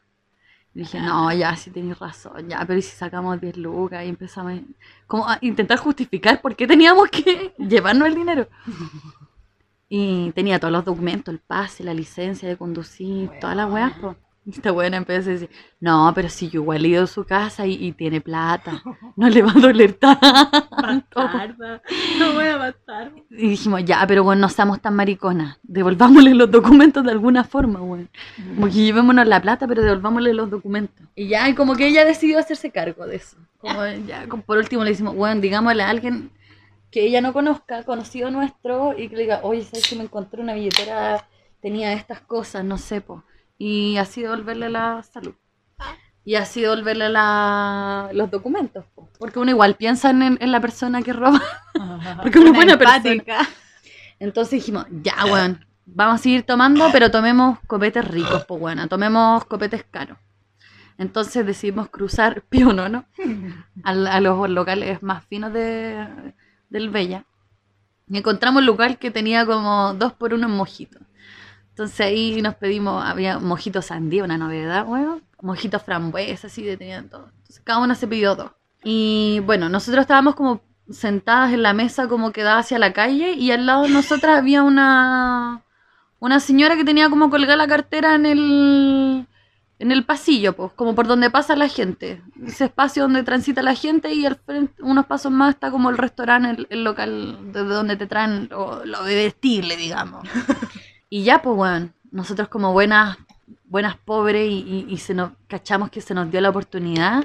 Y 0.75 0.81
dije, 0.81 1.01
no, 1.01 1.33
ya, 1.33 1.57
sí 1.57 1.71
tenéis 1.71 1.99
razón, 1.99 2.49
ya, 2.49 2.65
pero 2.67 2.79
¿y 2.79 2.83
si 2.83 2.95
sacamos 2.95 3.41
10 3.41 3.57
lucas 3.57 4.05
y 4.05 4.09
empezamos 4.09 4.53
a, 4.53 4.63
como 5.07 5.29
a 5.29 5.39
intentar 5.41 5.79
justificar 5.79 6.41
por 6.41 6.55
qué 6.55 6.67
teníamos 6.69 7.09
que 7.11 7.53
llevarnos 7.59 8.09
el 8.09 8.15
dinero? 8.15 8.49
Y 9.91 10.33
tenía 10.33 10.61
todos 10.61 10.71
los 10.71 10.85
documentos, 10.85 11.33
el 11.33 11.41
pase, 11.41 11.83
la 11.83 11.95
licencia 11.95 12.47
de 12.47 12.59
conducir, 12.59 13.31
todas 13.41 13.57
las 13.57 13.73
weas, 13.73 13.95
pues. 13.99 14.17
Esta 14.51 14.71
buena 14.71 14.97
empezó 14.97 15.31
a 15.31 15.33
decir, 15.33 15.51
no, 15.81 16.11
pero 16.15 16.29
si 16.29 16.49
yo 16.49 16.61
igual 16.63 16.85
he 16.85 16.89
ido 16.89 17.05
a 17.05 17.07
su 17.07 17.25
casa 17.25 17.67
y, 17.67 17.75
y 17.75 17.93
tiene 17.93 18.21
plata, 18.21 18.83
no 19.17 19.29
le 19.29 19.43
va 19.43 19.51
a 19.51 19.61
doler 19.61 19.93
tanto. 19.95 21.21
Bastarda. 21.21 21.83
No 22.19 22.33
voy 22.33 22.47
a 22.47 22.57
bastar. 22.57 23.13
Y 23.31 23.51
dijimos, 23.51 23.85
ya, 23.85 24.05
pero 24.07 24.25
bueno, 24.25 24.43
no 24.43 24.49
seamos 24.49 24.81
tan 24.81 24.97
mariconas. 24.97 25.59
Devolvámosle 25.63 26.35
los 26.35 26.51
documentos 26.51 27.05
de 27.05 27.11
alguna 27.11 27.45
forma, 27.45 27.81
weón. 27.81 28.09
Como 28.55 28.67
que 28.67 28.73
llevémonos 28.73 29.27
la 29.27 29.41
plata, 29.41 29.67
pero 29.67 29.83
devolvámosle 29.83 30.33
los 30.33 30.51
documentos. 30.51 31.07
Y 31.15 31.29
ya, 31.29 31.49
y 31.49 31.55
como 31.55 31.77
que 31.77 31.87
ella 31.87 32.05
decidió 32.05 32.39
hacerse 32.39 32.71
cargo 32.71 33.07
de 33.07 33.17
eso. 33.17 33.37
Como 33.59 33.85
ya, 34.07 34.29
como 34.29 34.43
por 34.43 34.59
último 34.59 34.85
le 34.85 34.91
decimos, 34.91 35.15
bueno, 35.15 35.41
digámosle 35.41 35.83
a 35.83 35.91
alguien 35.91 36.31
que 36.91 37.03
ella 37.05 37.21
no 37.21 37.33
conozca, 37.33 37.83
conocido 37.83 38.31
nuestro, 38.31 38.99
y 38.99 39.09
que 39.09 39.17
le 39.17 39.23
diga, 39.23 39.41
oye, 39.43 39.63
¿sabes 39.63 39.89
que 39.89 39.97
me 39.97 40.05
encontré 40.05 40.41
una 40.41 40.55
billetera, 40.55 41.27
tenía 41.61 41.93
estas 41.93 42.21
cosas, 42.21 42.65
no 42.65 42.79
sé, 42.79 43.01
po. 43.01 43.25
Y 43.59 43.97
así 43.97 44.23
devolverle 44.23 44.71
la 44.71 45.03
salud. 45.03 45.35
Y 46.25 46.35
así 46.37 46.61
devolverle 46.61 47.09
la, 47.09 48.11
los 48.13 48.31
documentos, 48.31 48.85
po. 48.95 49.09
Porque 49.19 49.39
uno 49.39 49.51
igual 49.51 49.77
piensa 49.77 50.11
en, 50.11 50.23
en 50.41 50.53
la 50.53 50.61
persona 50.61 51.03
que 51.03 51.13
roba. 51.13 51.41
Porque 52.23 52.39
una 52.39 52.53
buena 52.53 52.73
empática. 52.75 53.49
Entonces 54.21 54.53
dijimos, 54.53 54.87
ya, 54.91 55.15
weón, 55.25 55.65
vamos 55.87 56.17
a 56.17 56.23
seguir 56.23 56.43
tomando, 56.43 56.89
pero 56.93 57.11
tomemos 57.11 57.59
copetes 57.67 58.07
ricos, 58.07 58.45
pues, 58.47 58.61
bueno, 58.61 58.87
tomemos 58.89 59.45
copetes 59.47 59.85
caros. 59.91 60.19
Entonces 60.99 61.47
decidimos 61.47 61.89
cruzar 61.89 62.43
Piono, 62.49 62.89
¿no? 62.89 63.07
Al- 63.85 64.07
a 64.09 64.21
los 64.21 64.49
locales 64.51 65.03
más 65.03 65.25
finos 65.25 65.53
de, 65.53 66.07
del 66.69 66.91
Bella. 66.91 67.25
Y 68.09 68.19
encontramos 68.19 68.61
un 68.61 68.67
local 68.67 68.99
que 68.99 69.11
tenía 69.11 69.47
como 69.47 69.95
dos 69.95 70.13
por 70.13 70.35
uno 70.35 70.47
en 70.47 70.53
mojito. 70.55 70.99
Entonces 71.79 72.01
ahí 72.01 72.43
nos 72.43 72.57
pedimos, 72.57 73.05
había 73.05 73.39
mojito 73.39 73.83
sandía, 73.83 74.25
una 74.25 74.37
novedad, 74.37 74.85
weón. 74.85 75.23
Mojito 75.41 75.79
frambuesa, 75.79 76.49
así 76.49 76.65
de 76.65 76.77
tenían 76.77 77.09
todo. 77.09 77.29
Entonces 77.37 77.61
cada 77.63 77.79
una 77.79 77.95
se 77.95 78.09
pidió 78.09 78.35
dos. 78.35 78.51
Y 78.83 79.41
bueno, 79.47 79.69
nosotros 79.69 80.03
estábamos 80.03 80.35
como 80.35 80.61
sentadas 80.91 81.53
en 81.53 81.63
la 81.63 81.75
mesa 81.75 82.09
como 82.09 82.33
que 82.33 82.43
daba 82.43 82.59
hacia 82.59 82.81
la 82.81 82.93
calle 82.93 83.35
y 83.35 83.53
al 83.53 83.65
lado 83.65 83.85
de 83.85 83.91
nosotras 83.91 84.39
había 84.39 84.65
una 84.65 85.63
una 86.19 86.41
señora 86.41 86.75
que 86.75 86.85
tenía 86.85 87.09
como 87.11 87.31
colgada 87.31 87.55
la 87.55 87.69
cartera 87.69 88.17
en 88.17 88.27
el 88.27 89.29
en 89.79 89.93
el 89.93 90.05
pasillo, 90.05 90.57
pues, 90.57 90.73
como 90.73 90.97
por 90.97 91.07
donde 91.07 91.31
pasa 91.31 91.55
la 91.55 91.69
gente. 91.69 92.21
Ese 92.45 92.65
espacio 92.65 93.05
donde 93.05 93.23
transita 93.23 93.63
la 93.63 93.77
gente 93.77 94.13
y 94.13 94.27
al 94.27 94.35
frente, 94.35 94.83
unos 94.83 95.07
pasos 95.07 95.31
más 95.31 95.51
está 95.55 95.71
como 95.71 95.91
el 95.91 95.99
restaurante, 95.99 96.67
el, 96.71 96.83
local 96.83 97.53
de 97.53 97.63
donde 97.63 97.97
te 97.97 98.09
traen 98.09 98.49
lo, 98.51 98.85
lo 98.85 99.05
digamos. 99.05 100.29
y 101.11 101.25
ya, 101.25 101.41
pues, 101.43 101.57
bueno, 101.57 101.91
nosotros 102.11 102.49
como 102.49 102.73
buenas 102.73 103.17
buenas 103.65 103.97
pobres 103.97 104.47
y, 104.51 104.59
y- 104.61 104.87
y 104.93 104.97
se 104.99 105.15
nos 105.15 105.33
cachamos 105.47 105.91
que 105.91 106.01
se 106.01 106.15
nos 106.15 106.31
dio 106.31 106.41
la 106.41 106.51
oportunidad, 106.51 107.25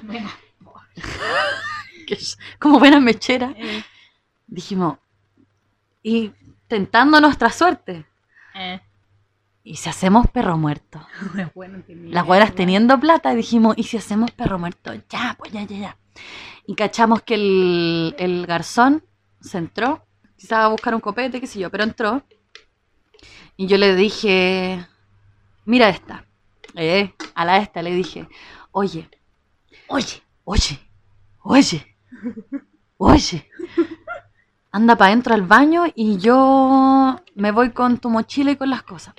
que 2.07 2.13
es 2.15 2.37
como 2.59 2.79
buenas 2.79 3.01
mecheras, 3.01 3.53
Eh, 3.57 3.83
dijimos, 4.47 4.97
y 6.01 6.31
tentando 6.67 7.19
nuestra 7.21 7.49
suerte, 7.49 8.05
eh. 8.55 8.81
¿y 9.63 9.75
si 9.77 9.89
hacemos 9.89 10.27
perro 10.31 10.57
muerto? 10.57 11.05
Bueno, 11.55 11.81
Las 11.87 12.25
güeras 12.25 12.53
teniendo 12.55 12.99
plata, 12.99 13.33
dijimos, 13.35 13.75
¿y 13.77 13.83
si 13.83 13.97
hacemos 13.97 14.31
perro 14.31 14.59
muerto? 14.59 14.93
Ya, 15.09 15.35
pues 15.37 15.51
ya, 15.51 15.63
ya, 15.63 15.77
ya. 15.77 15.97
Y 16.67 16.75
cachamos 16.75 17.21
que 17.21 17.35
el, 17.35 18.15
el 18.17 18.45
garzón 18.45 19.03
se 19.41 19.57
entró, 19.57 20.05
quizás 20.37 20.59
a 20.59 20.67
buscar 20.67 20.93
un 20.95 21.01
copete, 21.01 21.39
qué 21.41 21.47
sé 21.47 21.59
yo, 21.59 21.69
pero 21.69 21.83
entró. 21.83 22.23
Y 23.57 23.67
yo 23.67 23.77
le 23.77 23.95
dije, 23.95 24.85
mira 25.65 25.89
esta. 25.89 26.25
Eh, 26.75 27.13
a 27.35 27.45
la 27.45 27.57
esta 27.57 27.81
le 27.81 27.91
dije, 27.91 28.27
oye, 28.71 29.09
oye, 29.87 30.21
oye, 30.43 30.79
oye, 31.41 31.95
oye. 32.97 33.49
Anda 34.71 34.95
para 34.95 35.11
adentro 35.11 35.35
al 35.35 35.43
baño 35.43 35.83
y 35.93 36.17
yo 36.17 37.19
me 37.35 37.51
voy 37.51 37.71
con 37.71 37.99
tu 37.99 38.09
mochila 38.09 38.51
y 38.51 38.55
con 38.55 38.71
las 38.71 38.81
cosas. 38.83 39.13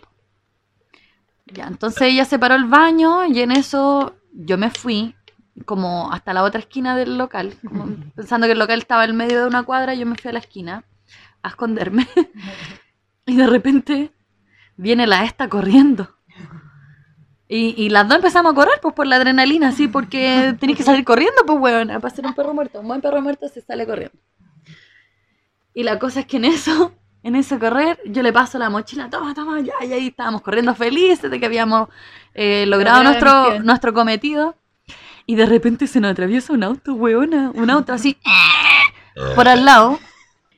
Ya, 1.46 1.66
entonces 1.66 2.02
ella 2.02 2.24
se 2.24 2.38
paró 2.38 2.56
el 2.56 2.64
baño 2.64 3.26
y 3.26 3.40
en 3.40 3.52
eso 3.52 4.16
yo 4.33 4.58
me 4.58 4.70
fui 4.70 5.14
como 5.64 6.12
hasta 6.12 6.33
la 6.33 6.42
otra 6.42 6.60
esquina 6.60 6.96
del 6.96 7.16
local, 7.16 7.54
como 7.66 7.87
pensando 8.16 8.46
que 8.46 8.54
el 8.54 8.58
local 8.58 8.81
estaba 8.81 9.04
en 9.04 9.16
medio 9.16 9.42
de 9.42 9.46
una 9.46 9.62
cuadra, 9.62 9.94
yo 9.94 10.06
me 10.06 10.16
fui 10.16 10.31
a 10.31 10.33
la 10.33 10.40
esquina 10.40 10.85
a 11.42 11.48
esconderme 11.48 12.08
y 13.27 13.37
de 13.37 13.46
repente 13.46 14.12
viene 14.77 15.06
la 15.06 15.25
esta 15.25 15.48
corriendo. 15.48 16.16
Y, 17.46 17.75
y 17.77 17.90
las 17.90 18.08
dos 18.08 18.16
empezamos 18.16 18.52
a 18.52 18.54
correr 18.54 18.81
pues 18.81 18.94
por 18.94 19.06
la 19.06 19.16
adrenalina, 19.16 19.68
así, 19.68 19.87
porque 19.87 20.54
tenés 20.60 20.77
que 20.77 20.83
salir 20.83 21.04
corriendo, 21.04 21.44
pues 21.46 21.58
weón, 21.58 21.88
para 21.88 22.10
ser 22.10 22.27
un 22.27 22.35
perro 22.35 22.54
muerto. 22.54 22.81
Un 22.81 22.88
buen 22.88 23.00
perro 23.00 23.20
muerto 23.20 23.48
se 23.48 23.60
sale 23.60 23.87
corriendo. 23.87 24.18
Y 25.75 25.83
la 25.83 25.98
cosa 25.98 26.20
es 26.20 26.27
que 26.27 26.37
en 26.37 26.44
eso, 26.44 26.94
en 27.22 27.35
ese 27.35 27.58
correr, 27.58 27.98
yo 28.06 28.22
le 28.22 28.33
paso 28.33 28.58
la 28.58 28.70
mochila, 28.70 29.10
toma, 29.10 29.35
toma, 29.35 29.60
ya, 29.60 29.75
y 29.85 29.92
ahí 29.92 30.06
estábamos 30.08 30.40
corriendo 30.40 30.75
felices 30.75 31.31
de 31.31 31.40
que 31.40 31.46
habíamos 31.46 31.88
eh, 32.33 32.64
logrado 32.66 33.02
nuestro, 33.02 33.60
nuestro 33.60 33.92
cometido. 33.92 34.56
Y 35.27 35.37
de 35.37 35.46
repente 35.46 35.87
se 35.87 36.00
nos 36.00 36.12
atraviesa 36.12 36.52
un 36.52 36.62
auto, 36.62 36.92
weona, 36.94 37.50
un 37.54 37.70
auto 37.70 37.92
así, 37.92 38.18
por 39.35 39.48
al 39.48 39.64
lado. 39.64 39.98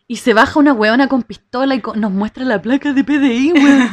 Y 0.09 0.17
se 0.17 0.35
baja 0.35 0.59
una 0.61 0.73
weona 0.73 1.09
con 1.09 1.23
pistola 1.23 1.75
y 1.75 1.81
con- 1.81 2.01
nos 2.01 2.13
muestra 2.13 2.45
la 2.45 2.63
placa 2.63 2.93
de 2.93 3.03
PDI, 3.03 3.53
weón. 3.53 3.91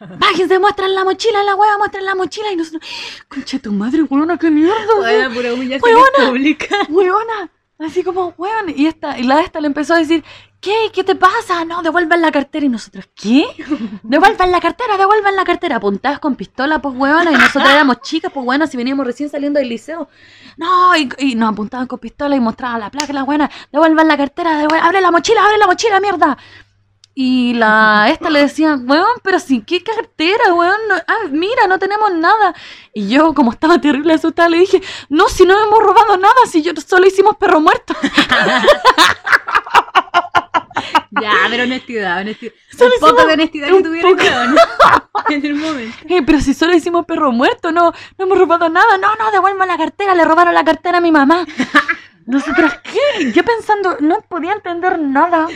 Bájense, 0.18 0.58
muestran 0.58 0.94
la 0.94 1.04
mochila, 1.04 1.42
la 1.44 1.54
weá, 1.56 1.78
muestran 1.78 2.04
la 2.04 2.14
mochila. 2.14 2.52
Y 2.52 2.56
nosotros, 2.56 2.82
concha 3.28 3.58
tu 3.58 3.72
madre, 3.72 4.02
weona, 4.02 4.36
qué 4.38 4.50
mierda. 4.50 4.76
Pura 5.80 6.26
pública. 6.28 6.76
Weona, 6.88 7.50
Así 7.78 8.02
como, 8.02 8.34
weón, 8.36 8.66
y, 8.76 8.86
esta, 8.86 9.18
y 9.18 9.22
la 9.22 9.40
esta 9.40 9.58
le 9.60 9.66
empezó 9.66 9.94
a 9.94 9.98
decir, 9.98 10.22
¿qué? 10.60 10.90
¿Qué 10.92 11.04
te 11.04 11.14
pasa? 11.14 11.64
No, 11.64 11.82
devuelvan 11.82 12.20
la 12.22 12.30
cartera. 12.30 12.66
Y 12.66 12.68
nosotros, 12.68 13.06
¿qué? 13.14 13.44
Devuelvan 14.02 14.50
la 14.50 14.60
cartera, 14.60 14.96
devuelvan 14.96 15.36
la 15.36 15.44
cartera. 15.44 15.76
Apuntadas 15.76 16.18
con 16.18 16.36
pistola, 16.36 16.80
pues 16.80 16.94
weón, 16.96 17.28
y 17.32 17.36
nosotros 17.36 17.70
éramos 17.70 18.00
chicas, 18.02 18.30
pues 18.32 18.46
weón, 18.46 18.66
si 18.68 18.76
veníamos 18.76 19.06
recién 19.06 19.28
saliendo 19.30 19.58
del 19.58 19.68
liceo. 19.68 20.08
No, 20.56 20.94
y, 20.96 21.08
y 21.18 21.34
nos 21.34 21.52
apuntaban 21.52 21.86
con 21.86 21.98
pistola 21.98 22.36
y 22.36 22.40
mostraban 22.40 22.80
la 22.80 22.90
placa, 22.90 23.12
la 23.12 23.22
buena, 23.22 23.50
devuelvan 23.72 24.08
la 24.08 24.16
cartera, 24.16 24.62
devuel- 24.62 24.80
abre 24.82 25.00
la 25.00 25.10
mochila, 25.10 25.44
abre 25.44 25.58
la 25.58 25.66
mochila, 25.66 26.00
mierda. 26.00 26.36
Y 27.12 27.54
la 27.54 28.06
esta 28.08 28.30
le 28.30 28.40
decía, 28.40 28.76
weón, 28.80 29.06
pero 29.22 29.40
sin 29.40 29.62
qué 29.64 29.82
cartera, 29.82 30.54
weón. 30.54 30.76
no- 30.88 30.94
ah, 31.06 31.28
mira, 31.30 31.66
no 31.66 31.78
tenemos 31.78 32.12
nada. 32.14 32.54
Y 32.94 33.08
yo, 33.08 33.34
como 33.34 33.50
estaba 33.52 33.80
terrible 33.80 34.14
asustada, 34.14 34.48
le 34.48 34.58
dije, 34.58 34.80
no, 35.08 35.28
si 35.28 35.44
no 35.44 35.58
hemos 35.58 35.80
robado 35.82 36.16
nada, 36.16 36.34
si 36.50 36.62
yo 36.62 36.72
solo 36.86 37.06
hicimos 37.06 37.36
perro 37.36 37.60
muerto. 37.60 37.94
Ya, 41.10 41.32
pero 41.48 41.64
honestidad, 41.64 42.20
honestidad. 42.20 42.52
Solo 42.76 42.94
Un 42.94 43.00
poco 43.00 43.26
de 43.26 43.32
honestidad 43.34 43.68
que 43.68 43.82
tuvieron 43.82 44.16
poco. 44.16 44.24
en 45.28 45.44
el 45.44 45.54
momento. 45.54 45.96
Eh, 46.08 46.22
pero 46.24 46.40
si 46.40 46.54
solo 46.54 46.74
hicimos 46.74 47.06
perro 47.06 47.32
muerto, 47.32 47.72
no, 47.72 47.92
no 48.18 48.24
hemos 48.24 48.38
robado 48.38 48.68
nada. 48.68 48.98
No, 48.98 49.14
no, 49.16 49.30
devuelvan 49.30 49.68
la 49.68 49.78
cartera, 49.78 50.14
le 50.14 50.24
robaron 50.24 50.54
la 50.54 50.64
cartera 50.64 50.98
a 50.98 51.00
mi 51.00 51.12
mamá. 51.12 51.46
Nosotros, 52.26 52.72
¿qué? 52.84 53.32
Yo 53.32 53.42
pensando, 53.44 53.96
no 54.00 54.20
podía 54.28 54.52
entender 54.52 54.98
nada. 54.98 55.48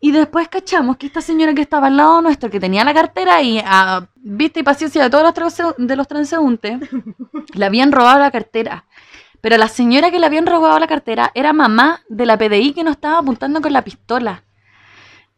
Y 0.00 0.12
después 0.12 0.48
cachamos 0.48 0.96
que 0.96 1.06
esta 1.06 1.20
señora 1.20 1.54
que 1.54 1.62
estaba 1.62 1.88
al 1.88 1.96
lado 1.96 2.20
nuestro, 2.20 2.50
que 2.50 2.60
tenía 2.60 2.84
la 2.84 2.94
cartera 2.94 3.42
y 3.42 3.58
a 3.64 4.08
vista 4.16 4.60
y 4.60 4.62
paciencia 4.62 5.02
de 5.02 5.10
todos 5.10 5.34
los, 5.36 5.74
de 5.76 5.96
los 5.96 6.06
transeúntes, 6.06 6.78
le 7.54 7.64
habían 7.64 7.90
robado 7.90 8.20
la 8.20 8.30
cartera. 8.30 8.84
Pero 9.40 9.56
la 9.56 9.68
señora 9.68 10.10
que 10.10 10.18
le 10.18 10.26
habían 10.26 10.46
robado 10.46 10.78
la 10.78 10.86
cartera 10.86 11.30
era 11.34 11.52
mamá 11.52 12.00
de 12.08 12.26
la 12.26 12.36
PDI 12.36 12.72
que 12.72 12.84
nos 12.84 12.92
estaba 12.92 13.18
apuntando 13.18 13.60
con 13.60 13.72
la 13.72 13.82
pistola. 13.82 14.42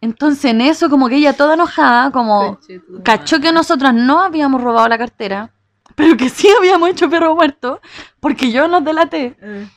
Entonces 0.00 0.46
en 0.46 0.62
eso 0.62 0.88
como 0.88 1.08
que 1.08 1.16
ella 1.16 1.34
toda 1.34 1.54
enojada, 1.54 2.10
como 2.10 2.58
cachó 3.04 3.40
que 3.40 3.52
nosotros 3.52 3.92
no 3.92 4.22
habíamos 4.22 4.62
robado 4.62 4.88
la 4.88 4.96
cartera, 4.96 5.50
pero 5.94 6.16
que 6.16 6.30
sí 6.30 6.48
habíamos 6.56 6.88
hecho 6.88 7.10
perro 7.10 7.34
muerto, 7.34 7.80
porque 8.20 8.50
yo 8.50 8.66
nos 8.68 8.82
delaté. 8.82 9.36
Eh, 9.40 9.68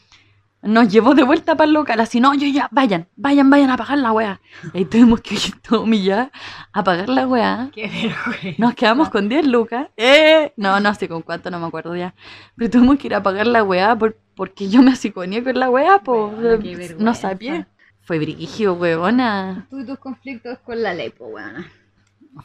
Nos 0.63 0.87
llevó 0.87 1.13
de 1.13 1.23
vuelta 1.23 1.55
para 1.55 1.67
el 1.67 1.73
local, 1.73 1.99
así, 1.99 2.21
no, 2.21 2.33
yo 2.33 2.47
ya, 2.47 2.69
vayan, 2.71 3.07
vayan, 3.17 3.49
vayan 3.49 3.69
a 3.69 3.75
pagar 3.77 3.97
la 3.97 4.13
weá. 4.13 4.39
Y 4.73 4.77
ahí 4.77 4.85
tuvimos 4.85 5.19
que 5.21 5.35
ir 5.35 5.61
todo 5.61 5.81
humillada 5.83 6.31
a 6.71 6.83
pagar 6.83 7.09
la 7.09 7.27
weá. 7.27 7.69
Qué 7.73 7.81
vergüenza. 7.87 8.61
Nos 8.61 8.73
quedamos 8.73 9.09
con 9.09 9.27
10 9.27 9.45
lucas. 9.45 9.89
¡Eh! 9.97 10.53
No, 10.55 10.79
no 10.79 10.93
sé 10.95 11.09
con 11.09 11.21
cuánto, 11.21 11.51
no 11.51 11.59
me 11.59 11.65
acuerdo 11.67 11.95
ya. 11.97 12.15
Pero 12.55 12.69
tuvimos 12.71 12.97
que 12.97 13.07
ir 13.07 13.15
a 13.15 13.21
pagar 13.21 13.45
la 13.47 13.61
weá 13.63 13.95
por- 13.97 14.17
porque 14.35 14.69
yo 14.69 14.81
me 14.81 14.91
asiconé 14.91 15.43
con 15.43 15.59
la 15.59 15.69
weá, 15.69 15.99
pues. 15.99 16.33
Weona, 16.37 16.63
qué 16.63 16.95
no 16.97 17.13
sabía. 17.13 17.67
Fue 18.01 18.17
brigio, 18.19 18.73
weona. 18.73 19.67
Tú 19.69 19.79
y 19.81 19.85
tus 19.85 19.99
conflictos 19.99 20.59
con 20.59 20.81
la 20.81 20.93
ley, 20.93 21.09
pues, 21.09 21.29
weón. 21.33 21.65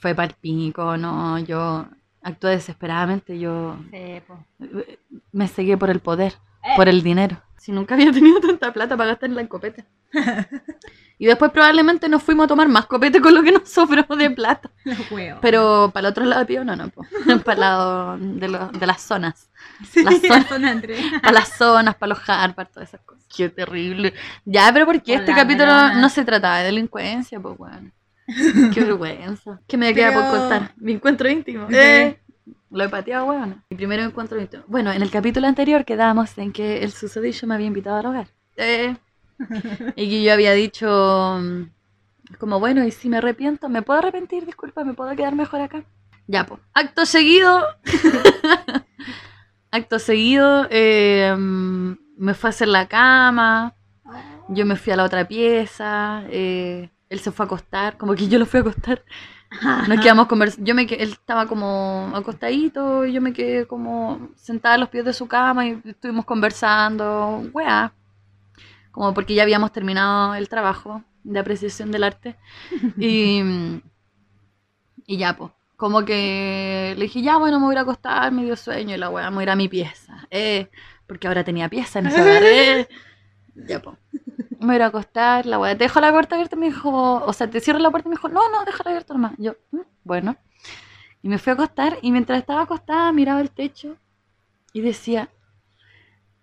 Fue 0.00 0.14
palpico, 0.14 0.96
no, 0.96 1.38
yo 1.38 1.86
actué 2.22 2.50
desesperadamente, 2.50 3.38
yo 3.38 3.76
Sí, 3.90 4.20
me 5.32 5.48
seguí 5.48 5.76
por 5.76 5.88
el 5.90 6.00
poder, 6.00 6.34
por 6.76 6.88
el 6.88 7.02
dinero. 7.02 7.40
Si 7.68 7.72
nunca 7.72 7.96
había 7.96 8.10
tenido 8.12 8.40
tanta 8.40 8.72
plata 8.72 8.96
para 8.96 9.10
gastar 9.10 9.28
en 9.28 9.36
la 9.36 9.46
copeta. 9.46 9.84
y 11.18 11.26
después 11.26 11.50
probablemente 11.50 12.08
nos 12.08 12.22
fuimos 12.22 12.44
a 12.44 12.48
tomar 12.48 12.66
más 12.66 12.86
copete 12.86 13.20
con 13.20 13.34
lo 13.34 13.42
que 13.42 13.52
nos 13.52 13.68
sobró 13.68 14.04
de 14.16 14.30
plata. 14.30 14.70
Los. 15.10 15.38
Pero 15.42 15.90
para 15.92 16.06
el 16.08 16.10
otro 16.12 16.24
lado 16.24 16.40
de 16.40 16.46
Pío 16.46 16.64
no, 16.64 16.74
no, 16.76 16.88
po. 16.88 17.04
para 17.44 17.52
el 17.52 17.60
lado 17.60 18.16
de, 18.18 18.48
lo- 18.48 18.68
de 18.68 18.86
las 18.86 19.02
zonas. 19.02 19.50
Sí, 19.90 20.02
la 20.02 20.12
zona-. 20.44 20.80
Para 21.20 21.32
las 21.32 21.48
zonas, 21.58 21.94
para 21.96 22.08
los 22.08 22.20
para 22.54 22.70
todas 22.70 22.88
esas 22.88 23.02
cosas. 23.02 23.22
Qué 23.36 23.50
terrible. 23.50 24.14
Ya, 24.46 24.70
pero 24.72 24.86
¿por 24.86 25.02
qué 25.02 25.16
este 25.16 25.34
capítulo 25.34 25.66
Verona. 25.74 26.00
no 26.00 26.08
se 26.08 26.24
trataba 26.24 26.60
de 26.60 26.64
delincuencia? 26.64 27.38
Pues 27.38 27.58
bueno. 27.58 27.90
Qué 28.72 28.80
vergüenza. 28.82 29.60
¿Qué 29.66 29.76
me 29.76 29.92
queda 29.94 30.14
por 30.14 30.22
Pero- 30.22 30.38
contar? 30.38 30.72
Mi 30.78 30.92
encuentro 30.92 31.28
íntimo. 31.28 31.66
Sí. 31.68 31.74
Eh, 31.76 32.18
Lo 32.70 32.84
he 32.84 32.88
pateado, 32.88 33.26
weón. 33.26 33.62
Mi 33.70 33.76
primer 33.76 34.01
encuentro 34.01 34.40
íntimo. 34.40 34.62
Bueno, 34.66 34.92
en 34.92 35.03
el 35.03 35.11
capítulo 35.11 35.46
anterior 35.46 35.84
quedamos 35.84 36.36
en 36.38 36.53
que 36.53 36.82
el 36.82 36.92
susodicho 36.92 37.46
me 37.46 37.55
había 37.55 37.66
invitado 37.66 37.96
al 37.96 38.07
hogar. 38.07 38.28
Eh. 38.57 38.96
Y 39.96 40.09
que 40.11 40.22
yo 40.22 40.32
había 40.32 40.53
dicho, 40.53 41.38
mm, 41.40 41.62
como 42.38 42.59
bueno, 42.61 42.84
y 42.84 42.90
si 42.90 43.09
me 43.09 43.18
arrepiento, 43.18 43.68
¿me 43.68 43.82
puedo 43.82 44.01
arrepentir? 44.01 44.44
Disculpa, 44.44 44.84
¿me 44.84 44.94
puedo 44.94 45.14
quedar 45.16 45.34
mejor 45.34 45.61
acá? 45.61 45.84
Ya, 46.26 46.44
pues. 46.44 46.61
Acto 46.74 47.07
seguido. 47.07 47.64
Acto 49.70 49.99
seguido, 49.99 50.66
eh, 50.70 51.34
mm, 51.36 51.92
me 52.16 52.34
fue 52.34 52.49
a 52.49 52.51
hacer 52.51 52.68
la 52.68 52.86
cama. 52.88 53.74
Yo 54.49 54.64
me 54.66 54.76
fui 54.76 54.92
a 54.92 54.96
la 54.96 55.05
otra 55.05 55.26
pieza. 55.28 56.24
eh, 56.30 56.90
él 57.11 57.20
se 57.20 57.30
fue 57.32 57.44
a 57.44 57.46
acostar, 57.46 57.96
como 57.96 58.14
que 58.14 58.28
yo 58.28 58.38
lo 58.38 58.46
fui 58.46 58.59
a 58.59 58.61
acostar. 58.62 59.03
Nos 59.88 60.01
quedamos 60.01 60.26
conversando. 60.26 60.66
Yo 60.66 60.74
me 60.74 60.82
él 60.82 61.12
estaba 61.12 61.46
como 61.46 62.11
acostadito 62.14 63.07
y 63.07 63.12
yo 63.12 63.20
me 63.20 63.32
quedé 63.32 63.66
como 63.66 64.28
sentada 64.36 64.74
a 64.74 64.78
los 64.78 64.88
pies 64.90 65.05
de 65.05 65.12
su 65.12 65.26
cama 65.26 65.66
y 65.66 65.80
estuvimos 65.84 66.24
conversando, 66.24 67.44
weá. 67.53 67.92
Como 68.90 69.14
porque 69.14 69.34
ya 69.34 69.42
habíamos 69.44 69.72
terminado 69.72 70.34
el 70.34 70.49
trabajo 70.49 71.03
de 71.24 71.38
apreciación 71.38 71.90
del 71.90 72.05
arte. 72.05 72.36
Y, 72.99 73.42
y 75.07 75.16
ya, 75.18 75.36
pues. 75.36 75.53
Como 75.76 76.05
que 76.05 76.94
le 76.96 77.03
dije, 77.05 77.22
ya, 77.22 77.36
bueno, 77.38 77.61
me 77.61 77.66
voy 77.66 77.76
a 77.76 77.82
acostar, 77.82 78.32
me 78.32 78.44
dio 78.44 78.57
sueño 78.57 78.96
y 78.96 78.99
la 78.99 79.11
weá, 79.11 79.30
me 79.30 79.36
voy 79.36 79.42
a 79.42 79.44
ir 79.44 79.51
a 79.51 79.57
mi 79.57 79.68
pieza. 79.68 80.26
Eh, 80.30 80.68
porque 81.07 81.28
ahora 81.28 81.44
tenía 81.44 81.68
pieza 81.68 82.01
en 82.01 82.07
ese 82.09 82.20
hogar. 82.20 82.42
eh. 82.42 82.88
Ya, 83.55 83.80
pues. 83.80 83.96
Me 84.61 84.74
voy 84.74 84.82
a 84.82 84.86
acostar, 84.86 85.46
la 85.46 85.59
weá, 85.59 85.76
te 85.76 85.84
dejo 85.84 86.00
la 86.00 86.11
puerta 86.12 86.34
abierta, 86.34 86.56
me 86.56 86.66
dijo, 86.66 86.90
o 87.24 87.32
sea, 87.32 87.48
te 87.48 87.61
cierro 87.61 87.78
la 87.78 87.90
puerta 87.90 88.09
y 88.09 88.11
me 88.11 88.16
dijo, 88.16 88.28
no, 88.28 88.48
no, 88.50 88.64
déjala 88.64 88.90
abierta 88.90 89.14
nomás. 89.14 89.32
Yo, 89.38 89.52
"Mm, 89.70 89.80
bueno. 90.04 90.36
Y 91.22 91.28
me 91.28 91.38
fui 91.38 91.50
a 91.50 91.54
acostar 91.54 91.98
y 92.02 92.11
mientras 92.12 92.38
estaba 92.38 92.62
acostada 92.62 93.12
miraba 93.12 93.40
el 93.40 93.50
techo 93.50 93.96
y 94.72 94.80
decía, 94.80 95.28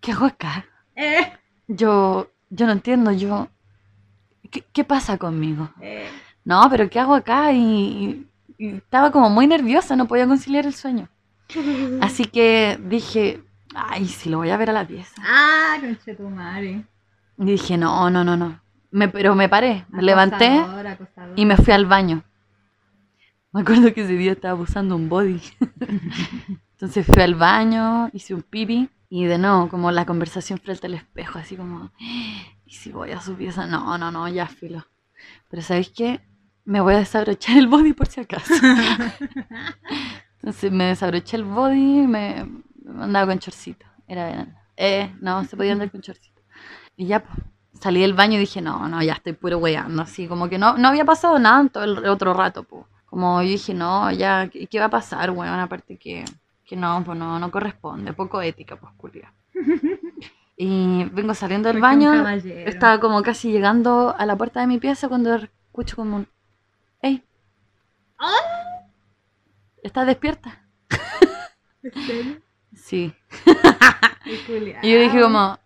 ¿qué 0.02 0.12
hago 0.12 0.26
acá? 0.26 0.66
Eh, 0.96 1.32
Yo, 1.68 2.30
yo 2.50 2.66
no 2.68 2.72
entiendo, 2.74 3.12
yo, 3.12 3.48
¿qué, 4.52 4.62
qué 4.74 4.84
pasa 4.84 5.18
conmigo? 5.18 5.70
eh. 5.82 6.10
No, 6.44 6.68
pero 6.70 6.88
¿qué 6.92 7.00
hago 7.00 7.16
acá? 7.16 7.52
Y, 7.54 8.28
y 8.60 8.76
estaba 8.76 9.12
como 9.12 9.30
muy 9.32 9.48
nerviosa, 9.48 9.96
no 9.96 10.08
podía 10.08 10.28
conciliar 10.28 10.66
el 10.68 10.76
sueño. 10.76 11.10
Así 12.02 12.26
que 12.26 12.78
dije, 12.84 13.42
ay, 13.74 14.06
si 14.08 14.30
lo 14.30 14.38
voy 14.38 14.52
a 14.52 14.58
ver 14.58 14.70
a 14.70 14.74
la 14.74 14.86
pieza. 14.86 15.16
Ah, 15.26 15.78
conche 15.82 16.14
tu 16.14 16.30
madre. 16.30 16.86
Y 17.38 17.46
dije, 17.46 17.78
no, 17.78 18.10
no, 18.10 18.24
no, 18.24 18.38
no. 18.38 18.62
Me, 18.92 19.10
pero 19.10 19.36
me 19.36 19.50
paré, 19.50 19.86
me 19.90 20.02
levanté 20.02 20.48
Acosador, 20.48 21.34
y 21.36 21.46
me 21.46 21.58
fui 21.58 21.74
al 21.74 21.86
baño. 21.86 22.24
Me 23.52 23.62
acuerdo 23.62 23.94
que 23.94 24.02
ese 24.04 24.14
día 24.14 24.34
estaba 24.34 24.60
usando 24.60 24.96
un 24.96 25.10
body. 25.10 25.42
Entonces 26.72 27.06
fui 27.06 27.22
al 27.22 27.36
baño, 27.36 28.10
hice 28.14 28.34
un 28.34 28.42
pipi 28.42 28.90
y 29.10 29.26
de 29.26 29.38
nuevo, 29.38 29.70
como 29.70 29.92
la 29.92 30.06
conversación 30.06 30.60
frente 30.60 30.88
al 30.88 30.96
espejo, 30.96 31.40
así 31.40 31.56
como, 31.56 31.92
¿y 32.66 32.72
si 32.72 32.92
voy 32.92 33.12
a 33.12 33.22
su 33.22 33.36
pieza? 33.36 33.66
No, 33.66 33.98
no, 33.98 34.12
no, 34.12 34.28
ya 34.28 34.48
filo. 34.48 34.86
Pero 35.50 35.62
¿sabéis 35.62 35.90
qué? 35.90 36.22
Me 36.66 36.82
voy 36.82 36.96
a 36.96 36.98
desabrochar 36.98 37.58
el 37.58 37.68
body 37.68 37.94
por 37.94 38.08
si 38.08 38.22
acaso. 38.22 38.54
Entonces 40.40 40.72
me 40.72 40.86
desabroché 40.86 41.38
el 41.38 41.44
body, 41.44 42.08
me, 42.08 42.46
me 42.84 43.04
andaba 43.04 43.28
con 43.28 43.40
chorcito. 43.40 43.86
Era 44.08 44.26
verano. 44.26 44.56
Eh, 44.76 45.16
no, 45.22 45.44
se 45.46 45.56
podía 45.56 45.74
andar 45.74 45.92
con 45.92 46.02
chorcito. 46.02 46.35
Y 46.98 47.08
ya, 47.08 47.24
pues, 47.24 47.38
salí 47.80 48.02
del 48.02 48.14
baño 48.14 48.36
y 48.36 48.40
dije, 48.40 48.62
no, 48.62 48.88
no, 48.88 49.02
ya 49.04 49.14
estoy 49.14 49.34
puro 49.34 49.58
weyando. 49.58 50.02
Así 50.02 50.28
como 50.28 50.50
que 50.50 50.58
no, 50.58 50.78
no 50.78 50.88
había 50.88 51.06
pasado 51.06 51.40
nada 51.40 51.62
en 51.62 51.70
todo 51.70 51.84
el 51.84 52.06
otro 52.08 52.34
rato, 52.34 52.64
pues. 52.64 52.86
Como 53.06 53.42
yo 53.42 53.50
dije, 53.50 53.74
no, 53.74 54.12
ya, 54.12 54.50
¿qué, 54.50 54.68
qué 54.68 54.80
va 54.80 54.86
a 54.86 54.90
pasar, 54.90 55.32
weón? 55.32 55.60
Aparte 55.60 55.98
que, 55.98 56.26
que 56.66 56.76
no, 56.76 57.02
pues 57.06 57.18
no, 57.18 57.40
no 57.40 57.52
corresponde, 57.52 58.14
poco 58.14 58.42
ética, 58.42 58.76
pues, 58.76 58.94
culia. 58.98 59.34
Y 60.58 61.04
vengo 61.12 61.34
saliendo 61.34 61.68
del 61.68 61.82
Porque 61.82 62.06
baño, 62.06 62.30
estaba 62.30 63.00
como 63.02 63.22
casi 63.24 63.52
llegando 63.52 64.16
a 64.18 64.26
la 64.26 64.38
puerta 64.38 64.62
de 64.62 64.68
mi 64.68 64.80
pieza 64.80 65.10
cuando 65.10 65.36
escucho 65.36 65.98
como 65.98 66.16
un, 66.16 66.28
¡Ey! 67.02 67.22
¿Estás 69.84 70.08
despierta? 70.08 70.64
¿En 71.84 72.06
serio? 72.06 72.42
Sí. 72.76 73.14
Y 74.82 74.92
yo 74.92 75.00
dije 75.00 75.22
como, 75.22 75.60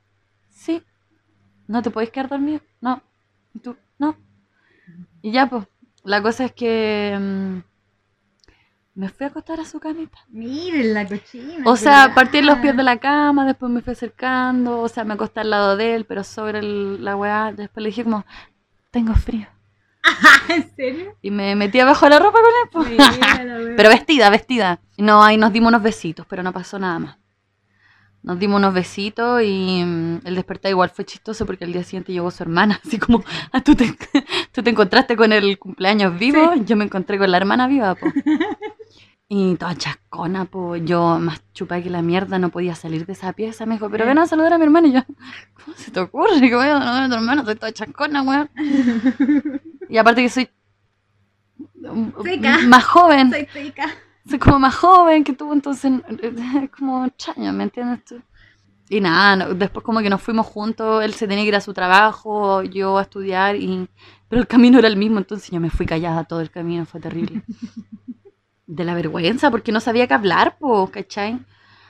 ¿no 1.69 1.81
te 1.81 1.89
podéis 1.91 2.11
quedar 2.11 2.27
dormido? 2.29 2.61
No. 2.81 3.01
¿Y 3.53 3.59
tú? 3.59 3.75
No. 3.97 4.17
Y 5.21 5.31
ya, 5.31 5.47
pues, 5.47 5.65
la 6.03 6.21
cosa 6.21 6.45
es 6.45 6.51
que 6.53 7.17
mm, 7.19 7.57
me 8.95 9.09
fui 9.09 9.25
a 9.25 9.29
acostar 9.29 9.59
a 9.59 9.65
su 9.65 9.79
camita. 9.79 10.17
Miren 10.29 10.93
la 10.93 11.07
cochina. 11.07 11.63
O 11.65 11.75
sea, 11.75 12.13
partí 12.13 12.39
en 12.39 12.47
los 12.47 12.57
pies 12.59 12.75
de 12.75 12.83
la 12.83 12.97
cama, 12.97 13.45
después 13.45 13.71
me 13.71 13.81
fui 13.81 13.93
acercando, 13.93 14.79
o 14.81 14.89
sea, 14.89 15.03
me 15.03 15.13
acosté 15.13 15.39
al 15.41 15.49
lado 15.51 15.77
de 15.77 15.95
él, 15.95 16.05
pero 16.05 16.23
sobre 16.23 16.59
el- 16.59 17.03
la 17.03 17.15
weá, 17.15 17.53
después 17.55 17.81
le 17.83 17.89
dije 17.89 18.03
como, 18.03 18.25
tengo 18.91 19.13
frío. 19.13 19.47
¿En 20.49 20.75
serio? 20.75 21.15
Y 21.21 21.29
me 21.31 21.55
metí 21.55 21.79
abajo 21.79 22.05
de 22.05 22.09
la 22.11 22.19
ropa 22.19 22.39
con 22.39 22.49
él, 22.49 22.69
pues. 22.71 22.89
Mira. 22.89 23.73
Pero 23.77 23.89
vestida, 23.89 24.29
vestida. 24.29 24.79
No, 24.97 25.23
ahí 25.23 25.37
nos 25.37 25.53
dimos 25.53 25.69
unos 25.69 25.83
besitos, 25.83 26.25
pero 26.27 26.43
no 26.43 26.51
pasó 26.51 26.77
nada 26.79 26.99
más. 26.99 27.17
Nos 28.21 28.37
dimos 28.37 28.57
unos 28.57 28.73
besitos 28.73 29.41
y 29.43 29.83
mm, 29.83 30.21
el 30.25 30.35
despertar 30.35 30.71
igual 30.71 30.89
fue 30.89 31.05
chistoso 31.05 31.45
porque 31.45 31.63
al 31.65 31.71
día 31.71 31.83
siguiente 31.83 32.11
llegó 32.11 32.29
su 32.31 32.43
hermana. 32.43 32.79
Así 32.85 32.99
como, 32.99 33.23
ah, 33.51 33.61
tú 33.61 33.75
te, 33.75 33.93
tú 34.51 34.61
te 34.61 34.69
encontraste 34.69 35.15
con 35.15 35.31
el 35.31 35.57
cumpleaños 35.57 36.17
vivo, 36.19 36.53
yo 36.65 36.75
me 36.75 36.85
encontré 36.85 37.17
con 37.17 37.31
la 37.31 37.37
hermana 37.37 37.67
viva, 37.67 37.95
po. 37.95 38.07
Y 39.31 39.55
toda 39.57 39.75
chascona, 39.75 40.45
po. 40.45 40.75
Yo 40.75 41.19
más 41.19 41.41
chupa 41.53 41.79
que 41.81 41.89
la 41.91 42.01
mierda, 42.01 42.39
no 42.39 42.49
podía 42.49 42.73
salir 42.73 43.05
de 43.05 43.13
esa 43.13 43.31
pieza. 43.33 43.67
Me 43.67 43.75
dijo, 43.75 43.87
pero 43.89 44.05
ven 44.05 44.17
a 44.17 44.25
saludar 44.25 44.53
a 44.53 44.57
mi 44.57 44.63
hermana. 44.63 44.87
Y 44.87 44.91
yo, 44.93 45.01
¿cómo 45.53 45.77
se 45.77 45.91
te 45.91 45.99
ocurre 45.99 46.41
que 46.41 46.55
voy 46.55 46.65
a 46.65 46.79
saludar 46.79 47.03
a 47.03 47.09
tu 47.09 47.13
hermana? 47.13 47.45
Soy 47.45 47.55
toda 47.55 47.71
chascona, 47.71 48.23
weón. 48.23 48.49
Y 49.89 49.97
aparte 49.97 50.21
que 50.21 50.29
soy 50.29 50.49
Seca. 52.23 52.59
más 52.67 52.85
joven. 52.85 53.31
Soy 53.31 53.45
pica. 53.45 53.85
Soy 54.29 54.39
como 54.39 54.59
más 54.59 54.75
joven 54.75 55.23
que 55.23 55.33
tú, 55.33 55.51
entonces 55.53 55.91
es 56.21 56.69
como 56.71 57.05
extraño, 57.05 57.51
¿me 57.53 57.63
entiendes 57.63 58.03
tú? 58.05 58.21
Y 58.89 59.01
nada, 59.01 59.35
no- 59.35 59.53
después 59.55 59.83
como 59.83 59.99
que 60.01 60.09
nos 60.09 60.21
fuimos 60.21 60.45
juntos, 60.47 61.03
él 61.03 61.13
se 61.13 61.27
tenía 61.27 61.43
que 61.43 61.49
ir 61.49 61.55
a 61.55 61.61
su 61.61 61.73
trabajo, 61.73 62.63
yo 62.63 62.97
a 62.97 63.03
estudiar, 63.03 63.55
y 63.55 63.87
pero 64.27 64.41
el 64.41 64.47
camino 64.47 64.77
era 64.79 64.87
el 64.87 64.97
mismo, 64.97 65.17
entonces 65.19 65.49
yo 65.51 65.59
me 65.59 65.69
fui 65.71 65.85
callada 65.85 66.23
todo 66.25 66.41
el 66.41 66.51
camino, 66.51 66.85
fue 66.85 66.99
terrible. 66.99 67.43
De 68.67 68.83
la 68.83 68.93
vergüenza, 68.93 69.49
porque 69.51 69.71
no 69.71 69.79
sabía 69.79 70.07
qué 70.07 70.13
hablar, 70.13 70.57
po, 70.59 70.89
¿cachai? 70.91 71.39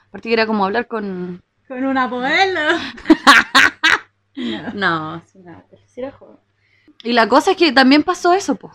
Aparte 0.08 0.30
que 0.30 0.34
era 0.34 0.48
como 0.48 0.64
hablar 0.66 0.88
con... 0.88 1.44
Con 1.68 1.84
un 1.86 1.98
abuelo. 1.98 2.62
No, 4.74 5.22
sí, 5.26 5.40
nada, 5.40 5.66
sí 5.88 6.02
era 6.02 6.12
joven. 6.12 6.38
Y 7.04 7.12
la 7.14 7.28
cosa 7.28 7.52
es 7.52 7.58
que 7.58 7.72
también 7.74 8.04
pasó 8.04 8.34
eso, 8.34 8.56
pues. 8.56 8.74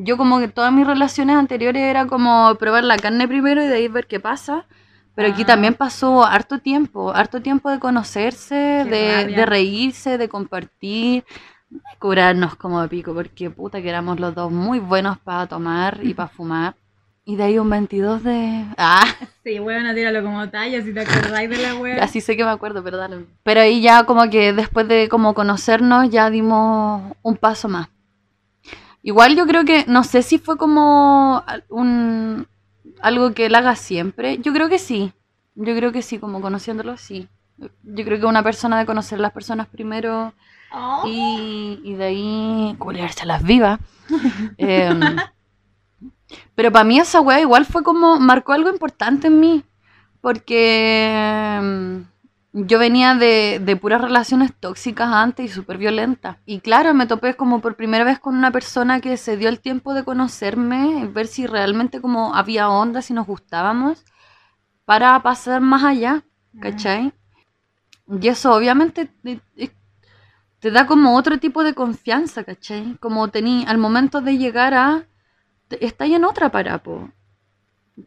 Yo 0.00 0.16
como 0.16 0.38
que 0.38 0.46
todas 0.46 0.72
mis 0.72 0.86
relaciones 0.86 1.34
anteriores 1.36 1.82
era 1.82 2.06
como 2.06 2.54
probar 2.54 2.84
la 2.84 2.96
carne 2.98 3.26
primero 3.26 3.60
y 3.62 3.66
de 3.66 3.74
ahí 3.74 3.88
ver 3.88 4.06
qué 4.06 4.20
pasa. 4.20 4.64
Pero 5.16 5.32
aquí 5.32 5.42
Ah. 5.42 5.46
también 5.46 5.74
pasó 5.74 6.24
harto 6.24 6.60
tiempo, 6.60 7.12
harto 7.12 7.42
tiempo 7.42 7.68
de 7.68 7.80
conocerse, 7.80 8.54
de, 8.54 9.44
reírse, 9.44 10.16
de 10.16 10.28
compartir, 10.28 11.24
de 11.70 11.80
curarnos 11.98 12.54
como 12.54 12.80
de 12.80 12.86
pico, 12.86 13.12
porque 13.12 13.50
puta 13.50 13.82
que 13.82 13.88
éramos 13.88 14.20
los 14.20 14.32
dos 14.36 14.52
muy 14.52 14.78
buenos 14.78 15.18
para 15.18 15.48
tomar 15.48 15.98
y 16.04 16.14
para 16.14 16.28
fumar. 16.28 16.76
Y 17.24 17.34
de 17.34 17.42
ahí 17.42 17.58
un 17.58 17.68
22 17.68 18.22
de... 18.22 18.64
Ah, 18.78 19.04
Sí, 19.42 19.58
weón, 19.58 19.92
tíralo 19.96 20.22
como 20.22 20.48
talla 20.48 20.80
si 20.80 20.94
te 20.94 21.00
acordáis 21.00 21.50
de 21.50 21.58
la 21.58 21.74
wea. 21.74 22.00
Así 22.04 22.20
sé 22.20 22.36
que 22.36 22.44
me 22.44 22.50
acuerdo, 22.50 22.84
pero 22.84 22.96
dale. 22.98 23.26
Pero 23.42 23.60
ahí 23.60 23.80
ya 23.82 24.04
como 24.04 24.30
que 24.30 24.52
después 24.52 24.86
de 24.86 25.08
como 25.08 25.34
conocernos 25.34 26.08
ya 26.08 26.30
dimos 26.30 27.02
un 27.22 27.36
paso 27.36 27.68
más. 27.68 27.88
Igual 29.08 29.36
yo 29.36 29.46
creo 29.46 29.64
que, 29.64 29.86
no 29.88 30.04
sé 30.04 30.22
si 30.22 30.36
fue 30.38 30.58
como 30.58 31.42
un 31.70 32.46
algo 33.00 33.32
que 33.32 33.46
él 33.46 33.54
haga 33.54 33.74
siempre. 33.74 34.36
Yo 34.36 34.52
creo 34.52 34.68
que 34.68 34.78
sí. 34.78 35.14
Yo 35.54 35.74
creo 35.74 35.92
que 35.92 36.02
sí, 36.02 36.18
como 36.18 36.42
conociéndolo, 36.42 36.98
sí. 36.98 37.26
Yo 37.56 38.04
creo 38.04 38.20
que 38.20 38.26
una 38.26 38.42
persona 38.42 38.78
de 38.78 38.84
conocer 38.84 39.18
a 39.18 39.22
las 39.22 39.32
personas 39.32 39.66
primero 39.66 40.34
Oh. 40.70 41.04
y, 41.06 41.80
y 41.82 41.94
de 41.94 42.04
ahí 42.04 42.76
culiarse 42.78 43.22
a 43.22 43.26
las 43.26 43.42
vivas. 43.42 43.80
Em, 44.58 45.00
pero 46.54 46.70
para 46.70 46.84
mí 46.84 46.98
esa 46.98 47.22
weá 47.22 47.40
igual 47.40 47.64
fue 47.64 47.82
como, 47.82 48.20
marcó 48.20 48.52
algo 48.52 48.68
importante 48.68 49.28
en 49.28 49.40
mí, 49.40 49.64
porque 50.20 51.56
em, 51.58 52.04
yo 52.52 52.78
venía 52.78 53.14
de, 53.14 53.60
de 53.62 53.76
puras 53.76 54.00
relaciones 54.00 54.52
tóxicas 54.54 55.08
antes 55.08 55.46
y 55.46 55.48
súper 55.48 55.76
violentas. 55.76 56.38
Y 56.46 56.60
claro, 56.60 56.94
me 56.94 57.06
topé 57.06 57.34
como 57.34 57.60
por 57.60 57.76
primera 57.76 58.04
vez 58.04 58.18
con 58.18 58.36
una 58.36 58.50
persona 58.50 59.00
que 59.00 59.16
se 59.16 59.36
dio 59.36 59.48
el 59.48 59.60
tiempo 59.60 59.94
de 59.94 60.04
conocerme, 60.04 61.06
ver 61.12 61.26
si 61.26 61.46
realmente 61.46 62.00
como 62.00 62.34
había 62.34 62.70
onda, 62.70 63.02
si 63.02 63.12
nos 63.12 63.26
gustábamos, 63.26 64.04
para 64.84 65.20
pasar 65.22 65.60
más 65.60 65.84
allá, 65.84 66.24
¿cachai? 66.60 67.12
Y 68.08 68.28
eso 68.28 68.54
obviamente 68.54 69.10
te, 70.60 70.70
da 70.70 70.86
como 70.86 71.16
otro 71.16 71.38
tipo 71.38 71.62
de 71.62 71.74
confianza, 71.74 72.44
¿cachai? 72.44 72.96
Como 72.98 73.28
tení, 73.28 73.66
al 73.68 73.76
momento 73.76 74.22
de 74.22 74.38
llegar 74.38 74.72
a, 74.72 75.06
estáis 75.68 76.14
en 76.14 76.24
otra 76.24 76.50
parapo. 76.50 77.10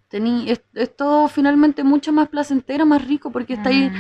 Tení, 0.08 0.50
es, 0.50 0.64
es 0.74 0.96
todo 0.96 1.28
finalmente 1.28 1.84
mucho 1.84 2.12
más 2.12 2.30
placentero, 2.30 2.88
más 2.88 3.06
rico, 3.06 3.32
porque 3.32 3.54
estáis, 3.54 3.92
Mm. 3.92 3.96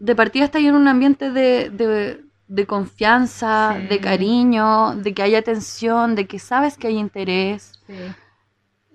De 0.00 0.14
partida 0.16 0.44
estáis 0.46 0.66
en 0.66 0.74
un 0.74 0.88
ambiente 0.88 1.30
de, 1.30 1.70
de, 1.70 2.24
de 2.48 2.66
confianza, 2.66 3.76
Sí. 3.78 3.86
de 3.86 4.00
cariño, 4.00 4.94
de 4.96 5.14
que 5.14 5.22
hay 5.22 5.34
atención, 5.36 6.14
de 6.14 6.26
que 6.26 6.38
sabes 6.38 6.76
que 6.78 6.88
hay 6.88 6.96
interés. 6.98 7.72
Sí. 7.86 7.94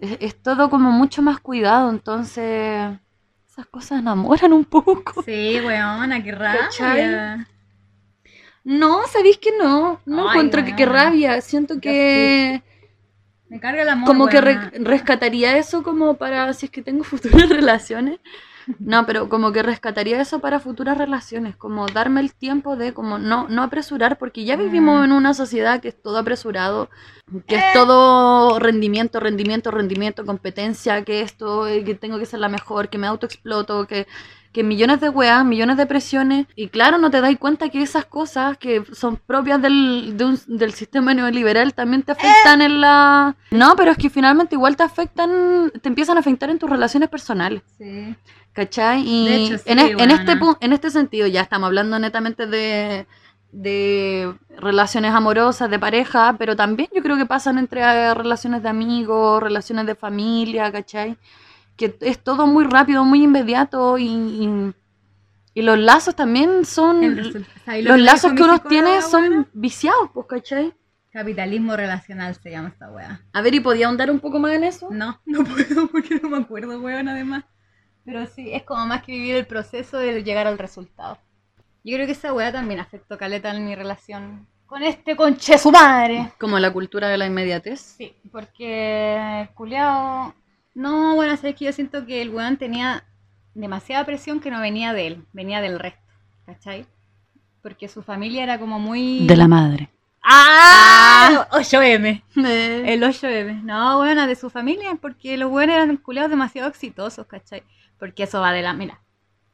Es, 0.02 0.18
es 0.20 0.42
todo 0.42 0.70
como 0.70 0.92
mucho 0.92 1.22
más 1.22 1.40
cuidado, 1.40 1.90
entonces 1.90 2.98
esas 3.50 3.66
cosas 3.68 4.00
enamoran 4.00 4.52
un 4.52 4.66
poco. 4.66 5.24
Sí, 5.24 5.60
weona, 5.64 6.22
qué 6.24 6.32
¿Cachai? 6.32 6.88
rabia. 7.02 7.48
No, 8.64 9.06
sabéis 9.08 9.38
que 9.38 9.52
no. 9.58 10.02
No 10.06 10.24
Ay, 10.24 10.30
encuentro 10.30 10.66
que 10.66 10.76
qué 10.76 10.86
rabia. 10.88 11.40
Siento 11.42 11.80
que 11.80 12.64
Me 13.48 13.60
carga 13.60 13.84
el 13.84 13.90
amor. 13.90 14.08
como 14.08 14.28
que 14.28 14.42
re- 14.42 14.72
rescataría 14.80 15.56
eso 15.58 15.84
como 15.84 16.16
para 16.16 16.52
si 16.54 16.66
es 16.66 16.72
que 16.72 16.82
tengo 16.82 17.04
futuras 17.14 17.48
relaciones. 17.48 18.20
No, 18.80 19.06
pero 19.06 19.30
como 19.30 19.52
que 19.52 19.62
rescataría 19.64 20.20
eso 20.22 20.40
para 20.40 20.60
futuras 20.60 20.98
relaciones, 20.98 21.56
como 21.56 21.88
darme 21.88 22.22
el 22.22 22.34
tiempo 22.34 22.76
de 22.76 22.94
como 22.94 23.18
no 23.18 23.48
no 23.48 23.64
apresurar 23.64 24.18
porque 24.18 24.44
ya 24.46 24.56
vivimos 24.56 25.02
Mm. 25.02 25.04
en 25.06 25.12
una 25.12 25.34
sociedad 25.34 25.80
que 25.82 25.90
es 25.90 26.02
todo 26.02 26.18
apresurado, 26.18 26.90
que 27.48 27.56
es 27.56 27.64
todo 27.74 28.60
rendimiento, 28.60 29.20
rendimiento, 29.20 29.72
rendimiento, 29.72 30.26
competencia, 30.26 31.04
que 31.04 31.22
esto, 31.22 31.68
eh, 31.68 31.84
que 31.84 31.96
tengo 31.96 32.18
que 32.20 32.26
ser 32.26 32.40
la 32.40 32.50
mejor, 32.50 32.90
que 32.90 32.98
me 32.98 33.08
autoexploto, 33.08 33.88
que 33.88 34.08
que 34.52 34.64
millones 34.64 35.02
de 35.02 35.10
weas, 35.10 35.44
millones 35.44 35.76
de 35.76 35.86
presiones, 35.86 36.48
y 36.56 36.70
claro, 36.70 36.98
no 36.98 37.12
te 37.12 37.20
das 37.20 37.36
cuenta 37.38 37.68
que 37.68 37.82
esas 37.82 38.06
cosas 38.06 38.58
que 38.58 38.86
son 38.94 39.18
propias 39.18 39.62
del, 39.62 40.14
de 40.16 40.24
un- 40.24 40.40
del 40.48 40.72
sistema 40.72 41.14
neoliberal 41.14 41.74
también 41.74 42.04
te 42.04 42.14
afectan 42.14 42.62
en 42.62 42.80
la... 42.80 43.36
No, 43.52 43.76
pero 43.76 43.92
es 43.92 43.98
que 43.98 44.10
finalmente 44.10 44.56
igual 44.56 44.78
te 44.78 44.84
afectan, 44.84 45.74
te 45.82 45.90
empiezan 45.90 46.16
a 46.16 46.22
afectar 46.22 46.50
en 46.50 46.58
tus 46.58 46.70
relaciones 46.70 47.10
personales, 47.10 47.64
Sí. 47.78 48.16
¿Cachai? 48.56 49.04
Y 49.06 49.26
De 49.28 49.36
hecho, 49.36 49.58
sí, 49.60 49.64
en, 49.72 49.80
es- 49.80 49.92
en 50.00 50.12
este, 50.12 50.34
en 50.62 50.74
este 50.74 50.90
sentido, 50.90 51.28
ya 51.28 51.42
estamos 51.42 51.68
hablando 51.68 52.00
netamente 52.00 52.48
de, 52.48 53.08
de 53.52 54.34
relaciones 54.58 55.14
amorosas, 55.14 55.70
de 55.70 55.80
pareja, 55.80 56.36
pero 56.40 56.56
también 56.56 56.90
yo 56.96 57.04
creo 57.04 57.18
que 57.18 57.28
pasan 57.28 57.60
entre 57.60 57.82
relaciones 58.16 58.64
de 58.64 58.70
amigos, 58.70 59.44
relaciones 59.44 59.86
de 59.86 59.96
familia, 59.96 60.72
¿cachai? 60.72 61.18
Que 61.78 61.96
es 62.02 62.20
todo 62.24 62.48
muy 62.48 62.66
rápido, 62.66 63.06
muy 63.06 63.24
inmediato 63.24 63.98
y, 64.00 64.08
y, 64.08 64.74
y 65.54 65.62
los 65.62 65.78
lazos 65.78 66.16
también 66.16 66.66
son... 66.66 67.04
El 67.04 67.18
resu- 67.18 67.46
¿sabes 67.66 67.84
lo 67.84 67.92
Los 67.92 68.00
lazos 68.02 68.34
que 68.34 68.44
uno 68.44 68.60
tiene 68.62 69.02
son 69.02 69.48
viciados, 69.54 70.10
pues, 70.14 70.28
¿cachai? 70.28 70.74
Capitalismo 71.12 71.78
relacional 71.78 72.36
se 72.36 72.52
llama 72.52 72.70
esta 72.70 72.90
wea. 72.92 73.22
A 73.32 73.42
ver, 73.42 73.56
¿y 73.56 73.62
podía 73.62 73.88
ahondar 73.88 74.12
un 74.12 74.20
poco 74.20 74.38
más 74.40 74.52
en 74.52 74.66
eso? 74.66 74.90
No, 74.92 75.22
no 75.26 75.44
puedo 75.46 75.88
porque 75.88 76.20
no 76.22 76.30
me 76.30 76.38
acuerdo, 76.40 76.80
weón, 76.82 77.08
además. 77.08 77.46
Pero 78.06 78.26
sí, 78.28 78.54
es 78.54 78.64
como 78.64 78.86
más 78.86 79.04
que 79.04 79.12
vivir 79.12 79.36
el 79.36 79.48
proceso 79.48 79.98
de 79.98 80.24
llegar 80.24 80.48
al 80.48 80.58
resultado. 80.58 81.18
Yo 81.84 81.96
creo 81.96 82.06
que 82.06 82.14
esa 82.14 82.34
weá 82.34 82.52
también 82.52 82.80
afectó 82.80 83.18
caleta 83.18 83.52
en 83.56 83.66
mi 83.66 83.76
relación 83.76 84.48
con 84.66 84.84
este 84.84 85.16
conche 85.16 85.58
su 85.58 85.72
madre. 85.72 86.32
Como 86.40 86.60
la 86.60 86.72
cultura 86.72 87.08
de 87.08 87.18
la 87.18 87.28
inmediatez. 87.28 87.80
Sí, 87.80 88.14
porque 88.32 89.50
culiao. 89.54 90.34
No, 90.74 91.16
bueno, 91.16 91.36
sabes 91.38 91.56
que 91.56 91.66
yo 91.66 91.74
siento 91.74 92.06
que 92.06 92.22
el 92.22 92.30
weón 92.30 92.58
tenía 92.58 93.04
demasiada 93.54 94.06
presión 94.06 94.40
que 94.40 94.52
no 94.52 94.60
venía 94.60 94.94
de 94.94 95.08
él, 95.08 95.26
venía 95.32 95.62
del 95.62 95.80
resto, 95.80 96.02
¿cachai? 96.46 96.86
Porque 97.62 97.88
su 97.88 98.04
familia 98.04 98.44
era 98.44 98.60
como 98.60 98.80
muy. 98.80 99.26
De 99.26 99.38
la 99.38 99.48
madre. 99.48 99.90
¡Ah! 100.22 101.48
8M. 101.52 102.24
Eh, 102.36 102.84
El 102.88 103.04
8M. 103.04 103.62
No, 103.64 103.98
bueno, 103.98 104.28
de 104.28 104.36
su 104.36 104.50
familia, 104.50 104.98
porque 105.00 105.38
los 105.38 105.50
buenos 105.50 105.76
eran 105.76 105.98
culiados 105.98 106.32
demasiado 106.32 106.68
exitosos, 106.68 107.26
¿cachai? 107.28 107.64
Porque 108.00 108.24
eso 108.24 108.42
va 108.42 108.52
de 108.52 108.62
la. 108.62 108.74
Mira, 108.74 109.02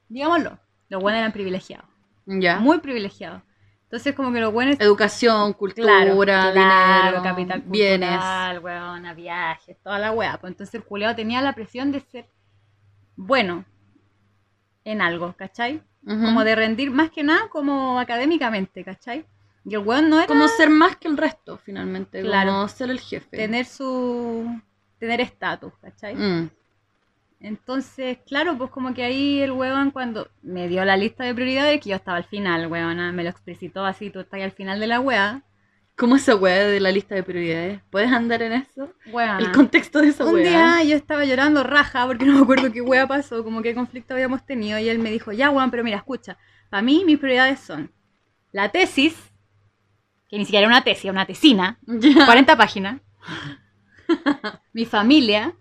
digámoslo, 0.09 0.59
los 0.89 1.01
buenos 1.01 1.19
eran 1.19 1.31
privilegiados, 1.31 1.87
ya. 2.25 2.59
muy 2.59 2.79
privilegiados. 2.79 3.41
Entonces, 3.83 4.15
como 4.15 4.31
que 4.31 4.39
los 4.39 4.53
buenos. 4.53 4.77
Educación, 4.79 5.51
cultura, 5.53 5.85
Claro, 5.87 6.17
claro, 6.21 6.51
dinero, 6.53 7.23
capital 7.23 7.61
bienes. 7.65 8.09
cultural, 8.11 8.59
weona, 8.59 9.13
viajes, 9.13 9.77
toda 9.83 9.99
la 9.99 10.11
weá. 10.13 10.37
Pues 10.39 10.51
entonces 10.51 10.75
el 10.75 10.83
culiado 10.85 11.13
tenía 11.15 11.41
la 11.41 11.53
presión 11.53 11.91
de 11.91 11.99
ser 11.99 12.29
bueno 13.17 13.65
en 14.85 15.01
algo, 15.01 15.33
¿cachai? 15.33 15.81
Ujú. 16.05 16.19
Como 16.23 16.43
de 16.43 16.55
rendir 16.55 16.89
más 16.89 17.11
que 17.11 17.21
nada 17.23 17.49
como 17.49 17.99
académicamente, 17.99 18.83
¿cachai? 18.83 19.25
Y 19.65 19.75
el 19.75 19.81
weón 19.85 20.09
no 20.09 20.17
era 20.17 20.25
Como 20.27 20.47
ser 20.47 20.69
más 20.69 20.95
que 20.95 21.07
el 21.07 21.17
resto, 21.17 21.57
finalmente. 21.57 22.21
Claro. 22.21 22.51
Como 22.51 22.67
ser 22.69 22.89
el 22.89 22.99
jefe. 22.99 23.37
tener 23.37 23.65
su. 23.65 24.59
tener 24.99 25.19
estatus, 25.21 25.73
¿cachai? 25.81 26.15
Mm. 26.15 26.49
Entonces, 27.41 28.19
claro, 28.27 28.55
pues 28.57 28.69
como 28.69 28.93
que 28.93 29.03
ahí 29.03 29.41
el 29.41 29.51
weón 29.51 29.89
cuando 29.91 30.29
me 30.43 30.67
dio 30.67 30.85
la 30.85 30.95
lista 30.95 31.23
de 31.23 31.33
prioridades, 31.33 31.81
que 31.81 31.89
yo 31.89 31.95
estaba 31.95 32.17
al 32.17 32.23
final, 32.23 32.67
weona, 32.67 33.11
me 33.11 33.23
lo 33.23 33.29
explicitó 33.29 33.83
así, 33.83 34.11
tú 34.11 34.19
estás 34.19 34.41
al 34.41 34.51
final 34.51 34.79
de 34.79 34.87
la 34.87 34.99
wea. 34.99 35.43
¿Cómo 35.95 36.15
esa 36.15 36.35
weá 36.35 36.67
de 36.67 36.79
la 36.79 36.91
lista 36.91 37.15
de 37.15 37.23
prioridades? 37.23 37.81
¿Puedes 37.89 38.11
andar 38.11 38.41
en 38.43 38.53
eso? 38.53 38.93
El 39.39 39.51
contexto 39.51 40.01
de 40.01 40.09
esa 40.09 40.25
Un 40.25 40.37
día 40.37 40.83
yo 40.83 40.95
estaba 40.95 41.25
llorando 41.25 41.63
raja 41.63 42.05
porque 42.05 42.25
no 42.25 42.33
me 42.33 42.41
acuerdo 42.41 42.71
qué 42.71 42.81
wea 42.81 43.07
pasó, 43.07 43.43
como 43.43 43.61
qué 43.61 43.73
conflicto 43.73 44.13
habíamos 44.13 44.45
tenido 44.45 44.77
y 44.77 44.87
él 44.89 44.99
me 44.99 45.11
dijo, 45.11 45.31
ya 45.31 45.49
weón, 45.49 45.71
pero 45.71 45.83
mira, 45.83 45.97
escucha, 45.97 46.37
para 46.69 46.83
mí 46.83 47.03
mis 47.05 47.17
prioridades 47.17 47.59
son 47.59 47.91
la 48.51 48.69
tesis, 48.69 49.15
que 50.29 50.37
ni 50.37 50.45
siquiera 50.45 50.65
era 50.65 50.75
una 50.75 50.83
tesis, 50.83 51.09
una 51.09 51.25
tesina, 51.25 51.79
Ya. 51.87 52.25
40 52.25 52.55
páginas, 52.55 53.01
mi 54.73 54.85
familia, 54.85 55.55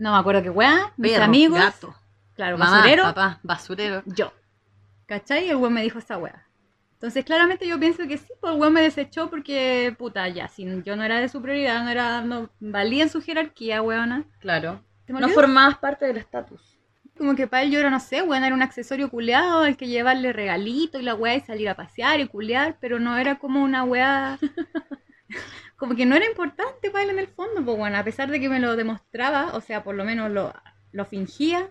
no 0.00 0.12
me 0.12 0.18
acuerdo 0.18 0.42
qué 0.42 0.50
wea, 0.50 0.92
mis 0.96 1.12
Perro, 1.12 1.24
amigos, 1.24 1.58
gato, 1.58 1.94
claro, 2.34 2.56
mamá, 2.56 2.78
basurero, 2.78 3.02
papá, 3.02 3.38
basurero. 3.42 4.02
yo. 4.06 4.32
¿Cachai? 5.06 5.46
Y 5.46 5.50
el 5.50 5.56
weón 5.56 5.74
me 5.74 5.82
dijo 5.82 5.98
esa 5.98 6.16
wea. 6.16 6.46
Entonces, 6.94 7.24
claramente 7.24 7.66
yo 7.66 7.78
pienso 7.78 8.06
que 8.08 8.16
sí, 8.16 8.32
pues 8.40 8.54
el 8.54 8.60
weón 8.60 8.72
me 8.72 8.80
desechó 8.80 9.28
porque, 9.28 9.94
puta, 9.98 10.26
ya, 10.28 10.48
si 10.48 10.64
yo 10.84 10.96
no 10.96 11.02
era 11.02 11.20
de 11.20 11.28
su 11.28 11.42
prioridad, 11.42 11.84
no 11.84 11.90
era, 11.90 12.22
no 12.22 12.48
valía 12.60 13.02
en 13.02 13.08
su 13.10 13.20
jerarquía, 13.20 13.82
weona. 13.82 14.24
Claro. 14.38 14.82
¿Te 15.04 15.12
me 15.12 15.20
No 15.20 15.28
formabas 15.28 15.76
parte 15.78 16.06
del 16.06 16.16
estatus. 16.16 16.78
Como 17.18 17.34
que 17.34 17.46
para 17.46 17.64
él 17.64 17.70
yo 17.70 17.78
era, 17.78 17.90
no 17.90 18.00
sé, 18.00 18.22
weón, 18.22 18.44
era 18.44 18.54
un 18.54 18.62
accesorio 18.62 19.10
culeado, 19.10 19.66
el 19.66 19.76
que 19.76 19.88
llevarle 19.88 20.32
regalito 20.32 20.98
y 20.98 21.02
la 21.02 21.14
weá 21.14 21.34
y 21.34 21.40
salir 21.40 21.68
a 21.68 21.74
pasear 21.74 22.20
y 22.20 22.28
culear, 22.28 22.78
pero 22.80 22.98
no 22.98 23.18
era 23.18 23.38
como 23.38 23.62
una 23.62 23.84
weá. 23.84 24.38
como 25.80 25.96
que 25.96 26.06
no 26.06 26.14
era 26.14 26.26
importante 26.26 26.90
para 26.90 27.02
él 27.04 27.10
en 27.10 27.18
el 27.18 27.26
fondo, 27.28 27.64
pues 27.64 27.76
bueno, 27.76 27.96
a 27.98 28.04
pesar 28.04 28.30
de 28.30 28.38
que 28.38 28.48
me 28.50 28.60
lo 28.60 28.76
demostraba, 28.76 29.54
o 29.56 29.60
sea, 29.62 29.82
por 29.82 29.94
lo 29.96 30.04
menos 30.04 30.30
lo, 30.30 30.52
lo 30.92 31.04
fingía, 31.06 31.70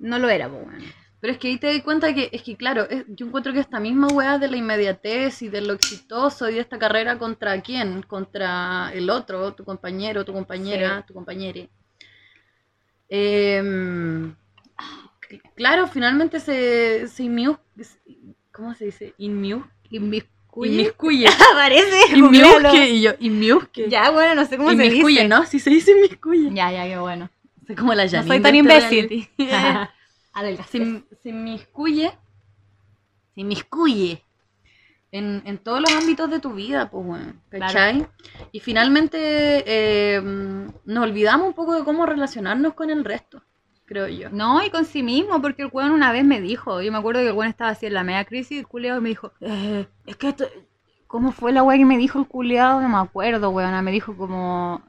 no 0.00 0.18
lo 0.18 0.28
era, 0.28 0.48
pues 0.48 0.64
bueno. 0.64 0.84
Pero 1.20 1.34
es 1.34 1.38
que 1.38 1.48
ahí 1.48 1.58
te 1.58 1.68
das 1.72 1.82
cuenta 1.82 2.12
que, 2.14 2.28
es 2.32 2.42
que 2.42 2.56
claro, 2.56 2.88
es- 2.90 3.04
yo 3.08 3.26
encuentro 3.26 3.52
que 3.52 3.60
esta 3.60 3.78
misma 3.78 4.08
weá 4.08 4.38
de 4.38 4.48
la 4.48 4.56
inmediatez 4.56 5.42
y 5.42 5.48
de 5.48 5.60
lo 5.60 5.74
exitoso 5.74 6.48
y 6.50 6.54
de 6.54 6.60
esta 6.60 6.78
carrera 6.78 7.18
contra 7.18 7.60
quién, 7.62 8.02
contra 8.02 8.90
el 8.94 9.08
otro, 9.10 9.52
tu 9.54 9.64
compañero, 9.64 10.24
tu 10.24 10.32
compañera, 10.32 10.98
Sí. 10.98 11.04
tu 11.08 11.14
compañere. 11.14 11.68
Em, 13.08 14.34
cl- 15.20 15.42
claro, 15.54 15.86
finalmente 15.88 16.40
se, 16.40 17.06
se 17.08 17.22
inmiu- 17.24 17.58
¿cómo 18.52 18.74
se 18.74 18.86
dice? 18.86 19.14
Inmiu- 19.18 19.68
Inmiscuye. 19.90 20.30
Inmiscuye. 20.56 21.26
Aparece, 21.52 22.20
googlealo. 22.20 22.74
y 22.84 23.02
yo, 23.02 23.12
inmiusque. 23.20 23.88
Ya, 23.88 24.10
bueno, 24.10 24.34
no 24.34 24.44
sé 24.46 24.56
cómo 24.56 24.70
se 24.70 24.74
Inmiscuye, 24.86 25.22
dice. 25.22 25.28
¿no? 25.28 25.44
Si 25.46 25.60
se 25.60 25.70
dice 25.70 25.92
inmiscuye. 25.92 26.50
Ya, 26.52 26.70
ya, 26.72 26.84
qué 26.86 26.98
bueno. 26.98 27.30
Soy 27.66 27.76
como 27.76 27.94
la 27.94 28.04
No 28.04 28.10
Janine 28.10 28.28
soy 28.34 28.40
tan 28.42 28.54
este 28.54 28.58
imbécil. 28.58 29.28
se, 30.68 31.02
se 31.22 31.28
inmiscuye, 31.28 32.10
se 33.34 33.40
inmiscuye 33.40 34.24
en, 35.12 35.42
en 35.44 35.58
todos 35.58 35.80
los 35.80 35.90
ámbitos 35.92 36.30
de 36.30 36.38
tu 36.40 36.52
vida, 36.54 36.90
pues, 36.90 37.04
bueno, 37.06 37.32
¿cachai? 37.50 38.06
Y 38.52 38.60
finalmente 38.60 39.18
eh, 39.66 40.20
nos 40.22 41.04
olvidamos 41.04 41.48
un 41.48 41.54
poco 41.54 41.74
de 41.74 41.84
cómo 41.84 42.06
relacionarnos 42.06 42.74
con 42.74 42.90
el 42.90 43.04
resto, 43.04 43.42
creo 43.90 44.06
yo. 44.06 44.30
No, 44.30 44.64
y 44.64 44.70
con 44.70 44.84
sí 44.84 45.02
mismo, 45.02 45.42
porque 45.42 45.62
el 45.62 45.70
weón 45.72 45.90
una 45.90 46.12
vez 46.12 46.24
me 46.24 46.40
dijo, 46.40 46.80
yo 46.80 46.92
me 46.92 46.98
acuerdo 46.98 47.22
que 47.22 47.26
el 47.26 47.32
weón 47.32 47.50
estaba 47.50 47.72
así 47.72 47.86
en 47.86 47.94
la 47.94 48.04
media 48.04 48.24
crisis, 48.24 48.60
el 48.60 48.68
culeado 48.68 49.00
me 49.00 49.08
dijo, 49.08 49.32
eh, 49.40 49.88
es 50.06 50.14
que 50.14 50.28
esto, 50.28 50.46
¿cómo 51.08 51.32
fue 51.32 51.50
la 51.50 51.64
weá 51.64 51.76
que 51.76 51.84
me 51.84 51.98
dijo 51.98 52.20
el 52.20 52.26
culeado? 52.28 52.80
No 52.80 52.88
me 52.88 52.98
acuerdo, 52.98 53.50
weona, 53.50 53.82
me 53.82 53.90
dijo 53.90 54.16
como, 54.16 54.80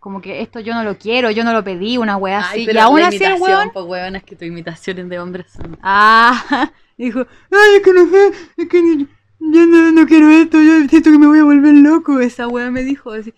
como 0.00 0.22
que 0.22 0.40
esto 0.40 0.58
yo 0.60 0.72
no 0.72 0.84
lo 0.84 0.96
quiero, 0.96 1.30
yo 1.30 1.44
no 1.44 1.52
lo 1.52 1.62
pedí, 1.62 1.98
una 1.98 2.16
weá 2.16 2.38
así, 2.38 2.66
y 2.66 2.78
aún 2.78 3.02
así 3.02 3.22
el 3.22 3.38
weón, 3.42 3.72
pues, 3.74 3.84
weón, 3.84 4.16
es 4.16 4.24
que 4.24 4.36
tus 4.36 4.48
imitaciones 4.48 5.06
de 5.06 5.18
hombres 5.18 5.52
son... 5.52 5.78
ah, 5.82 6.72
dijo, 6.96 7.26
ay, 7.50 7.76
es 7.76 7.82
que 7.82 7.92
no 7.92 8.08
sé, 8.08 8.32
es 8.56 8.68
que 8.70 9.06
yo 9.40 9.66
no, 9.66 9.92
no 9.92 10.06
quiero 10.06 10.30
esto, 10.30 10.62
yo 10.62 10.88
siento 10.88 11.10
que 11.10 11.18
me 11.18 11.26
voy 11.26 11.40
a 11.40 11.44
volver 11.44 11.74
loco, 11.74 12.20
esa 12.20 12.48
weá 12.48 12.70
me 12.70 12.84
dijo, 12.84 13.12
así, 13.12 13.34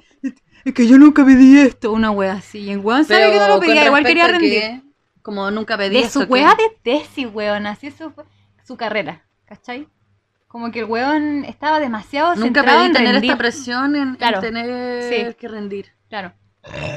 es 0.65 0.75
que 0.75 0.87
yo 0.87 0.99
nunca 0.99 1.25
pedí 1.25 1.59
esto, 1.59 1.93
una 1.93 2.11
weá 2.11 2.35
así, 2.35 2.59
y 2.61 2.71
el 2.71 2.79
weón 2.79 3.05
sabe 3.05 3.31
que 3.33 3.39
no 3.39 3.49
lo 3.49 3.61
pedía, 3.61 3.87
igual 3.87 4.05
quería 4.05 4.27
rendir. 4.29 4.61
que, 4.61 4.83
como 5.23 5.51
nunca 5.51 5.77
pedí 5.77 6.01
de 6.03 6.09
su 6.09 6.21
weá 6.23 6.55
de 6.55 6.77
tesis, 6.83 7.29
weón. 7.33 7.67
Así 7.67 7.89
eso 7.89 8.11
fue 8.11 8.25
su 8.65 8.77
carrera, 8.77 9.23
¿cachai? 9.47 9.89
Como 10.49 10.71
que 10.73 10.81
el 10.81 10.87
weón 10.87 11.45
estaba 11.45 11.79
demasiado 11.79 12.35
Nunca 12.35 12.45
centrado 12.61 12.79
pedí 12.79 12.87
en 12.87 12.93
tener 12.93 13.13
rendir. 13.13 13.31
esta 13.31 13.39
presión 13.39 13.95
en, 13.97 14.09
en 14.09 14.15
Claro. 14.17 14.41
tener 14.41 15.03
Sí. 15.31 15.35
que 15.39 15.49
rendir. 15.49 15.87
Claro. 16.09 16.33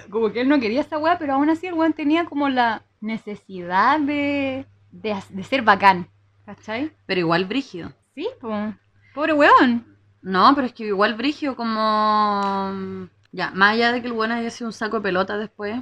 Como 0.10 0.32
que 0.32 0.42
él 0.42 0.50
no 0.50 0.60
quería 0.60 0.82
esa 0.82 0.98
weá, 0.98 1.18
pero 1.20 1.34
aún 1.36 1.50
así 1.50 1.68
el 1.68 1.74
weón 1.74 1.94
tenía 1.94 2.26
como 2.26 2.50
la 2.50 2.84
necesidad 3.00 4.00
de, 4.00 4.66
de, 4.92 5.16
de 5.30 5.44
ser 5.44 5.62
bacán, 5.62 6.08
¿cachai? 6.46 6.92
Pero 7.06 7.20
igual 7.20 7.46
brígido. 7.46 7.92
Sí, 8.16 8.28
po. 8.42 8.74
Pobre 9.14 9.34
weón. 9.34 9.86
No, 10.22 10.54
pero 10.56 10.68
es 10.68 10.74
que 10.74 10.86
igual 10.86 11.14
brigio 11.16 11.56
como... 11.56 13.08
Ya, 13.34 13.52
más 13.52 13.74
allá 13.74 13.92
de 13.92 14.00
que 14.02 14.08
el 14.08 14.14
bueno 14.14 14.36
haya 14.36 14.50
sido 14.50 14.68
un 14.70 14.74
saco 14.74 14.98
de 14.98 15.04
pelota 15.04 15.38
después. 15.38 15.82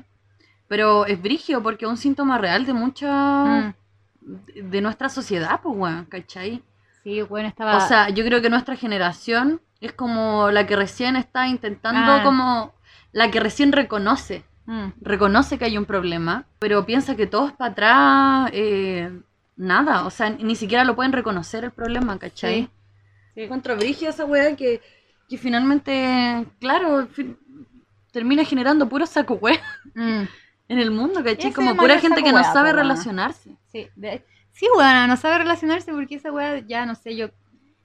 Pero 0.67 1.05
es 1.05 1.21
brigio 1.21 1.61
porque 1.61 1.85
es 1.85 1.91
un 1.91 1.97
síntoma 1.97 2.37
real 2.39 2.65
de 2.65 2.73
mucha... 2.73 3.11
Mm. 3.45 3.73
de- 4.21 4.61
de 4.63 4.81
nuestra 4.81 5.09
sociedad, 5.09 5.59
pues, 5.61 5.75
weón, 5.77 6.05
¿cachai? 6.05 6.63
Sí, 7.03 7.21
weón 7.23 7.45
estaba... 7.45 7.77
O 7.77 7.81
sea, 7.87 8.09
yo 8.09 8.23
creo 8.25 8.41
que 8.41 8.49
nuestra 8.49 8.75
generación 8.75 9.61
es 9.81 9.91
como 9.93 10.49
la 10.51 10.65
que 10.67 10.75
recién 10.75 11.15
está 11.15 11.47
intentando 11.47 12.11
Ah. 12.13 12.23
como... 12.23 12.73
La 13.11 13.29
que 13.29 13.39
recién 13.41 13.71
reconoce. 13.73 14.45
Mm. 14.65 14.89
Reconoce 15.01 15.57
que 15.57 15.65
hay 15.65 15.77
un 15.77 15.85
problema, 15.85 16.45
pero 16.59 16.85
piensa 16.85 17.15
que 17.15 17.27
todos 17.27 17.51
para 17.51 17.71
atrás... 17.71 18.51
eh, 18.53 19.11
nada, 19.57 20.05
o 20.05 20.09
sea, 20.09 20.29
ni 20.29 20.55
siquiera 20.55 20.83
lo 20.85 20.95
pueden 20.95 21.11
reconocer 21.11 21.63
el 21.65 21.71
problema, 21.71 22.17
¿cachai? 22.17 22.69
Sí. 23.35 23.47
Sí. 23.49 24.05
Esa 24.05 24.25
weá 24.25 24.55
que, 24.55 24.81
que 25.31 25.37
finalmente, 25.37 26.45
claro, 26.59 27.07
termina 28.11 28.43
generando 28.43 28.89
puro 28.89 29.05
saco 29.05 29.39
Mm. 29.95 30.23
en 30.67 30.79
el 30.79 30.91
mundo, 30.91 31.23
¿cachai? 31.23 31.53
Como 31.53 31.73
pura 31.77 31.99
gente 31.99 32.21
que 32.21 32.33
no 32.33 32.43
sabe 32.43 32.71
po, 32.71 32.75
relacionarse. 32.75 33.55
Sí, 33.71 33.87
de- 33.95 34.25
sí, 34.51 34.67
no 35.07 35.15
sabe 35.15 35.37
relacionarse 35.37 35.89
porque 35.93 36.15
esa 36.15 36.33
weá 36.33 36.59
ya 36.59 36.85
no 36.85 36.95
sé, 36.95 37.15
yo 37.15 37.29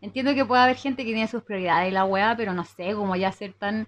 entiendo 0.00 0.34
que 0.34 0.44
puede 0.44 0.60
haber 0.62 0.74
gente 0.76 1.04
que 1.04 1.12
tiene 1.12 1.28
sus 1.28 1.44
prioridades 1.44 1.88
y 1.90 1.92
la 1.94 2.04
weá, 2.04 2.36
pero 2.36 2.52
no 2.52 2.64
sé, 2.64 2.94
como 2.94 3.14
ya 3.14 3.30
ser 3.30 3.52
tan 3.52 3.86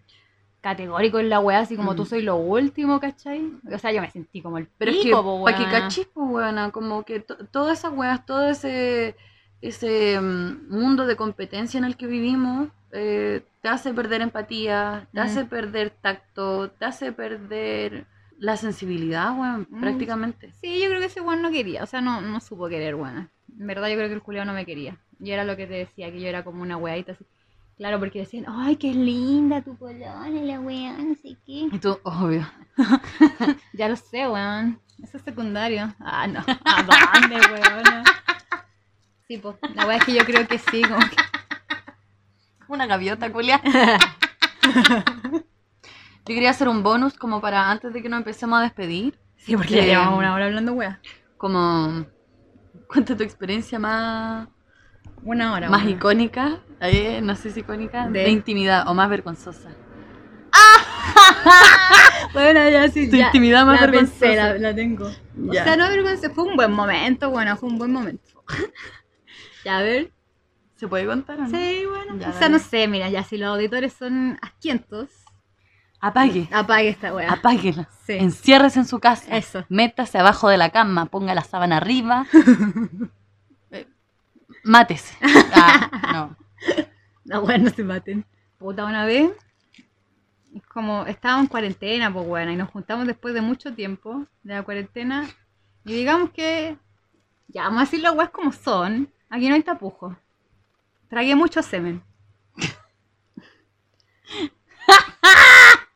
categórico 0.60 1.18
en 1.18 1.28
la 1.28 1.40
weá, 1.40 1.58
así 1.58 1.74
como 1.76 1.94
Mm. 1.94 1.96
tú 1.96 2.06
soy 2.06 2.22
lo 2.22 2.36
último, 2.36 3.00
¿cachai? 3.00 3.42
O 3.74 3.78
sea, 3.78 3.90
yo 3.90 4.00
me 4.00 4.10
sentí 4.12 4.40
como 4.40 4.58
el 4.58 4.68
Pero 4.78 4.92
es 4.92 4.96
que, 4.98 5.02
pico, 5.02 5.22
po, 5.24 5.42
para 5.44 5.56
que 5.58 5.64
cachis, 5.64 6.06
weona, 6.14 6.70
como 6.70 7.02
que 7.02 7.18
to- 7.18 7.44
todas 7.50 7.80
esas 7.80 7.92
weas, 7.92 8.24
todo 8.24 8.48
ese, 8.50 9.16
ese 9.60 10.20
mm, 10.20 10.68
mundo 10.70 11.06
de 11.06 11.16
competencia 11.16 11.78
en 11.78 11.84
el 11.84 11.96
que 11.96 12.06
vivimos, 12.06 12.68
eh, 12.92 13.42
te 13.62 13.68
hace 13.68 13.92
perder 13.92 14.20
empatía, 14.22 15.06
te 15.12 15.20
Mm. 15.20 15.22
hace 15.22 15.44
perder 15.44 15.90
tacto, 15.90 16.70
te 16.70 16.84
hace 16.84 17.12
perder 17.12 18.06
la 18.38 18.56
sensibilidad, 18.56 19.36
weón, 19.36 19.66
Mm. 19.70 19.80
prácticamente. 19.80 20.52
Sí, 20.60 20.80
yo 20.80 20.88
creo 20.88 21.00
que 21.00 21.06
ese 21.06 21.20
weón 21.20 21.42
no 21.42 21.50
quería, 21.50 21.82
o 21.82 21.86
sea, 21.86 22.00
no, 22.00 22.20
no 22.20 22.40
supo 22.40 22.68
querer, 22.68 22.94
weona. 22.94 23.28
En 23.58 23.66
verdad 23.66 23.88
yo 23.88 23.96
creo 23.96 24.08
que 24.08 24.14
el 24.14 24.22
culiao 24.22 24.44
no 24.44 24.52
me 24.52 24.64
quería. 24.64 24.96
Y 25.20 25.32
era 25.32 25.42
lo 25.44 25.56
que 25.56 25.66
te 25.66 25.74
decía, 25.74 26.12
que 26.12 26.20
yo 26.20 26.28
era 26.28 26.44
como 26.44 26.62
una 26.62 26.76
weadita 26.76 27.12
así. 27.12 27.24
Claro, 27.76 27.98
porque 27.98 28.20
decían, 28.20 28.44
ay, 28.48 28.76
qué 28.76 28.92
linda 28.94 29.62
tu 29.62 29.76
polola, 29.76 30.28
la 30.28 30.60
weá, 30.60 30.92
no 30.98 31.14
sé 31.16 31.36
qué. 31.46 31.68
Y 31.72 31.78
tú, 31.80 31.98
obvio. 32.04 32.46
Ya 33.72 33.88
lo 33.88 33.96
sé, 33.96 34.28
weón. 34.28 34.80
Eso 35.02 35.16
es 35.16 35.22
secundario. 35.22 35.94
Ah, 36.00 36.26
no. 36.26 36.40
¿A 36.64 36.82
dónde, 36.82 37.36
weón? 37.36 38.04
Sí, 39.28 39.36
pues. 39.38 39.56
La 39.74 39.86
weá 39.86 39.98
es 39.98 40.04
que 40.04 40.14
yo 40.14 40.24
creo 40.24 40.46
que 40.48 40.58
sí, 40.58 40.82
como 40.82 40.98
que. 41.00 41.16
Una 42.68 42.86
gaviota, 42.86 43.30
culia. 43.30 43.60
Yo 46.26 46.34
quería 46.34 46.50
hacer 46.50 46.68
un 46.68 46.82
bonus 46.82 47.14
como 47.14 47.40
para 47.40 47.70
antes 47.70 47.92
de 47.94 48.02
que 48.02 48.08
nos 48.10 48.18
empecemos 48.18 48.58
a 48.58 48.62
despedir. 48.62 49.18
Sí, 49.36 49.56
porque 49.56 49.76
ya 49.76 49.84
llevamos 49.84 50.18
una 50.18 50.34
hora 50.34 50.44
hablando 50.44 50.72
weá. 50.74 51.00
Como, 51.38 52.04
cuenta 52.86 53.16
tu 53.16 53.22
experiencia 53.22 53.78
más, 53.78 54.46
Una 55.22 55.54
hora. 55.54 55.70
más 55.70 55.86
icónica, 55.86 56.58
eh, 56.80 57.20
no 57.22 57.34
sé 57.34 57.50
si 57.50 57.60
icónica, 57.60 58.08
de, 58.10 58.24
De- 58.24 58.30
intimidad 58.30 58.86
o 58.88 58.94
más 58.94 59.08
vergonzosa. 59.08 59.70
Bueno, 62.34 62.68
ya 62.68 62.88
sí. 62.90 63.08
Tu 63.08 63.16
ya, 63.16 63.26
intimidad 63.26 63.64
más 63.64 63.80
la 63.80 63.86
vergonzosa. 63.86 64.20
pensé, 64.20 64.36
la, 64.36 64.54
la 64.58 64.74
tengo. 64.74 65.10
Ya. 65.34 65.62
O 65.62 65.64
sea, 65.64 65.76
no 65.76 65.88
vergüenza, 65.88 66.28
fue 66.30 66.44
un 66.44 66.56
buen 66.56 66.72
momento, 66.72 67.30
bueno, 67.30 67.56
fue 67.56 67.70
un 67.70 67.78
buen 67.78 67.90
momento. 67.90 68.44
Ya, 69.68 69.78
a 69.78 69.82
ver. 69.82 70.10
¿Se 70.76 70.88
puede 70.88 71.04
contar 71.04 71.38
o 71.38 71.42
no? 71.42 71.50
Sí, 71.50 71.82
bueno. 71.86 72.16
Ya, 72.18 72.30
o 72.30 72.32
sea, 72.32 72.40
dale. 72.42 72.52
no 72.54 72.58
sé, 72.58 72.88
mira, 72.88 73.10
ya 73.10 73.22
si 73.22 73.36
los 73.36 73.50
auditores 73.50 73.92
son 73.92 74.38
asquientos, 74.40 75.10
Apague, 76.00 76.48
apague 76.52 76.88
esta 76.88 77.12
weá. 77.12 77.32
apáguela. 77.32 77.88
Sí. 78.06 78.14
Enciérrese 78.14 78.78
en 78.78 78.86
su 78.86 78.98
casa. 78.98 79.36
Eso. 79.36 79.66
Métase 79.68 80.16
abajo 80.16 80.48
de 80.48 80.56
la 80.56 80.70
cama, 80.70 81.06
ponga 81.06 81.34
la 81.34 81.42
sábana 81.42 81.76
arriba. 81.76 82.26
Mátese. 84.64 85.14
Ah, 85.52 85.90
no. 86.12 86.36
La 87.24 87.40
weá 87.40 87.58
no 87.58 87.68
se 87.68 87.84
maten. 87.84 88.24
Puta, 88.58 88.86
una 88.86 89.04
vez, 89.04 89.30
es 90.54 90.64
como 90.66 91.04
estábamos 91.06 91.44
en 91.44 91.48
cuarentena, 91.48 92.12
pues 92.12 92.26
bueno, 92.26 92.50
y 92.52 92.56
nos 92.56 92.70
juntamos 92.70 93.06
después 93.06 93.34
de 93.34 93.42
mucho 93.42 93.74
tiempo 93.74 94.24
de 94.42 94.54
la 94.54 94.62
cuarentena. 94.62 95.28
Y 95.84 95.92
digamos 95.92 96.30
que, 96.30 96.78
ya 97.48 97.64
vamos 97.64 97.78
a 97.78 97.84
decir 97.84 98.00
las 98.00 98.14
weas 98.14 98.30
como 98.30 98.52
son. 98.52 99.12
Aquí 99.30 99.48
no 99.48 99.54
hay 99.54 99.62
tapujo. 99.62 100.16
Tragué 101.08 101.34
mucho 101.34 101.62
semen. 101.62 102.02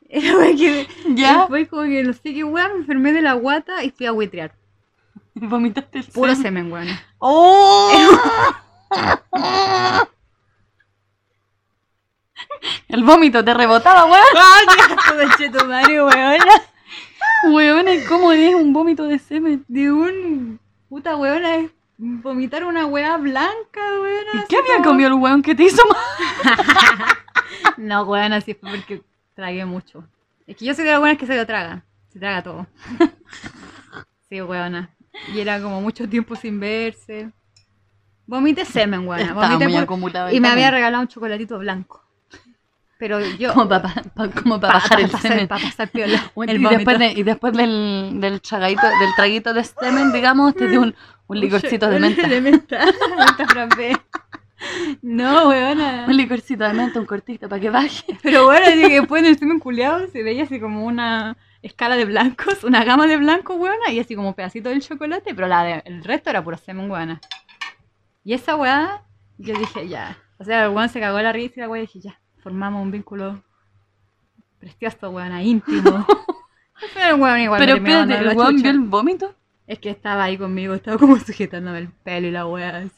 que, 0.09 0.87
¿Ya? 1.09 1.39
Después 1.39 1.67
como 1.69 1.83
que 1.83 2.03
no 2.03 2.13
sé 2.13 2.33
qué 2.33 2.43
weá, 2.43 2.67
me 2.69 2.75
enfermé 2.75 3.11
de 3.13 3.21
la 3.21 3.33
guata 3.33 3.83
y 3.83 3.91
fui 3.91 4.05
a 4.05 4.13
huitrear. 4.13 4.55
Vomitaste 5.35 5.99
el 5.99 6.05
Puro 6.05 6.35
semen, 6.35 6.71
weón. 6.71 6.87
¡Oh! 7.19 7.91
el 12.87 13.03
vómito 13.03 13.43
te 13.43 13.53
rebotaba, 13.53 14.05
weón. 14.05 14.23
¡Ay, 14.35 14.65
qué 15.37 15.49
madre, 15.65 16.03
weón! 16.03 16.39
Weón, 17.51 17.85
¿cómo 18.07 18.31
es 18.31 18.55
un 18.55 18.71
vómito 18.73 19.03
de 19.05 19.19
semen? 19.19 19.65
De 19.67 19.91
un... 19.91 20.59
Puta 20.87 21.17
weona 21.17 21.57
es 21.57 21.71
vomitar 22.21 22.63
una 22.65 22.85
weá 22.85 23.17
blanca, 23.17 23.81
weón. 24.01 24.25
¿Y 24.33 24.47
qué 24.47 24.57
había 24.57 24.83
comido 24.83 25.07
el 25.09 25.15
weón 25.15 25.41
que 25.41 25.55
te 25.55 25.63
hizo 25.63 25.81
mal? 25.87 26.57
No, 27.77 28.03
weón, 28.03 28.33
así 28.33 28.53
fue 28.53 28.69
porque 28.71 29.01
tragué 29.33 29.65
mucho. 29.65 30.03
Es 30.45 30.57
que 30.57 30.65
yo 30.65 30.73
soy 30.75 30.83
de 30.85 30.91
las 30.91 30.99
buenas 30.99 31.17
que 31.17 31.25
se 31.25 31.35
lo 31.35 31.45
traga. 31.45 31.83
Se 32.11 32.19
traga 32.19 32.43
todo. 32.43 32.67
Sí, 34.29 34.41
weona. 34.41 34.89
Y 35.33 35.39
era 35.39 35.61
como 35.61 35.79
mucho 35.79 36.09
tiempo 36.09 36.35
sin 36.35 36.59
verse. 36.59 37.29
Vomité 38.25 38.65
semen, 38.65 39.07
weona. 39.07 39.33
Vomité 39.33 39.65
muy 39.65 39.73
por- 39.75 39.83
acumulado. 39.83 40.31
Y 40.31 40.39
me 40.39 40.47
había 40.47 40.71
regalado 40.71 41.01
un 41.03 41.07
chocolatito 41.07 41.59
blanco. 41.59 42.03
Pero 42.97 43.19
yo. 43.19 43.53
Como 43.53 43.69
para 43.69 43.93
como 44.41 44.59
pa 44.59 44.67
bajar 44.69 45.01
el 45.01 45.11
semen. 45.11 45.47
Para 45.47 45.63
pasar 45.63 45.89
piola. 45.89 46.31
Y, 46.47 46.57
después 46.57 46.97
de- 46.99 47.11
y 47.11 47.21
después 47.23 47.53
del, 47.53 48.11
del, 48.19 48.41
del 48.41 48.41
traguito 49.15 49.53
de 49.53 49.63
semen, 49.63 50.11
digamos, 50.11 50.55
te 50.55 50.67
dio 50.67 50.81
un, 50.81 50.95
un 51.27 51.39
licorcito 51.39 51.89
de 51.89 51.99
menta. 51.99 52.27
De 52.27 52.41
menta. 52.41 52.85
menta 53.17 53.47
frappé. 53.47 53.97
No, 55.01 55.49
weona. 55.49 56.05
Un 56.07 56.15
licorcito 56.15 56.63
de 56.63 56.73
menta, 56.73 56.99
un 56.99 57.05
cortito 57.05 57.49
para 57.49 57.59
que 57.61 57.69
baje. 57.69 58.17
Pero 58.21 58.45
bueno, 58.45 58.65
así 58.67 58.81
que 58.81 58.99
después 59.01 59.21
en 59.21 59.29
el 59.29 59.37
semen 59.37 59.59
culeado 59.59 60.07
se 60.07 60.23
veía 60.23 60.43
así 60.43 60.59
como 60.59 60.85
una 60.85 61.35
escala 61.61 61.95
de 61.97 62.05
blancos, 62.05 62.63
una 62.63 62.83
gama 62.85 63.07
de 63.07 63.17
blancos, 63.17 63.57
weona, 63.57 63.91
y 63.91 63.99
así 63.99 64.15
como 64.15 64.29
un 64.29 64.33
pedacito 64.33 64.69
del 64.69 64.81
chocolate, 64.81 65.33
pero 65.35 65.47
la 65.47 65.63
de- 65.63 65.81
el 65.85 66.03
resto 66.03 66.29
era 66.29 66.43
puro 66.43 66.57
semen, 66.57 66.89
weona. 66.89 67.19
Y 68.23 68.33
esa 68.33 68.55
weá, 68.55 69.03
yo 69.37 69.53
dije, 69.57 69.87
ya. 69.87 70.17
O 70.37 70.45
sea, 70.45 70.65
el 70.65 70.71
weón 70.71 70.87
se 70.89 70.99
cagó 71.01 71.19
la 71.21 71.33
risa 71.33 71.55
y 71.57 71.59
la 71.61 71.69
weá 71.69 71.81
dije, 71.81 71.99
ya, 71.99 72.19
formamos 72.41 72.81
un 72.81 72.91
vínculo 72.91 73.43
precioso, 74.59 75.09
weona, 75.09 75.43
íntimo. 75.43 76.05
Pero 76.93 77.15
el 77.15 77.21
weón 77.21 77.39
igual 77.39 77.59
Pero 77.59 77.75
espérate, 77.75 78.17
¿el 78.17 78.37
weón 78.37 78.55
vio 78.61 78.71
el 78.71 78.79
vómito? 78.79 79.35
Es 79.73 79.79
que 79.79 79.89
estaba 79.89 80.23
ahí 80.25 80.37
conmigo, 80.37 80.73
estaba 80.75 80.97
como 80.97 81.17
sujetándome 81.25 81.79
el 81.79 81.87
pelo 81.89 82.27
y 82.27 82.31
la 82.31 82.45
weá. 82.45 82.77
así. 82.77 82.91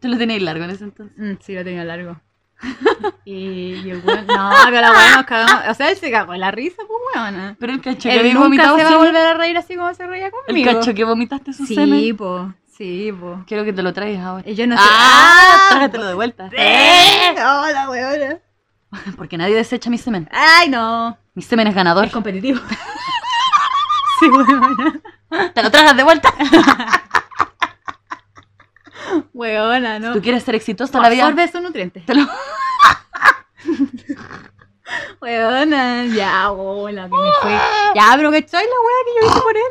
Tú 0.00 0.08
lo 0.08 0.16
tenías 0.18 0.40
largo 0.42 0.64
en 0.64 0.70
ese 0.70 0.84
entonces. 0.84 1.16
Mm, 1.18 1.34
sí, 1.42 1.54
lo 1.54 1.64
tenía 1.64 1.84
largo. 1.84 2.18
y, 3.26 3.74
y 3.74 3.90
el 3.90 4.00
weón, 4.04 4.26
no, 4.26 4.50
que 4.70 4.80
la 4.80 4.90
weá 4.92 5.16
nos 5.16 5.26
cagamos. 5.26 5.68
O 5.68 5.74
sea, 5.74 5.90
él 5.90 5.96
se 5.98 6.10
cagó 6.10 6.34
la 6.34 6.50
risa, 6.50 6.76
pues 6.86 6.98
weona. 7.14 7.56
Pero 7.60 7.72
el 7.74 7.80
cacho 7.82 8.08
que 8.08 8.20
Él 8.20 8.32
nunca 8.34 8.74
se 8.76 8.84
va 8.84 8.90
a 8.90 8.96
volver 8.96 9.16
a 9.16 9.34
reír 9.34 9.56
así 9.58 9.76
como 9.76 9.92
se 9.94 10.06
reía 10.06 10.26
El 10.26 10.32
conmigo. 10.32 10.72
cacho 10.72 10.94
que 10.94 11.04
vomitaste 11.04 11.52
su 11.52 11.66
Sí, 11.66 11.74
semen. 11.74 12.16
po, 12.16 12.54
sí, 12.76 13.12
po. 13.12 13.44
Quiero 13.46 13.64
que 13.64 13.72
te 13.74 13.82
lo 13.82 13.92
traigas 13.92 14.24
ahora. 14.24 14.48
Y 14.48 14.54
yo 14.54 14.66
no 14.66 14.76
sé. 14.78 14.82
¡Ah! 14.86 15.66
Trágatelo 15.70 16.06
de 16.06 16.14
vuelta. 16.14 16.48
¡Eh! 16.56 17.32
¡Hola, 17.36 17.90
weona! 17.90 18.38
Porque 19.18 19.36
nadie 19.36 19.54
desecha 19.56 19.90
mi 19.90 19.98
semen. 19.98 20.26
¡Ay, 20.32 20.70
no! 20.70 21.18
Mi 21.34 21.42
semen 21.42 21.66
es 21.66 21.74
ganador. 21.74 22.06
Es 22.06 22.12
competitivo. 22.12 22.60
sí, 24.20 24.28
weona. 24.28 25.00
Te 25.54 25.62
lo 25.62 25.70
tragas 25.70 25.96
de 25.96 26.02
vuelta. 26.02 26.32
Weona, 29.32 29.98
¿no? 29.98 30.12
Tú 30.12 30.22
quieres 30.22 30.42
ser 30.42 30.54
exitoso 30.54 30.96
en 30.96 31.02
la 31.02 31.10
vida. 31.10 31.22
Absorbe 31.24 31.44
esos 31.44 31.62
nutrientes. 31.62 32.04
Te 32.06 32.14
lo- 32.14 32.26
Weona, 35.20 36.04
ya, 36.06 36.50
hola, 36.52 37.04
que 37.08 37.16
me 37.16 37.30
fui. 37.42 37.52
Ya, 37.94 38.12
pero 38.16 38.30
que 38.30 38.38
estoy 38.38 38.62
la 38.62 38.66
wea 38.68 39.04
que 39.04 39.12
yo 39.20 39.30
hice 39.30 39.40
por 39.40 39.56
él. 39.56 39.62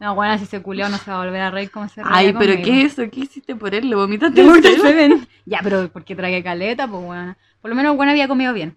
No, 0.00 0.12
weona, 0.12 0.38
si 0.38 0.46
se 0.46 0.62
culió 0.62 0.88
no 0.88 0.96
se 0.98 1.10
va 1.10 1.20
a 1.22 1.24
volver 1.24 1.40
a 1.40 1.50
reír 1.50 1.70
como 1.72 1.88
se 1.88 2.02
reía 2.02 2.16
Ay, 2.16 2.32
pero 2.32 2.52
conmigo. 2.54 2.64
¿qué 2.64 2.82
es 2.82 2.92
eso? 2.98 3.10
¿Qué 3.10 3.20
hiciste 3.20 3.56
por 3.56 3.74
él? 3.74 3.88
¿Le 3.90 3.96
vomitaste 3.96 4.44
semen. 4.80 5.28
Ya, 5.44 5.58
pero 5.62 5.88
porque 5.92 6.14
tragué 6.14 6.42
caleta, 6.42 6.86
pues 6.86 7.02
bueno. 7.02 7.36
Por 7.60 7.68
lo 7.70 7.74
menos 7.74 7.96
bueno 7.96 8.12
había 8.12 8.28
comido 8.28 8.52
bien. 8.52 8.76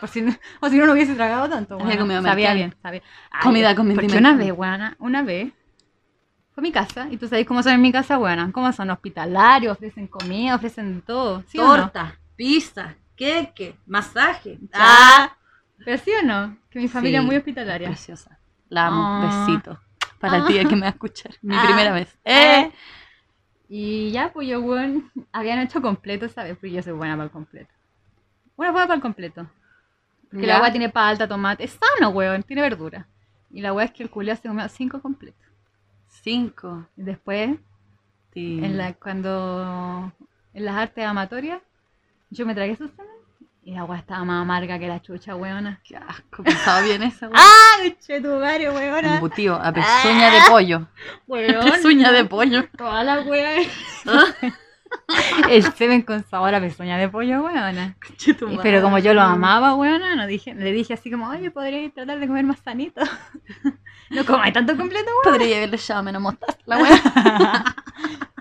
Por 0.00 0.08
si 0.08 0.22
no, 0.22 0.34
o 0.60 0.68
si 0.68 0.76
no, 0.78 0.86
no 0.86 0.92
hubiese 0.92 1.14
tragado 1.14 1.48
tanto. 1.48 1.76
Comido 1.78 2.06
Sabía 2.06 2.22
mercal. 2.22 2.56
bien, 2.56 2.74
sabía. 2.82 3.02
Ay, 3.30 3.40
Comida 3.42 3.74
con 3.74 3.92
Porque 3.94 4.16
una 4.16 4.34
vez, 4.34 4.52
weona, 4.52 4.96
una 4.98 5.22
vez 5.22 5.52
fue 6.52 6.62
a 6.62 6.62
mi 6.62 6.72
casa. 6.72 7.08
Y 7.10 7.18
tú 7.18 7.28
sabes 7.28 7.46
cómo 7.46 7.62
son 7.62 7.72
en 7.74 7.82
mi 7.82 7.92
casa, 7.92 8.18
weona. 8.18 8.50
Cómo 8.52 8.72
son 8.72 8.88
hospitalarios, 8.90 9.72
ofrecen 9.76 10.06
comida, 10.06 10.54
ofrecen 10.54 11.02
todo. 11.02 11.42
¿Sí 11.48 11.58
o 11.58 11.64
no? 11.66 11.76
Torta, 11.76 12.18
pizza, 12.36 12.94
queque, 13.16 13.76
masaje. 13.86 14.58
Ah. 14.72 15.36
Pero 15.84 15.98
sí 15.98 16.10
o 16.22 16.24
no, 16.26 16.56
que 16.70 16.78
mi 16.78 16.88
familia 16.88 17.18
Sí. 17.20 17.24
es 17.24 17.26
muy 17.26 17.36
hospitalaria. 17.36 17.88
Preciosa. 17.88 18.38
La 18.70 18.86
amo. 18.86 19.02
Ah. 19.04 19.46
Besito. 19.46 19.78
Para 20.18 20.38
Ah. 20.38 20.46
ti 20.46 20.54
que 20.54 20.74
me 20.74 20.80
va 20.82 20.86
a 20.86 20.90
escuchar. 20.90 21.32
Mi 21.42 21.54
Ah. 21.54 21.62
primera 21.66 21.92
vez. 21.92 22.16
Eh. 22.24 22.62
¡Eh! 22.62 22.72
Y 23.68 24.10
ya, 24.12 24.32
pues 24.32 24.48
yo, 24.48 24.60
weón, 24.60 25.10
habían 25.32 25.58
hecho 25.58 25.82
completo, 25.82 26.28
¿sabes? 26.30 26.54
Porque 26.54 26.70
yo 26.72 26.82
soy 26.82 26.94
buena 26.94 27.14
para 27.14 27.24
el 27.24 27.30
completo. 27.30 27.70
Una 28.56 28.70
buena 28.70 28.86
para 28.86 28.96
el 28.96 29.02
completo. 29.02 29.46
Que 30.36 30.42
Ya. 30.46 30.52
la 30.52 30.56
agua 30.56 30.70
tiene 30.70 30.88
palta, 30.88 31.26
tomate. 31.28 31.64
Es 31.64 31.78
sano, 31.98 32.10
weón, 32.10 32.42
tiene 32.42 32.62
verdura. 32.62 33.06
Y 33.50 33.60
la 33.62 33.72
weá 33.72 33.86
es 33.86 33.92
que 33.92 34.02
el 34.02 34.10
culiao 34.10 34.36
se 34.36 34.48
comió 34.48 34.68
cinco 34.68 35.00
completos. 35.00 35.40
Cinco. 36.22 36.86
Y 36.96 37.02
después, 37.02 37.56
Sí. 38.34 38.60
en 38.62 38.76
la, 38.76 38.92
cuando 38.94 40.12
en 40.52 40.64
las 40.64 40.74
artes 40.76 41.06
amatorias, 41.06 41.60
yo 42.30 42.44
me 42.44 42.54
tragué 42.54 42.72
esos 42.72 42.90
semen 42.90 43.12
y 43.62 43.72
la 43.74 43.84
weá 43.84 43.98
estaba 43.98 44.24
más 44.24 44.42
amarga 44.42 44.78
que 44.78 44.88
la 44.88 45.00
chucha, 45.00 45.34
weona. 45.36 45.80
Qué 45.84 45.96
asco. 45.96 46.42
Pensaba 46.42 46.80
bien 46.82 47.02
esa. 47.02 47.26
weón. 47.28 47.38
¡Ah! 47.38 47.94
¡Che 48.06 48.20
tu 48.20 48.28
madre, 48.38 48.70
weona! 48.70 49.14
Embutido. 49.14 49.54
A 49.56 49.72
pezuña 49.72 50.30
de 50.30 50.38
pollo. 50.50 50.86
Weón. 51.26 51.64
Pezuña 51.70 52.12
de 52.12 52.24
pollo. 52.24 52.68
Toda 52.76 53.02
la 53.04 53.20
weá. 53.22 53.62
el 55.50 55.62
semen 55.74 56.02
con 56.02 56.24
sabor 56.28 56.54
a 56.54 56.60
pezuña 56.60 56.98
de 56.98 57.08
pollo, 57.08 57.44
weona. 57.44 57.96
Pero 58.62 58.82
como 58.82 58.98
yo 58.98 59.14
lo 59.14 59.22
amaba, 59.22 59.74
weona, 59.74 60.16
no 60.16 60.26
dije, 60.26 60.54
le 60.54 60.72
dije 60.72 60.94
así 60.94 61.10
como, 61.10 61.28
oye, 61.28 61.50
podría 61.50 61.90
tratar 61.90 62.18
de 62.18 62.26
comer 62.26 62.44
más 62.44 62.58
sanito. 62.60 63.00
no 64.10 64.24
comáis 64.24 64.52
tanto 64.54 64.76
completo, 64.76 65.10
Podría 65.24 65.56
haberle 65.58 65.76
echado 65.76 66.02
menos 66.02 66.22
mostaza. 66.22 66.58
La 66.66 66.78
weón. 66.78 66.98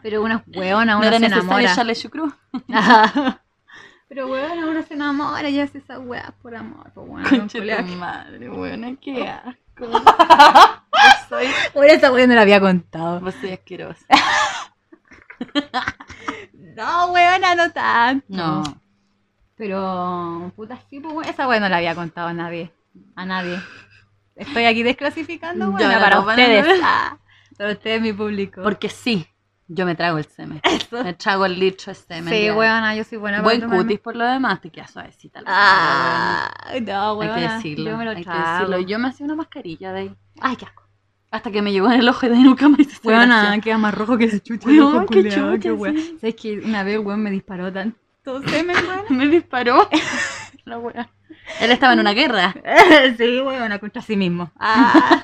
Pero 0.01 0.22
una 0.22 0.43
weona, 0.47 0.93
No 0.93 0.97
uno 0.99 1.08
era 1.08 1.20
se 1.20 1.26
enamora. 1.26 1.72
echarle 1.72 1.95
chucrú. 1.95 2.32
Pero 4.08 4.28
weona, 4.28 4.68
uno 4.68 4.84
se 4.84 4.93
enamora 4.93 5.49
y 5.49 5.60
hace 5.60 5.80
esas 5.80 5.99
weas 5.99 6.32
por 6.41 6.56
amor, 6.56 6.91
pues 6.93 7.08
weona. 7.10 7.95
Madre, 7.97 8.49
weón. 8.49 8.97
Qué 8.97 9.28
asco. 9.28 9.88
Yo 9.91 10.01
soy. 11.28 11.47
Por 11.74 11.86
esa 11.86 12.12
wea 12.12 12.28
no 12.28 12.36
la 12.36 12.41
había 12.41 12.60
contado. 12.60 13.20
Vos 13.20 13.34
soy 13.41 13.51
asquerosa. 13.51 14.06
No, 16.76 17.12
weona, 17.12 17.56
no 17.56 17.72
tanto. 17.72 18.26
No. 18.28 18.64
Pero, 19.56 20.52
puta, 20.56 20.78
sí, 20.90 21.00
pues 21.00 21.14
weona, 21.14 21.30
esa 21.32 21.48
wea 21.48 21.60
no 21.62 21.70
la 21.70 21.78
había 21.78 21.96
contado 21.96 22.28
a 22.28 22.34
nadie. 22.34 22.74
A 23.16 23.26
nadie. 23.26 23.60
Estoy 24.36 24.66
aquí 24.66 24.84
desclasificando, 24.84 25.70
weona, 25.70 26.00
para 26.00 26.20
ustedes. 26.20 26.66
¿no? 26.66 26.74
Ah, 26.84 27.18
para 27.58 27.72
ustedes, 27.72 28.02
mi 28.02 28.12
público. 28.12 28.62
Porque 28.62 28.90
sí, 28.90 29.26
yo 29.68 29.86
me 29.86 29.96
trago 29.96 30.18
el 30.18 30.26
semen. 30.26 30.62
Me 30.92 31.14
trago 31.14 31.46
el 31.46 31.58
litro 31.58 31.94
de 31.94 31.96
semen. 31.96 32.34
Sí, 32.34 32.52
weona, 32.52 32.94
yo 32.96 33.06
soy 33.06 33.18
buena 33.18 33.42
Buen 33.42 33.62
para 33.62 33.78
cutis 33.82 34.00
por 34.02 34.18
lo 34.18 34.26
demás, 34.26 34.60
te 34.60 34.70
queda 34.70 34.88
suavecita 34.88 35.40
la 35.42 35.48
Ah, 35.50 36.52
no, 36.82 37.14
weona. 37.14 37.36
Hay 37.36 37.42
weona. 37.42 37.48
que 37.48 37.54
decirlo. 37.56 37.92
Yo 37.92 37.98
me 37.98 38.04
lo 38.04 38.12
hay 38.12 38.18
que 38.18 38.24
trago. 38.24 38.60
decirlo. 38.60 38.80
Yo 38.82 39.00
me 39.00 39.08
hacía 39.08 39.26
una 39.26 39.36
mascarilla 39.36 39.94
de 39.94 40.00
ahí. 40.02 40.16
Ay, 40.42 40.58
qué 40.58 40.66
asco. 40.66 40.84
Hasta 41.32 41.51
que 41.51 41.61
me 41.61 41.71
llegó 41.73 41.88
en 41.91 41.99
el 41.99 42.07
ojo 42.07 42.26
y 42.26 42.30
de 42.30 42.36
nunca 42.38 42.69
me 42.69 42.78
hice 42.82 42.97
gracia. 43.03 43.59
queda 43.61 43.78
más 43.78 43.93
rojo 43.93 44.17
que 44.17 44.28
la 44.28 44.39
chucha. 44.39 44.67
Weón, 44.67 44.78
el 44.78 44.95
ojo 44.95 45.05
qué 45.07 45.23
chucha, 45.23 45.59
qué 45.59 45.69
sí. 45.99 46.17
¿Sabes 46.21 46.36
que 46.36 46.59
una 46.59 46.84
vez 46.84 46.95
el 46.95 46.99
weón 47.01 47.21
me 47.21 47.32
disparó 47.32 47.71
tanto 47.73 47.97
semen, 48.47 48.76
weón? 48.88 49.05
Me 49.17 49.28
disparó. 49.28 49.89
la 50.65 50.80
wea. 50.80 51.09
Él 51.59 51.71
estaba 51.71 51.93
en 51.93 51.99
una 51.99 52.13
guerra. 52.13 52.53
sí, 53.17 53.41
weona, 53.41 53.80
contra 53.80 54.01
sí 54.01 54.15
mismo. 54.15 54.51
Ah. 54.57 55.21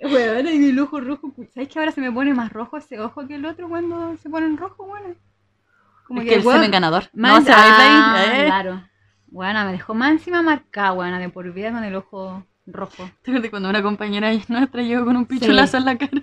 weona, 0.00 0.50
y 0.50 0.68
el 0.70 0.78
ojo 0.80 1.00
rojo. 1.00 1.32
¿Sabes 1.54 1.68
que 1.68 1.78
ahora 1.78 1.92
se 1.92 2.00
me 2.00 2.10
pone 2.10 2.34
más 2.34 2.52
rojo 2.52 2.76
ese 2.76 2.98
ojo 3.00 3.26
que 3.26 3.36
el 3.36 3.44
otro 3.46 3.68
cuando 3.68 4.16
se 4.16 4.28
pone 4.28 4.46
en 4.46 4.56
rojo, 4.56 4.84
weona? 4.84 5.10
es 5.10 6.24
que 6.28 6.34
el 6.34 6.42
weón- 6.44 6.54
semen 6.56 6.70
ganador. 6.70 7.04
Más- 7.14 7.40
no 7.40 7.46
se 7.46 7.52
Ah, 7.54 8.16
ahí. 8.18 8.40
¿eh? 8.42 8.44
Claro. 8.46 8.82
Weona, 9.30 9.64
me 9.64 9.72
dejó 9.72 9.94
más 9.94 10.10
encima 10.12 10.42
marcada, 10.42 10.92
weona, 10.92 11.18
de 11.18 11.28
por 11.30 11.50
vida 11.52 11.72
con 11.72 11.84
el 11.84 11.94
ojo 11.94 12.44
rojo. 12.66 13.08
¿Te 13.22 13.30
acuerdas 13.30 13.50
cuando 13.50 13.68
una 13.70 13.82
compañera 13.82 14.30
nuestra 14.48 14.82
llegó 14.82 15.04
con 15.04 15.16
un 15.16 15.26
pichulazo 15.26 15.76
en 15.78 15.84
la 15.84 15.96
cara? 15.98 16.22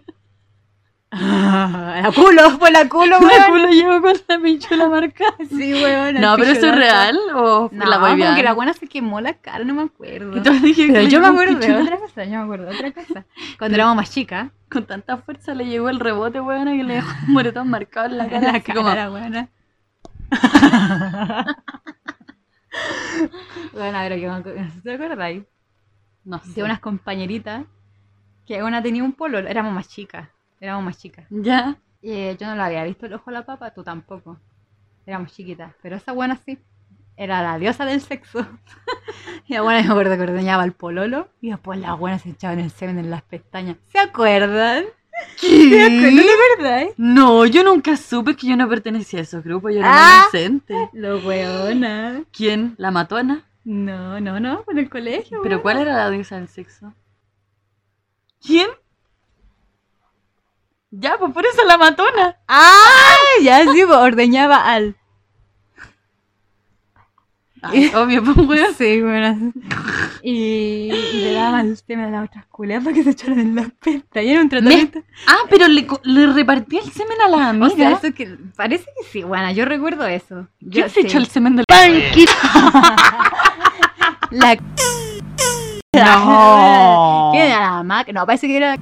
la 1.12 2.12
culo, 2.14 2.52
fue 2.60 2.70
la 2.70 2.88
culo, 2.88 3.18
La 3.20 3.26
weón. 3.28 3.50
culo 3.50 3.70
llegó 3.70 4.00
con 4.00 4.14
la 4.28 4.40
pichula 4.40 4.90
marcada. 4.90 5.34
Sí, 5.50 5.74
weón. 5.74 6.22
No, 6.22 6.36
pero 6.38 6.52
eso 6.52 6.68
es 6.68 6.76
real 6.76 7.18
o 7.36 7.68
No, 7.72 7.86
la 7.86 7.98
boy 7.98 8.16
que 8.36 8.44
la 8.44 8.54
buena 8.54 8.74
se 8.74 8.88
quemó 8.88 9.20
la 9.20 9.34
cara, 9.34 9.64
no 9.66 9.74
me 9.74 9.82
acuerdo. 9.84 10.38
Y 10.38 10.42
todos 10.44 10.62
dijeron 10.62 10.94
Pero 10.94 11.08
yo 11.10 11.20
me 11.20 11.28
acuerdo 11.28 11.58
de 11.58 11.74
otra 11.82 11.98
cosa, 11.98 12.24
yo 12.26 12.30
me 12.32 12.38
acuerdo 12.44 12.66
de 12.68 12.76
otra 12.76 12.92
cosa. 12.92 13.26
Cuando 13.58 13.76
éramos 13.76 13.96
más 13.96 14.12
chicas, 14.12 14.52
Con 14.70 14.86
tanta 14.86 15.18
fuerza 15.18 15.56
le 15.56 15.66
llegó 15.66 15.90
el 15.90 16.00
rebote, 16.00 16.42
weón, 16.42 16.66
que 16.66 16.84
le 16.84 16.96
dejó 16.96 17.12
un 17.28 17.34
moretón 17.34 17.70
marcado 17.72 18.06
en 18.08 18.18
la 18.20 18.30
cara. 18.30 18.52
la 18.52 18.58
así 18.60 18.72
como, 18.72 18.86
cara, 18.88 19.10
weona. 19.12 19.50
Bueno, 23.74 23.98
a 23.98 24.08
ver, 24.08 24.20
¿qué- 24.20 24.68
¿te 24.84 24.94
acordáis? 24.94 25.44
No 26.26 26.40
sé. 26.40 26.54
De 26.54 26.64
unas 26.64 26.80
compañeritas 26.80 27.66
que 28.46 28.62
una 28.64 28.82
tenía 28.82 29.04
un 29.04 29.14
polo, 29.14 29.38
éramos 29.40 29.74
más 29.74 29.88
chicas, 29.90 30.28
éramos 30.60 30.84
más 30.84 30.98
chicas. 30.98 31.26
Ya. 31.30 31.78
Eh, 32.02 32.36
yo 32.40 32.48
no 32.48 32.56
la 32.56 32.66
había 32.66 32.84
visto 32.84 33.06
el 33.06 33.14
ojo 33.14 33.30
a 33.30 33.34
la 33.34 33.46
papa, 33.46 33.72
tú 33.72 33.84
tampoco. 33.84 34.40
Éramos 35.06 35.34
chiquitas, 35.34 35.74
pero 35.82 35.96
esa 35.96 36.12
buena 36.12 36.36
sí. 36.46 36.58
Era 37.18 37.42
la 37.44 37.60
diosa 37.60 37.84
del 37.86 38.00
sexo. 38.02 38.46
y 39.48 39.54
la 39.54 39.62
buena 39.62 39.82
me 39.84 39.90
acuerdo 39.90 40.16
que 40.16 40.24
ordeñaba 40.24 40.64
el 40.64 40.72
pololo 40.72 41.28
y 41.42 41.50
después 41.50 41.78
las 41.80 41.98
buenas 42.00 42.22
se 42.22 42.30
echaban 42.30 42.60
el 42.60 42.72
semen 42.72 42.98
en 43.00 43.10
las 43.10 43.22
pestañas. 43.24 43.76
¿Se 43.92 44.00
acuerdan? 44.00 44.86
¿Se 45.36 45.82
acuerdan 45.82 46.16
de 46.16 46.24
verdad? 46.58 46.82
eh? 46.84 46.94
No, 46.96 47.46
yo 47.46 47.64
nunca 47.64 47.98
supe 47.98 48.36
que 48.38 48.48
yo 48.48 48.56
no 48.56 48.70
pertenecía 48.70 49.20
a 49.20 49.24
esos 49.24 49.44
grupos, 49.44 49.74
yo 49.74 49.80
era 49.80 49.90
Ah. 49.92 50.22
inocente. 50.32 50.90
Lo 50.94 51.18
weona. 51.20 52.24
¿Quién? 52.32 52.76
¿La 52.78 52.90
matona? 52.92 53.44
No, 53.72 54.20
no, 54.20 54.40
no, 54.40 54.64
en 54.68 54.80
el 54.80 54.90
colegio. 54.90 55.42
¿Pero 55.44 55.62
cuál 55.62 55.78
era 55.78 55.94
la 55.96 56.10
diosa 56.10 56.38
del 56.38 56.48
sexo? 56.48 56.92
¿Quién? 58.44 58.68
Ya, 60.90 61.20
pues 61.20 61.32
por 61.32 61.46
eso 61.46 61.64
la 61.66 61.78
matona. 61.78 62.38
¡Ah! 62.48 63.14
Ya 63.44 63.62
sí, 63.72 63.84
pues, 63.86 63.96
ordeñaba 64.00 64.72
al. 64.74 64.96
Ay, 67.62 67.92
obvio, 67.94 68.24
pues 68.24 68.38
weón. 68.38 68.74
Sí, 68.74 69.02
bueno. 69.02 69.54
Y, 70.24 70.90
y 70.92 71.22
le 71.26 71.34
daban 71.34 71.68
el 71.68 71.78
semen 71.78 72.06
a 72.06 72.22
las 72.22 72.30
otras 72.30 72.46
culeas 72.48 72.84
para 72.84 72.96
que 72.96 73.04
se 73.04 73.12
echaran 73.12 73.40
en 73.40 73.56
las 73.56 73.70
pestañas. 73.72 74.32
Era 74.32 74.42
un 74.42 74.50
tratamiento. 74.50 75.04
Ah, 75.28 75.42
pero 75.48 75.68
le, 75.68 75.86
co- 75.86 76.02
le 76.04 76.26
repartía 76.26 76.80
el 76.82 76.92
semen 76.92 77.18
a 77.22 77.66
O 77.66 77.70
sea, 77.70 77.92
eso 77.92 78.12
que 78.16 78.36
parece 78.56 78.86
que 78.86 79.06
sí, 79.12 79.22
bueno, 79.22 79.52
yo 79.52 79.66
recuerdo 79.66 80.08
eso. 80.08 80.48
Yo 80.60 80.72
¿Quién 80.72 80.90
se 80.90 81.02
sí. 81.02 81.08
echó 81.08 81.20
el 81.20 81.28
semen 81.28 81.56
del 81.58 81.66
La 81.70 81.86
No. 84.32 84.46
¿Qué 87.34 87.48
era 87.48 87.60
la 87.60 87.84
Mac? 87.84 88.08
No, 88.14 88.26
parece 88.26 88.48
que 88.48 88.58
era 88.58 88.78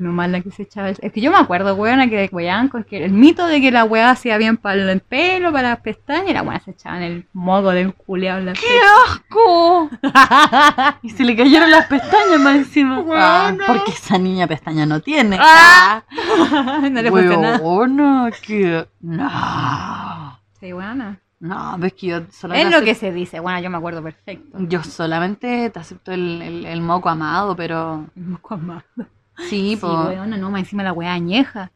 nomás 0.00 0.30
la 0.30 0.40
que 0.40 0.50
se 0.50 0.62
echaba 0.62 0.88
el... 0.88 0.96
Es 1.00 1.12
que 1.12 1.20
yo 1.20 1.30
me 1.30 1.38
acuerdo, 1.38 1.74
weona, 1.74 2.08
que 2.08 2.28
weón, 2.32 2.68
con 2.68 2.84
que 2.84 3.04
el 3.04 3.12
mito 3.12 3.46
de 3.46 3.60
que 3.60 3.70
la 3.70 3.84
weá 3.84 4.10
hacía 4.10 4.38
bien 4.38 4.56
para 4.56 4.90
el 4.90 5.00
pelo, 5.00 5.52
para 5.52 5.70
las 5.70 5.80
pestañas, 5.80 6.30
y 6.30 6.34
la 6.34 6.42
weá 6.42 6.60
se 6.60 6.72
echaba 6.72 6.96
en 6.98 7.02
el 7.02 7.26
modo 7.32 7.70
del 7.70 7.94
culeado 7.94 8.40
en 8.40 8.46
la 8.46 8.52
¡Qué 8.52 8.78
asco! 9.08 9.90
Y 11.02 11.10
se 11.10 11.24
le 11.24 11.36
cayeron 11.36 11.70
las 11.70 11.86
pestañas 11.86 12.40
más 12.40 12.56
encima. 12.56 13.04
Ah, 13.12 13.54
porque 13.66 13.92
esa 13.92 14.18
niña 14.18 14.46
pestaña 14.46 14.86
no 14.86 15.00
tiene. 15.00 15.38
Ah. 15.40 16.02
no 16.90 17.02
le 17.02 17.10
nada. 17.10 18.30
Que... 18.30 18.86
No. 19.00 20.40
Sí, 20.60 20.72
weona. 20.72 21.20
No, 21.38 21.76
ves 21.78 21.92
que 21.92 22.06
yo 22.06 22.20
solo 22.32 22.54
Es 22.54 22.70
lo 22.70 22.82
que 22.82 22.94
se 22.94 23.12
dice, 23.12 23.40
bueno, 23.40 23.60
yo 23.60 23.68
me 23.68 23.76
acuerdo 23.76 24.02
perfecto. 24.02 24.56
Yo 24.60 24.82
solamente 24.82 25.68
te 25.70 25.78
acepto 25.78 26.12
el, 26.12 26.40
el, 26.40 26.66
el 26.66 26.80
moco 26.80 27.08
amado, 27.10 27.54
pero... 27.54 28.06
El 28.16 28.22
moco 28.24 28.54
amado. 28.54 28.82
Sí, 28.96 29.44
Sí, 29.48 29.78
pues... 29.78 29.92
weona, 29.92 30.36
no, 30.38 30.50
más 30.50 30.60
encima 30.60 30.82
la 30.82 30.92
weá 30.94 31.12
añeja. 31.12 31.70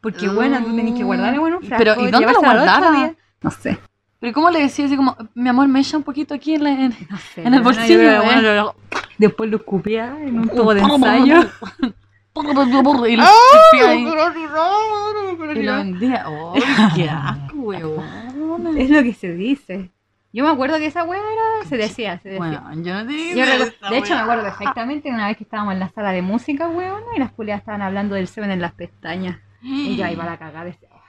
Porque, 0.00 0.28
bueno, 0.28 0.58
tú 0.64 0.74
tenés 0.74 0.94
que 0.94 1.04
guardarla, 1.04 1.38
bueno, 1.38 1.58
un 1.58 1.68
Pero, 1.68 1.94
frasco, 1.94 2.02
¿y 2.08 2.10
dónde 2.10 2.26
otro 2.26 2.40
guardaba? 2.40 3.12
No 3.40 3.50
sé. 3.52 3.78
Pero 4.18 4.32
¿cómo 4.32 4.50
le 4.50 4.60
decía 4.60 4.86
así 4.86 4.96
como, 4.96 5.16
mi 5.34 5.48
amor, 5.48 5.68
me 5.68 5.80
echa 5.80 5.96
un 5.96 6.02
poquito 6.02 6.34
aquí 6.34 6.54
en 6.54 6.64
la... 6.64 6.70
en- 6.70 6.96
No 7.08 7.16
sé. 7.18 7.42
En 7.42 7.54
el 7.54 7.62
bolsillo, 7.62 8.22
bueno, 8.24 8.42
lo- 8.54 8.74
Después 9.16 9.48
lo 9.48 9.58
escupía 9.58 10.16
en 10.20 10.40
un 10.40 10.48
tubo 10.48 10.74
de 10.74 10.80
ensayo. 10.80 11.36
Y 12.36 13.16
lo 13.16 13.24
¡Ah! 13.24 13.94
Y 15.54 15.62
lo 15.62 15.76
vendía. 15.76 16.24
¡Ay, 16.54 16.88
qué 16.96 17.08
asco, 17.08 17.56
huevona! 17.56 18.70
Es 18.80 18.90
lo 18.90 19.02
que 19.02 19.14
se 19.14 19.32
dice. 19.34 19.90
Yo 20.32 20.42
me 20.44 20.50
acuerdo 20.50 20.78
que 20.78 20.86
esa 20.86 21.04
weá 21.04 21.20
era, 21.20 21.68
se 21.68 21.76
decía, 21.76 22.18
se 22.18 22.30
decía. 22.30 22.60
Bueno, 22.60 22.82
yo 22.82 22.94
no 22.94 23.06
te 23.06 23.36
Yo 23.36 23.44
recuerdo- 23.44 23.90
de 23.90 23.98
hecho, 23.98 24.14
me 24.14 24.20
acuerdo 24.20 24.42
perfectamente 24.42 25.08
una 25.10 25.28
vez 25.28 25.36
que 25.36 25.44
estábamos 25.44 25.74
en 25.74 25.80
la 25.80 25.90
sala 25.90 26.10
de 26.10 26.22
música, 26.22 26.68
weón, 26.68 27.04
y 27.14 27.20
las 27.20 27.30
culias 27.30 27.60
estaban 27.60 27.82
hablando 27.82 28.16
del 28.16 28.26
semen 28.26 28.50
en 28.50 28.60
las 28.60 28.72
pestañas. 28.72 29.38
Y 29.62 29.96
yo 29.96 30.04
ahí 30.04 30.16
para 30.16 30.32
la 30.32 30.38
cagada. 30.38 30.64
decía, 30.64 30.88
"Ah, 30.92 31.04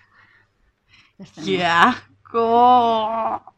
este 1.17 1.41
no". 1.41 1.47
¡Qué 1.47 1.65
asco! 1.65 3.53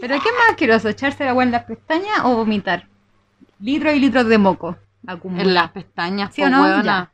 Pero 0.00 0.14
¿qué 0.14 0.32
más 0.32 0.50
asqueroso? 0.50 0.88
¿Echarse 0.88 1.24
la 1.24 1.34
weá 1.34 1.46
en 1.46 1.52
las 1.52 1.64
pestañas 1.64 2.20
o 2.24 2.34
vomitar? 2.36 2.88
Litros 3.60 3.94
y 3.94 4.00
litros 4.00 4.26
de 4.26 4.38
moco. 4.38 4.76
En 5.06 5.54
las 5.54 5.70
pestañas, 5.70 6.34
¿Sí 6.34 6.42
po, 6.42 6.46
o 6.48 6.50
no? 6.50 6.62
huevona. 6.62 6.84
Ya. 6.84 7.12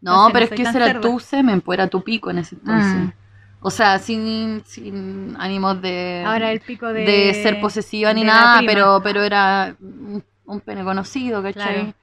No, 0.00 0.12
Entonces, 0.28 0.32
pero 0.32 0.44
es 0.44 0.50
que 0.50 0.62
ese 0.62 0.90
era 0.90 1.00
tu 1.00 1.18
semen, 1.18 1.60
pues 1.60 1.78
era 1.78 1.88
tu 1.88 2.02
pico 2.04 2.30
en 2.30 2.38
ese 2.38 2.54
entonces. 2.54 2.94
Mm. 2.94 3.12
O 3.60 3.70
sea, 3.70 3.98
sin, 3.98 4.62
sin 4.64 5.36
ánimos 5.38 5.82
de, 5.82 6.22
Ahora 6.24 6.52
el 6.52 6.60
pico 6.60 6.86
de... 6.92 7.04
de 7.04 7.34
ser 7.34 7.60
posesiva 7.60 8.12
ni 8.12 8.22
nada, 8.22 8.60
pero, 8.64 9.00
pero 9.02 9.22
era 9.22 9.74
un, 9.80 10.22
un 10.44 10.60
pene 10.60 10.84
conocido, 10.84 11.42
¿cachai? 11.42 11.74
Claro. 11.74 11.94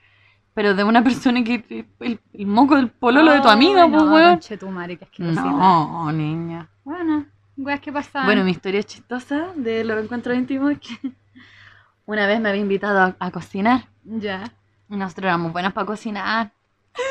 Pero 0.54 0.74
de 0.74 0.84
una 0.84 1.04
persona 1.04 1.44
que 1.44 1.86
el, 2.00 2.20
el 2.34 2.46
moco 2.48 2.76
del 2.76 2.90
pololo 2.90 3.32
de 3.32 3.42
tu 3.42 3.48
amiga, 3.48 3.88
pues, 3.88 4.04
weón. 4.04 4.42
No, 5.58 6.12
niña. 6.12 6.70
Bueno, 6.84 7.26
weas 7.58 7.80
que. 7.80 7.92
Bueno, 8.26 8.44
mi 8.44 8.52
historia 8.52 8.84
chistosa 8.84 9.48
de 9.56 9.86
los 9.86 10.04
encuentros 10.04 10.36
íntimos 10.36 10.72
es 10.74 10.80
que 10.80 11.12
una 12.06 12.28
vez 12.28 12.42
me 12.42 12.50
había 12.50 12.62
invitado 12.62 13.00
a, 13.00 13.16
a 13.20 13.32
cocinar. 13.32 13.88
Ya. 14.06 14.52
Nosotros 14.88 15.26
éramos 15.26 15.52
buenas 15.52 15.74
para 15.74 15.86
cocinar. 15.86 16.52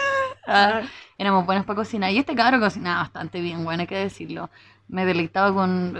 Ah, 0.46 0.82
éramos 1.16 1.46
buenas 1.46 1.64
para 1.64 1.76
cocinar. 1.78 2.10
Y 2.12 2.18
este 2.18 2.34
cabro 2.34 2.60
cocinaba 2.60 3.00
bastante 3.04 3.40
bien, 3.40 3.64
bueno, 3.64 3.80
hay 3.80 3.86
que 3.86 3.96
decirlo. 3.96 4.50
Me 4.88 5.06
deleitaba 5.06 5.54
con. 5.54 5.94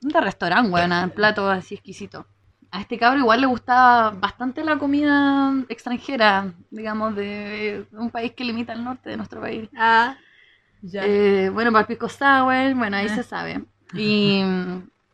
De 0.00 0.20
restaurante, 0.20 0.70
buena, 0.70 1.08
plato 1.08 1.50
así 1.50 1.74
exquisito. 1.74 2.24
A 2.70 2.80
este 2.82 2.96
cabro 2.98 3.18
igual 3.18 3.40
le 3.40 3.48
gustaba 3.48 4.10
bastante 4.12 4.62
la 4.62 4.78
comida 4.78 5.52
extranjera, 5.68 6.52
digamos, 6.70 7.16
de 7.16 7.84
un 7.90 8.10
país 8.10 8.30
que 8.32 8.44
limita 8.44 8.74
al 8.74 8.84
norte 8.84 9.10
de 9.10 9.16
nuestro 9.16 9.40
país. 9.40 9.68
Ah. 9.76 10.16
Ya. 10.80 11.02
Eh, 11.04 11.50
bueno, 11.50 11.72
para 11.72 11.80
el 11.80 11.86
pisco 11.88 12.08
sour, 12.08 12.74
bueno, 12.76 12.96
ahí 12.96 13.08
Ah. 13.10 13.14
se 13.16 13.24
sabe. 13.24 13.64
Y 13.92 14.40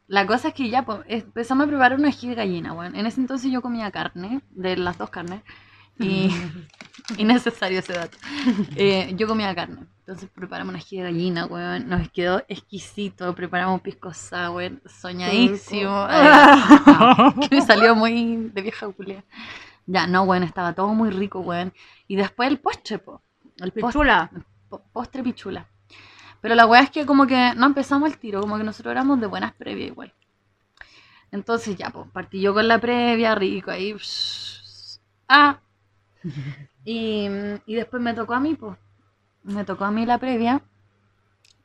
la 0.08 0.26
cosa 0.26 0.48
es 0.48 0.54
que 0.54 0.68
ya 0.68 0.84
pues, 0.84 1.00
empezamos 1.08 1.66
a 1.66 1.68
preparar 1.68 1.98
una 1.98 2.08
ají 2.08 2.28
de 2.28 2.34
gallina, 2.34 2.72
bueno. 2.72 2.96
En 2.98 3.06
ese 3.06 3.20
entonces 3.20 3.50
yo 3.50 3.60
comía 3.62 3.90
carne, 3.90 4.40
de 4.50 4.76
las 4.76 4.98
dos 4.98 5.10
carnes. 5.10 5.42
Y 5.98 6.30
innecesario 7.18 7.78
ese 7.78 7.94
dato. 7.94 8.16
Eh, 8.76 9.14
yo 9.16 9.26
comía 9.26 9.54
carne. 9.54 9.86
Entonces 10.00 10.28
preparamos 10.32 10.70
una 10.74 10.78
ají 10.78 10.98
de 10.98 11.02
gallina, 11.04 11.46
weón. 11.46 11.88
Nos 11.88 12.08
quedó 12.10 12.44
exquisito. 12.48 13.34
Preparamos 13.34 13.80
pisco 13.80 14.12
sour, 14.14 14.80
soñadísimo. 14.86 16.06
Que 17.48 17.56
me 17.56 17.62
salió 17.62 17.96
muy 17.96 18.50
de 18.52 18.62
vieja 18.62 18.88
culea. 18.88 19.24
Ya, 19.86 20.06
no, 20.06 20.22
weón, 20.22 20.42
estaba 20.42 20.74
todo 20.74 20.88
muy 20.88 21.10
rico, 21.10 21.40
weón. 21.40 21.72
Y 22.06 22.16
después 22.16 22.48
el 22.48 22.58
postre, 22.58 22.98
po. 22.98 23.22
El 23.58 23.72
postre 23.72 23.82
Pichula. 23.82 24.30
postre 24.92 25.22
pichula. 25.22 25.66
Pero 26.46 26.54
la 26.54 26.64
weá 26.64 26.82
es 26.82 26.90
que 26.92 27.04
como 27.04 27.26
que 27.26 27.54
no 27.56 27.66
empezamos 27.66 28.08
el 28.08 28.18
tiro, 28.18 28.40
como 28.40 28.56
que 28.56 28.62
nosotros 28.62 28.92
éramos 28.92 29.20
de 29.20 29.26
buenas 29.26 29.52
previas 29.54 29.88
igual. 29.88 30.14
Entonces 31.32 31.74
ya, 31.74 31.90
pues 31.90 32.08
partí 32.12 32.40
yo 32.40 32.54
con 32.54 32.68
la 32.68 32.78
previa, 32.78 33.34
rico 33.34 33.72
ahí. 33.72 33.92
psh, 33.98 35.00
ah. 35.28 35.58
Y, 36.84 37.26
y 37.66 37.74
después 37.74 38.00
me 38.00 38.14
tocó 38.14 38.34
a 38.34 38.38
mí, 38.38 38.54
pues. 38.54 38.76
Me 39.42 39.64
tocó 39.64 39.86
a 39.86 39.90
mí 39.90 40.06
la 40.06 40.18
previa. 40.18 40.62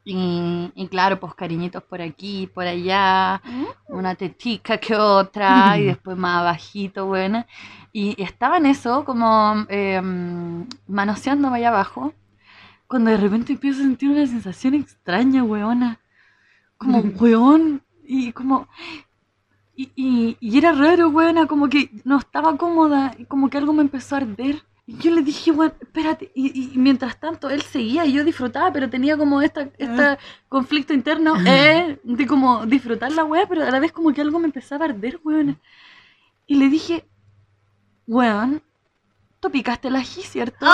Y, 0.04 0.72
y 0.74 0.88
claro, 0.88 1.20
pues 1.20 1.36
cariñitos 1.36 1.84
por 1.84 2.02
aquí, 2.02 2.48
por 2.48 2.66
allá, 2.66 3.40
una 3.88 4.16
tetica 4.16 4.80
que 4.80 4.96
otra, 4.96 5.78
y 5.78 5.84
después 5.94 6.18
más 6.18 6.40
abajito, 6.40 7.06
buena. 7.06 7.46
Y 7.94 8.20
estaba 8.20 8.58
en 8.58 8.66
eso, 8.66 9.06
como 9.06 9.64
eh, 9.70 10.02
manoseándome 10.88 11.60
allá 11.60 11.68
abajo, 11.68 12.16
cuando 12.92 13.10
de 13.10 13.16
repente 13.16 13.54
empiezo 13.54 13.80
a 13.80 13.84
sentir 13.84 14.10
una 14.10 14.28
sensación 14.28 14.74
extraña, 14.74 15.46
weona. 15.46 16.02
Como, 16.76 17.00
weón, 17.00 17.82
y 18.04 18.34
como... 18.34 18.68
Y, 19.74 19.94
y, 19.96 20.38
y 20.42 20.58
era 20.58 20.74
raro, 20.74 21.08
weona, 21.08 21.48
como 21.48 21.70
que 21.70 21.90
no 22.04 22.18
estaba 22.18 22.58
cómoda, 22.58 23.16
y 23.18 23.24
como 23.24 23.50
que 23.50 23.58
algo 23.58 23.72
me 23.72 23.82
empezó 23.82 24.16
a 24.16 24.18
arder. 24.18 24.62
Y 24.86 24.98
yo 24.98 25.16
le 25.16 25.22
dije, 25.22 25.52
weón, 25.52 25.74
espérate. 25.80 26.34
Y, 26.36 26.74
y 26.74 26.78
mientras 26.78 27.18
tanto 27.18 27.50
él 27.50 27.62
seguía 27.62 28.06
y 28.06 28.12
yo 28.12 28.26
disfrutaba, 28.26 28.74
pero 28.74 28.90
tenía 28.90 29.16
como 29.16 29.42
esta, 29.42 29.70
este 29.78 30.18
conflicto 30.50 30.94
interno 30.94 31.36
eh, 31.48 31.98
de 32.04 32.28
como 32.28 32.66
disfrutar 32.66 33.14
la 33.14 33.24
weá, 33.24 33.48
pero 33.48 33.64
a 33.64 33.72
la 33.72 33.80
vez 33.80 33.94
como 33.94 34.12
que 34.12 34.20
algo 34.20 34.38
me 34.38 34.48
empezaba 34.48 34.84
a 34.84 34.90
arder, 34.90 35.22
weona. 35.24 35.56
Y 36.46 36.56
le 36.56 36.68
dije, 36.68 37.08
weón, 38.06 38.62
tú 39.40 39.50
picaste 39.50 39.88
el 39.88 39.96
ají, 39.96 40.24
¿cierto? 40.24 40.66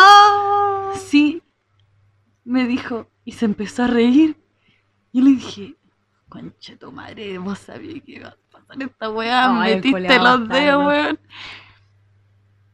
Sí, 0.95 1.43
me 2.48 2.66
dijo, 2.66 3.10
y 3.26 3.34
se 3.34 3.45
empezó 3.45 3.84
a 3.84 3.88
reír. 3.88 4.38
Y 5.12 5.22
le 5.22 5.32
dije, 5.32 5.76
concha 6.30 6.76
tu 6.78 6.91
madre, 6.91 7.38
vos 7.38 7.60
sabías 7.60 8.02
que 8.04 8.14
iba 8.14 8.30
a 8.30 8.38
pasar 8.52 8.82
esta 8.82 9.10
weá, 9.10 9.68
el 9.68 9.76
metiste 9.76 10.18
los 10.20 10.48
dedos, 10.48 10.86
weón. 10.86 11.20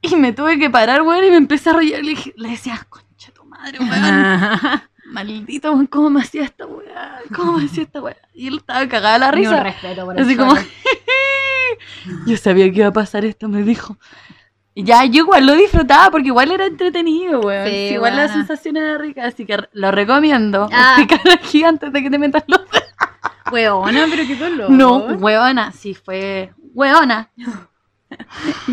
Y 0.02 0.16
me 0.16 0.34
tuve 0.34 0.60
que 0.60 0.70
parar, 0.70 1.02
weón, 1.02 1.24
y 1.24 1.30
me 1.30 1.38
empecé 1.38 1.70
a 1.70 1.74
reír. 1.74 2.04
Le, 2.04 2.10
dije, 2.10 2.34
le 2.38 2.50
decía, 2.50 2.86
concha 2.90 3.32
tu 3.32 3.46
madre, 3.46 3.80
weón. 3.80 4.82
Maldito, 5.14 5.72
weón, 5.72 5.88
¿cómo 5.88 6.10
me 6.10 6.22
hacía 6.22 6.44
esta 6.44 6.66
weá? 6.66 7.22
¿Cómo 7.36 7.54
me 7.54 7.66
hacía 7.66 7.84
esta 7.84 8.02
weá? 8.02 8.18
Y 8.34 8.48
él 8.48 8.58
estaba 8.58 8.88
cagada 8.88 9.18
la 9.20 9.32
Ni 9.32 9.46
un 9.48 9.54
risa. 9.54 9.64
respeto 9.64 10.06
por 10.06 10.18
el 10.18 10.24
Así 10.24 10.36
como. 10.36 10.56
Yo 12.28 12.38
sabía 12.38 12.72
que 12.72 12.80
iba 12.80 12.88
a 12.88 12.94
pasar 12.94 13.26
esto, 13.26 13.48
me 13.48 13.64
dijo. 13.64 13.98
Ya, 14.76 15.06
yo 15.06 15.24
igual 15.24 15.46
lo 15.46 15.54
disfrutaba 15.54 16.10
porque 16.10 16.28
igual 16.28 16.52
era 16.52 16.66
entretenido, 16.66 17.42
weón. 17.42 17.68
Sí, 17.68 17.88
Sí, 17.90 17.94
igual 17.94 18.16
la 18.18 18.28
sensación 18.28 18.78
era 18.78 18.98
rica, 18.98 19.26
así 19.26 19.46
que 19.46 19.58
lo 19.72 19.92
recomiendo. 19.92 20.68
Ah. 20.72 20.98
Aquí 21.34 21.64
antes 21.64 21.94
de 21.94 22.02
que 22.02 22.10
te 22.10 22.18
metas 22.18 22.44
los. 22.48 22.62
Weona, 23.52 24.06
pero 24.10 24.24
qué 24.26 24.36
dolor. 24.36 24.70
No, 24.72 24.98
weona, 24.98 25.72
sí 25.72 25.94
fue. 25.94 26.52
Weona. 26.74 27.30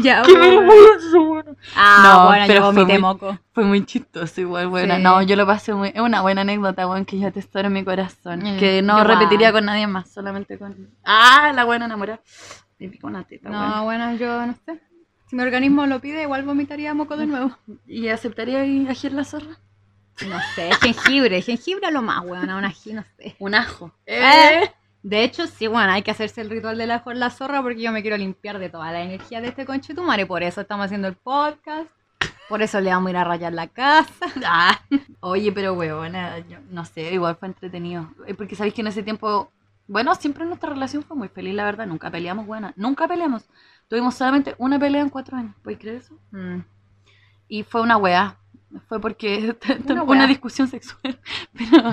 ya, 0.02 0.22
Qué 0.22 0.36
vergüenza. 0.36 1.56
Ah, 1.76 2.02
No, 2.04 2.26
bueno, 2.28 2.44
pero 2.46 2.60
yo 2.66 2.72
fue 2.72 2.84
muy- 2.84 2.98
moco. 2.98 3.38
Fue 3.52 3.64
muy 3.64 3.84
chistoso 3.84 4.40
igual, 4.40 4.68
buena. 4.68 4.96
Sí. 4.96 5.02
No, 5.02 5.20
yo 5.22 5.36
lo 5.36 5.46
pasé 5.46 5.74
muy... 5.74 5.88
Es 5.94 6.00
una 6.00 6.22
buena 6.22 6.42
anécdota, 6.42 6.86
weón, 6.88 7.04
que 7.04 7.18
yo 7.18 7.28
atesoro 7.28 7.66
en 7.68 7.72
mi 7.74 7.84
corazón. 7.84 8.40
Mm, 8.40 8.58
que 8.58 8.80
no 8.82 9.02
repetiría 9.04 9.52
con 9.52 9.64
nadie 9.66 9.86
más, 9.86 10.10
solamente 10.10 10.58
con... 10.58 10.90
Ah, 11.04 11.52
la 11.54 11.64
buena 11.64 11.86
enamorada. 11.86 12.20
Me 12.78 12.88
picó 12.88 13.06
una 13.08 13.24
teta, 13.24 13.48
No, 13.50 13.84
bueno, 13.84 14.14
yo 14.14 14.46
no 14.46 14.54
sé. 14.64 14.80
Si 15.30 15.36
mi 15.36 15.44
organismo 15.44 15.86
lo 15.86 16.00
pide, 16.00 16.22
igual 16.22 16.42
vomitaría 16.42 16.92
moco 16.92 17.16
de 17.16 17.24
nuevo. 17.24 17.56
¿Y 17.86 18.08
aceptaría 18.08 18.64
en 18.64 18.88
la 19.14 19.24
zorra? 19.24 19.60
No 20.26 20.40
sé, 20.56 20.70
jengibre. 20.82 21.40
Jengibre 21.40 21.86
a 21.86 21.92
lo 21.92 22.02
más, 22.02 22.24
weona, 22.24 22.56
un 22.56 22.64
ají, 22.64 22.94
no 22.94 23.04
sé. 23.16 23.36
Un 23.38 23.54
ajo. 23.54 23.92
¿Eh? 24.06 24.68
De 25.04 25.22
hecho, 25.22 25.46
sí, 25.46 25.68
bueno, 25.68 25.92
hay 25.92 26.02
que 26.02 26.10
hacerse 26.10 26.40
el 26.40 26.50
ritual 26.50 26.76
del 26.78 26.90
ajo 26.90 27.12
en 27.12 27.20
la 27.20 27.30
zorra 27.30 27.62
porque 27.62 27.80
yo 27.80 27.92
me 27.92 28.02
quiero 28.02 28.16
limpiar 28.16 28.58
de 28.58 28.70
toda 28.70 28.90
la 28.90 29.02
energía 29.02 29.40
de 29.40 29.48
este 29.48 29.64
conchetumare. 29.64 30.26
Por 30.26 30.42
eso 30.42 30.62
estamos 30.62 30.86
haciendo 30.86 31.06
el 31.06 31.14
podcast. 31.14 31.88
Por 32.48 32.60
eso 32.60 32.80
le 32.80 32.90
vamos 32.90 33.06
a 33.06 33.10
ir 33.10 33.16
a 33.16 33.24
rayar 33.24 33.52
la 33.52 33.68
casa. 33.68 34.26
Ah. 34.44 34.80
Oye, 35.20 35.52
pero 35.52 35.80
yo 35.80 36.58
no 36.70 36.84
sé, 36.84 37.12
igual 37.12 37.36
fue 37.36 37.46
entretenido. 37.46 38.12
Eh, 38.26 38.34
Porque 38.34 38.56
sabéis 38.56 38.74
que 38.74 38.80
en 38.80 38.88
ese 38.88 39.04
tiempo... 39.04 39.52
Bueno, 39.86 40.12
siempre 40.16 40.44
nuestra 40.44 40.70
relación 40.70 41.04
fue 41.04 41.16
muy 41.16 41.28
feliz, 41.28 41.54
la 41.54 41.64
verdad. 41.64 41.86
Nunca 41.86 42.10
peleamos, 42.10 42.46
buena. 42.46 42.72
Nunca 42.74 43.06
peleamos. 43.06 43.44
Tuvimos 43.90 44.14
solamente 44.14 44.54
una 44.56 44.78
pelea 44.78 45.02
en 45.02 45.10
cuatro 45.10 45.36
años. 45.36 45.52
¿Puedes 45.62 45.78
creer 45.80 45.96
eso? 45.96 46.14
Mm. 46.30 46.60
Y 47.48 47.64
fue 47.64 47.82
una 47.82 47.96
weá. 47.98 48.36
Fue 48.88 49.00
porque 49.00 49.56
Una 49.88 50.04
una 50.04 50.26
discusión 50.28 50.68
sexual. 50.68 51.18
Pero- 51.52 51.92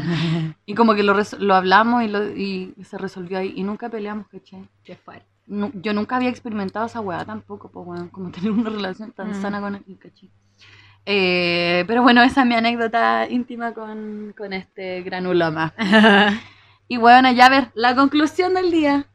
y 0.66 0.76
como 0.76 0.93
que 0.93 1.02
lo, 1.04 1.16
lo 1.39 1.56
hablamos 1.56 2.04
y, 2.04 2.08
lo- 2.08 2.30
y 2.30 2.74
se 2.88 2.98
resolvió 3.00 3.39
ahí. 3.39 3.52
Y 3.56 3.64
nunca 3.64 3.89
peleamos, 3.89 4.28
¿cachai? 4.28 4.70
Qué 4.86 4.95
fuerte. 4.95 5.26
Nu- 5.48 5.72
yo 5.74 5.91
nunca 5.93 6.18
había 6.18 6.30
experimentado 6.30 6.86
esa 6.86 7.00
weá 7.02 7.26
tampoco, 7.26 7.70
pues 7.70 7.86
weón. 7.88 8.10
Como 8.10 8.30
tener 8.32 8.52
una 8.52 8.70
relación 8.70 9.12
tan 9.12 9.32
Mm. 9.32 9.41
sana 9.41 9.60
con 9.60 9.76
el 9.76 9.84
¿cachai? 9.98 10.30
Eh, 11.10 11.84
pero 11.88 12.04
bueno, 12.04 12.22
esa 12.22 12.41
es 12.41 12.48
mi 12.48 12.54
anécdota 12.56 13.28
íntima 13.30 13.74
con, 13.74 14.34
con 14.38 14.54
este 14.54 15.02
granuloma. 15.04 15.74
Y 16.89 16.98
bueno, 16.98 17.32
ya 17.32 17.45
a 17.48 17.50
ver, 17.50 17.72
la 17.76 17.95
conclusión 17.95 18.54
del 18.54 18.72
día. 18.72 19.08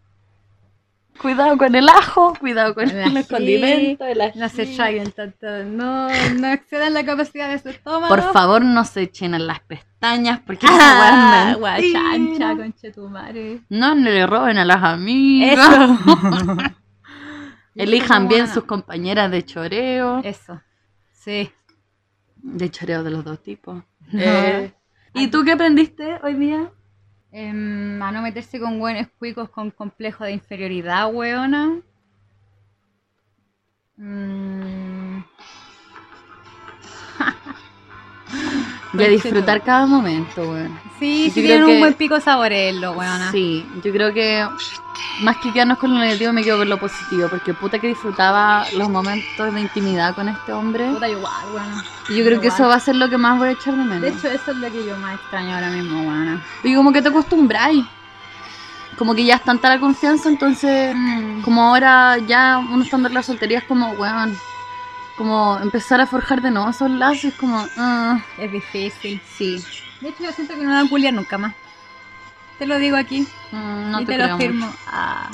Cuidado 1.22 1.56
con 1.56 1.74
el 1.74 1.88
ajo, 1.88 2.34
cuidado 2.40 2.74
con 2.74 2.90
El 2.90 3.14
los 3.14 3.26
condimentos, 3.28 4.06
el 4.08 4.20
ají. 4.20 4.38
No 4.40 4.48
se 4.48 4.66
traguen 4.66 5.12
tanto, 5.12 5.46
no, 5.64 6.08
no 6.08 6.48
excedan 6.48 6.94
la 6.94 7.04
capacidad 7.04 7.48
de 7.48 7.58
su 7.60 7.68
estómago. 7.68 8.08
Por 8.08 8.32
favor, 8.32 8.64
no 8.64 8.84
se 8.84 9.02
echen 9.02 9.34
en 9.34 9.46
las 9.46 9.60
pestañas 9.60 10.40
porque 10.44 10.66
Ah, 10.68 11.54
mentira. 11.54 11.58
guachancha, 11.60 12.56
conchetumare. 12.56 13.60
No 13.68 13.94
le 13.94 14.26
roben 14.26 14.58
a 14.58 14.64
las 14.64 14.82
amigas. 14.82 15.58
Eso. 15.58 16.56
Elijan 17.76 18.28
bien 18.28 18.48
sus 18.48 18.64
compañeras 18.64 19.30
de 19.30 19.44
choreo. 19.44 20.20
Eso. 20.24 20.60
Sí. 21.12 21.50
De 22.36 22.68
choreo 22.70 23.02
de 23.04 23.10
los 23.10 23.24
dos 23.24 23.40
tipos. 23.42 23.82
Eh, 24.12 24.72
¿Y 25.14 25.28
tú 25.28 25.44
qué 25.44 25.52
aprendiste 25.52 26.18
hoy 26.22 26.34
día? 26.34 26.70
Em, 27.33 28.01
a 28.03 28.12
no 28.12 28.22
meterse 28.22 28.61
con 28.61 28.78
buenos 28.78 29.09
cuicos 29.18 29.49
con 29.51 29.70
complejo 29.72 30.22
de 30.24 30.33
inferioridad, 30.33 31.12
weona. 31.12 31.83
Mm, 33.99 35.22
Y 38.95 39.03
a 39.05 39.09
disfrutar 39.09 39.62
cada 39.62 39.86
momento, 39.86 40.43
weón. 40.43 40.78
sí, 40.99 41.30
si 41.30 41.40
tienen 41.43 41.64
que- 41.66 41.72
un 41.74 41.80
buen 41.80 41.95
pico 41.95 42.20
saborelo, 42.20 42.93
weona. 42.93 43.30
Sí, 43.32 43.66
yo 43.82 43.90
creo 43.93 44.12
que 44.12 44.47
más 45.22 45.36
que 45.38 45.51
quedarnos 45.53 45.78
con 45.78 45.95
lo 45.95 46.01
negativo, 46.01 46.32
me 46.32 46.43
quedo 46.45 46.59
con 46.59 46.68
lo 46.68 46.78
positivo. 46.78 47.28
Porque 47.30 47.55
puta 47.55 47.78
que 47.78 47.88
disfrutaba 47.88 48.66
los 48.76 48.88
momentos 48.90 49.55
de 49.55 49.61
intimidad 49.61 50.14
con 50.14 50.28
este 50.28 50.53
hombre. 50.53 50.90
Puta 50.90 51.09
igual, 51.09 51.32
weona. 51.55 51.84
Y 52.11 52.16
yo 52.18 52.24
creo 52.24 52.40
que 52.40 52.49
eso 52.49 52.66
va 52.68 52.74
a 52.74 52.80
ser 52.80 52.97
lo 52.97 53.09
que 53.09 53.16
más 53.16 53.38
voy 53.38 53.49
a 53.49 53.53
echar 53.53 53.74
de 53.76 53.82
menos. 53.84 54.03
De 54.03 54.09
hecho, 54.09 54.28
eso 54.28 54.51
es 54.51 54.57
lo 54.59 54.70
que 54.70 54.84
yo 54.84 54.97
más 54.99 55.14
extraño 55.14 55.55
ahora 55.55 55.70
mismo, 55.70 56.01
weona. 56.03 56.43
Y 56.62 56.74
como 56.74 56.93
que 56.93 57.01
te 57.01 57.09
acostumbráis. 57.09 57.84
Como 58.99 59.14
que 59.14 59.24
ya 59.24 59.36
es 59.36 59.43
tanta 59.43 59.70
la 59.70 59.80
confianza, 59.80 60.28
entonces, 60.28 60.95
como 61.43 61.62
ahora 61.62 62.18
ya 62.18 62.59
uno 62.59 62.84
estando 62.84 63.09
en 63.09 63.14
la 63.14 63.22
soltería 63.22 63.59
es 63.59 63.64
como, 63.64 63.90
weón, 63.93 64.36
como 65.22 65.56
empezar 65.60 66.00
a 66.00 66.06
forjar 66.08 66.42
de 66.42 66.50
nuevo 66.50 66.68
esos 66.68 66.90
lazos, 66.90 67.32
como, 67.34 67.64
ah, 67.76 68.20
Es 68.38 68.50
difícil. 68.50 69.20
sí, 69.38 69.64
De 70.00 70.08
hecho, 70.08 70.24
yo 70.24 70.32
siento 70.32 70.54
que 70.56 70.62
no 70.64 70.70
van 70.70 70.84
a 70.84 70.90
culiar 70.90 71.14
nunca 71.14 71.38
más. 71.38 71.54
Te 72.58 72.66
lo 72.66 72.76
digo 72.76 72.96
aquí. 72.96 73.20
mm, 73.52 73.90
no 73.92 74.00
y 74.00 74.04
te, 74.04 74.18
lo 74.18 74.36
firmo. 74.36 74.66
mucho. 74.66 74.78
Ah. 74.88 75.30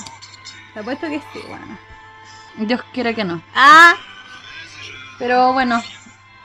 Te 0.75 0.81
apuesto 0.81 1.07
que 1.07 1.19
sí, 1.33 1.39
weona. 1.47 1.79
Dios 2.57 2.83
quiera 2.93 3.15
que 3.15 3.23
no. 3.23 3.41
Ah. 3.55 3.95
Pero 5.17 5.53
bueno, 5.53 5.81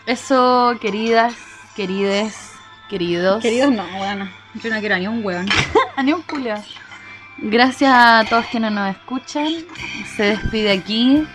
eso, 0.06 0.78
queridas, 0.80 1.34
querides, 1.76 2.50
queridos. 2.88 3.42
Queridos 3.42 3.72
no, 3.72 3.84
weona. 4.00 4.32
Yo 4.54 4.70
no 4.70 4.80
quiero 4.80 4.96
ni 4.96 5.06
un 5.06 5.22
weón. 5.22 5.46
Ni 6.02 6.14
un 6.14 6.22
culiao. 6.22 6.64
Gracias 7.36 7.92
a 7.94 8.24
todos 8.26 8.46
quienes 8.46 8.72
nos 8.72 8.88
escuchan. 8.96 9.52
Se 10.16 10.22
despide 10.22 10.72
aquí 10.72 11.26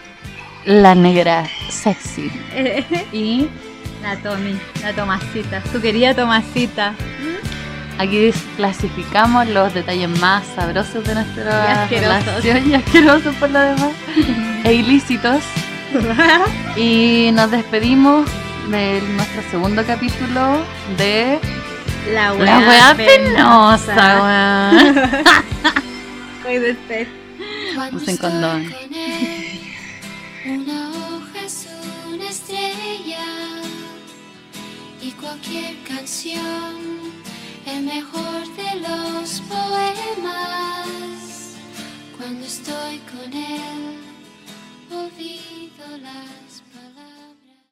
la 0.65 0.95
negra 0.95 1.45
sexy. 1.69 2.31
Y 3.11 3.47
La 4.01 4.15
Tommy, 4.17 4.57
la 4.81 4.93
Tomasita, 4.93 5.61
su 5.71 5.81
querida 5.81 6.13
Tomasita. 6.13 6.93
aquí 7.97 8.31
clasificamos 8.55 9.47
los 9.47 9.73
detalles 9.73 10.09
más 10.19 10.43
sabrosos 10.55 11.03
de 11.05 11.11
Y 11.11 11.15
nuestra 11.15 11.83
asquerosos. 11.83 12.25
relación 12.25 12.71
y 12.71 12.75
asquerosos 12.75 13.35
por 13.35 13.49
lo 13.49 13.59
demás. 13.59 13.91
e 14.63 14.73
ilícitos. 14.73 15.41
Y 16.77 17.31
nos 17.33 17.49
despedimos 17.51 18.29
de 18.69 19.01
nuestro 19.15 19.41
segundo 19.49 19.83
capítulo 19.85 20.63
de 20.97 21.39
La 22.13 22.31
La 22.33 22.59
wea 22.59 22.95
penosa. 22.95 24.71
Puede 26.43 26.77
ser. 26.87 27.07
Cuando 27.75 27.97
Usen 27.97 28.17
condón. 28.17 28.71
Una 30.49 30.89
hoja 30.89 31.45
es 31.45 31.67
una 32.07 32.27
estrella 32.27 33.61
y 34.99 35.11
cualquier 35.11 35.83
canción 35.83 37.11
el 37.67 37.83
mejor 37.83 38.47
de 38.55 38.79
los 38.79 39.41
poemas. 39.41 41.19
Cuando 42.17 42.45
estoy 42.45 42.97
con 43.11 43.31
él, 43.31 43.99
olvido 44.91 45.97
las 46.01 46.48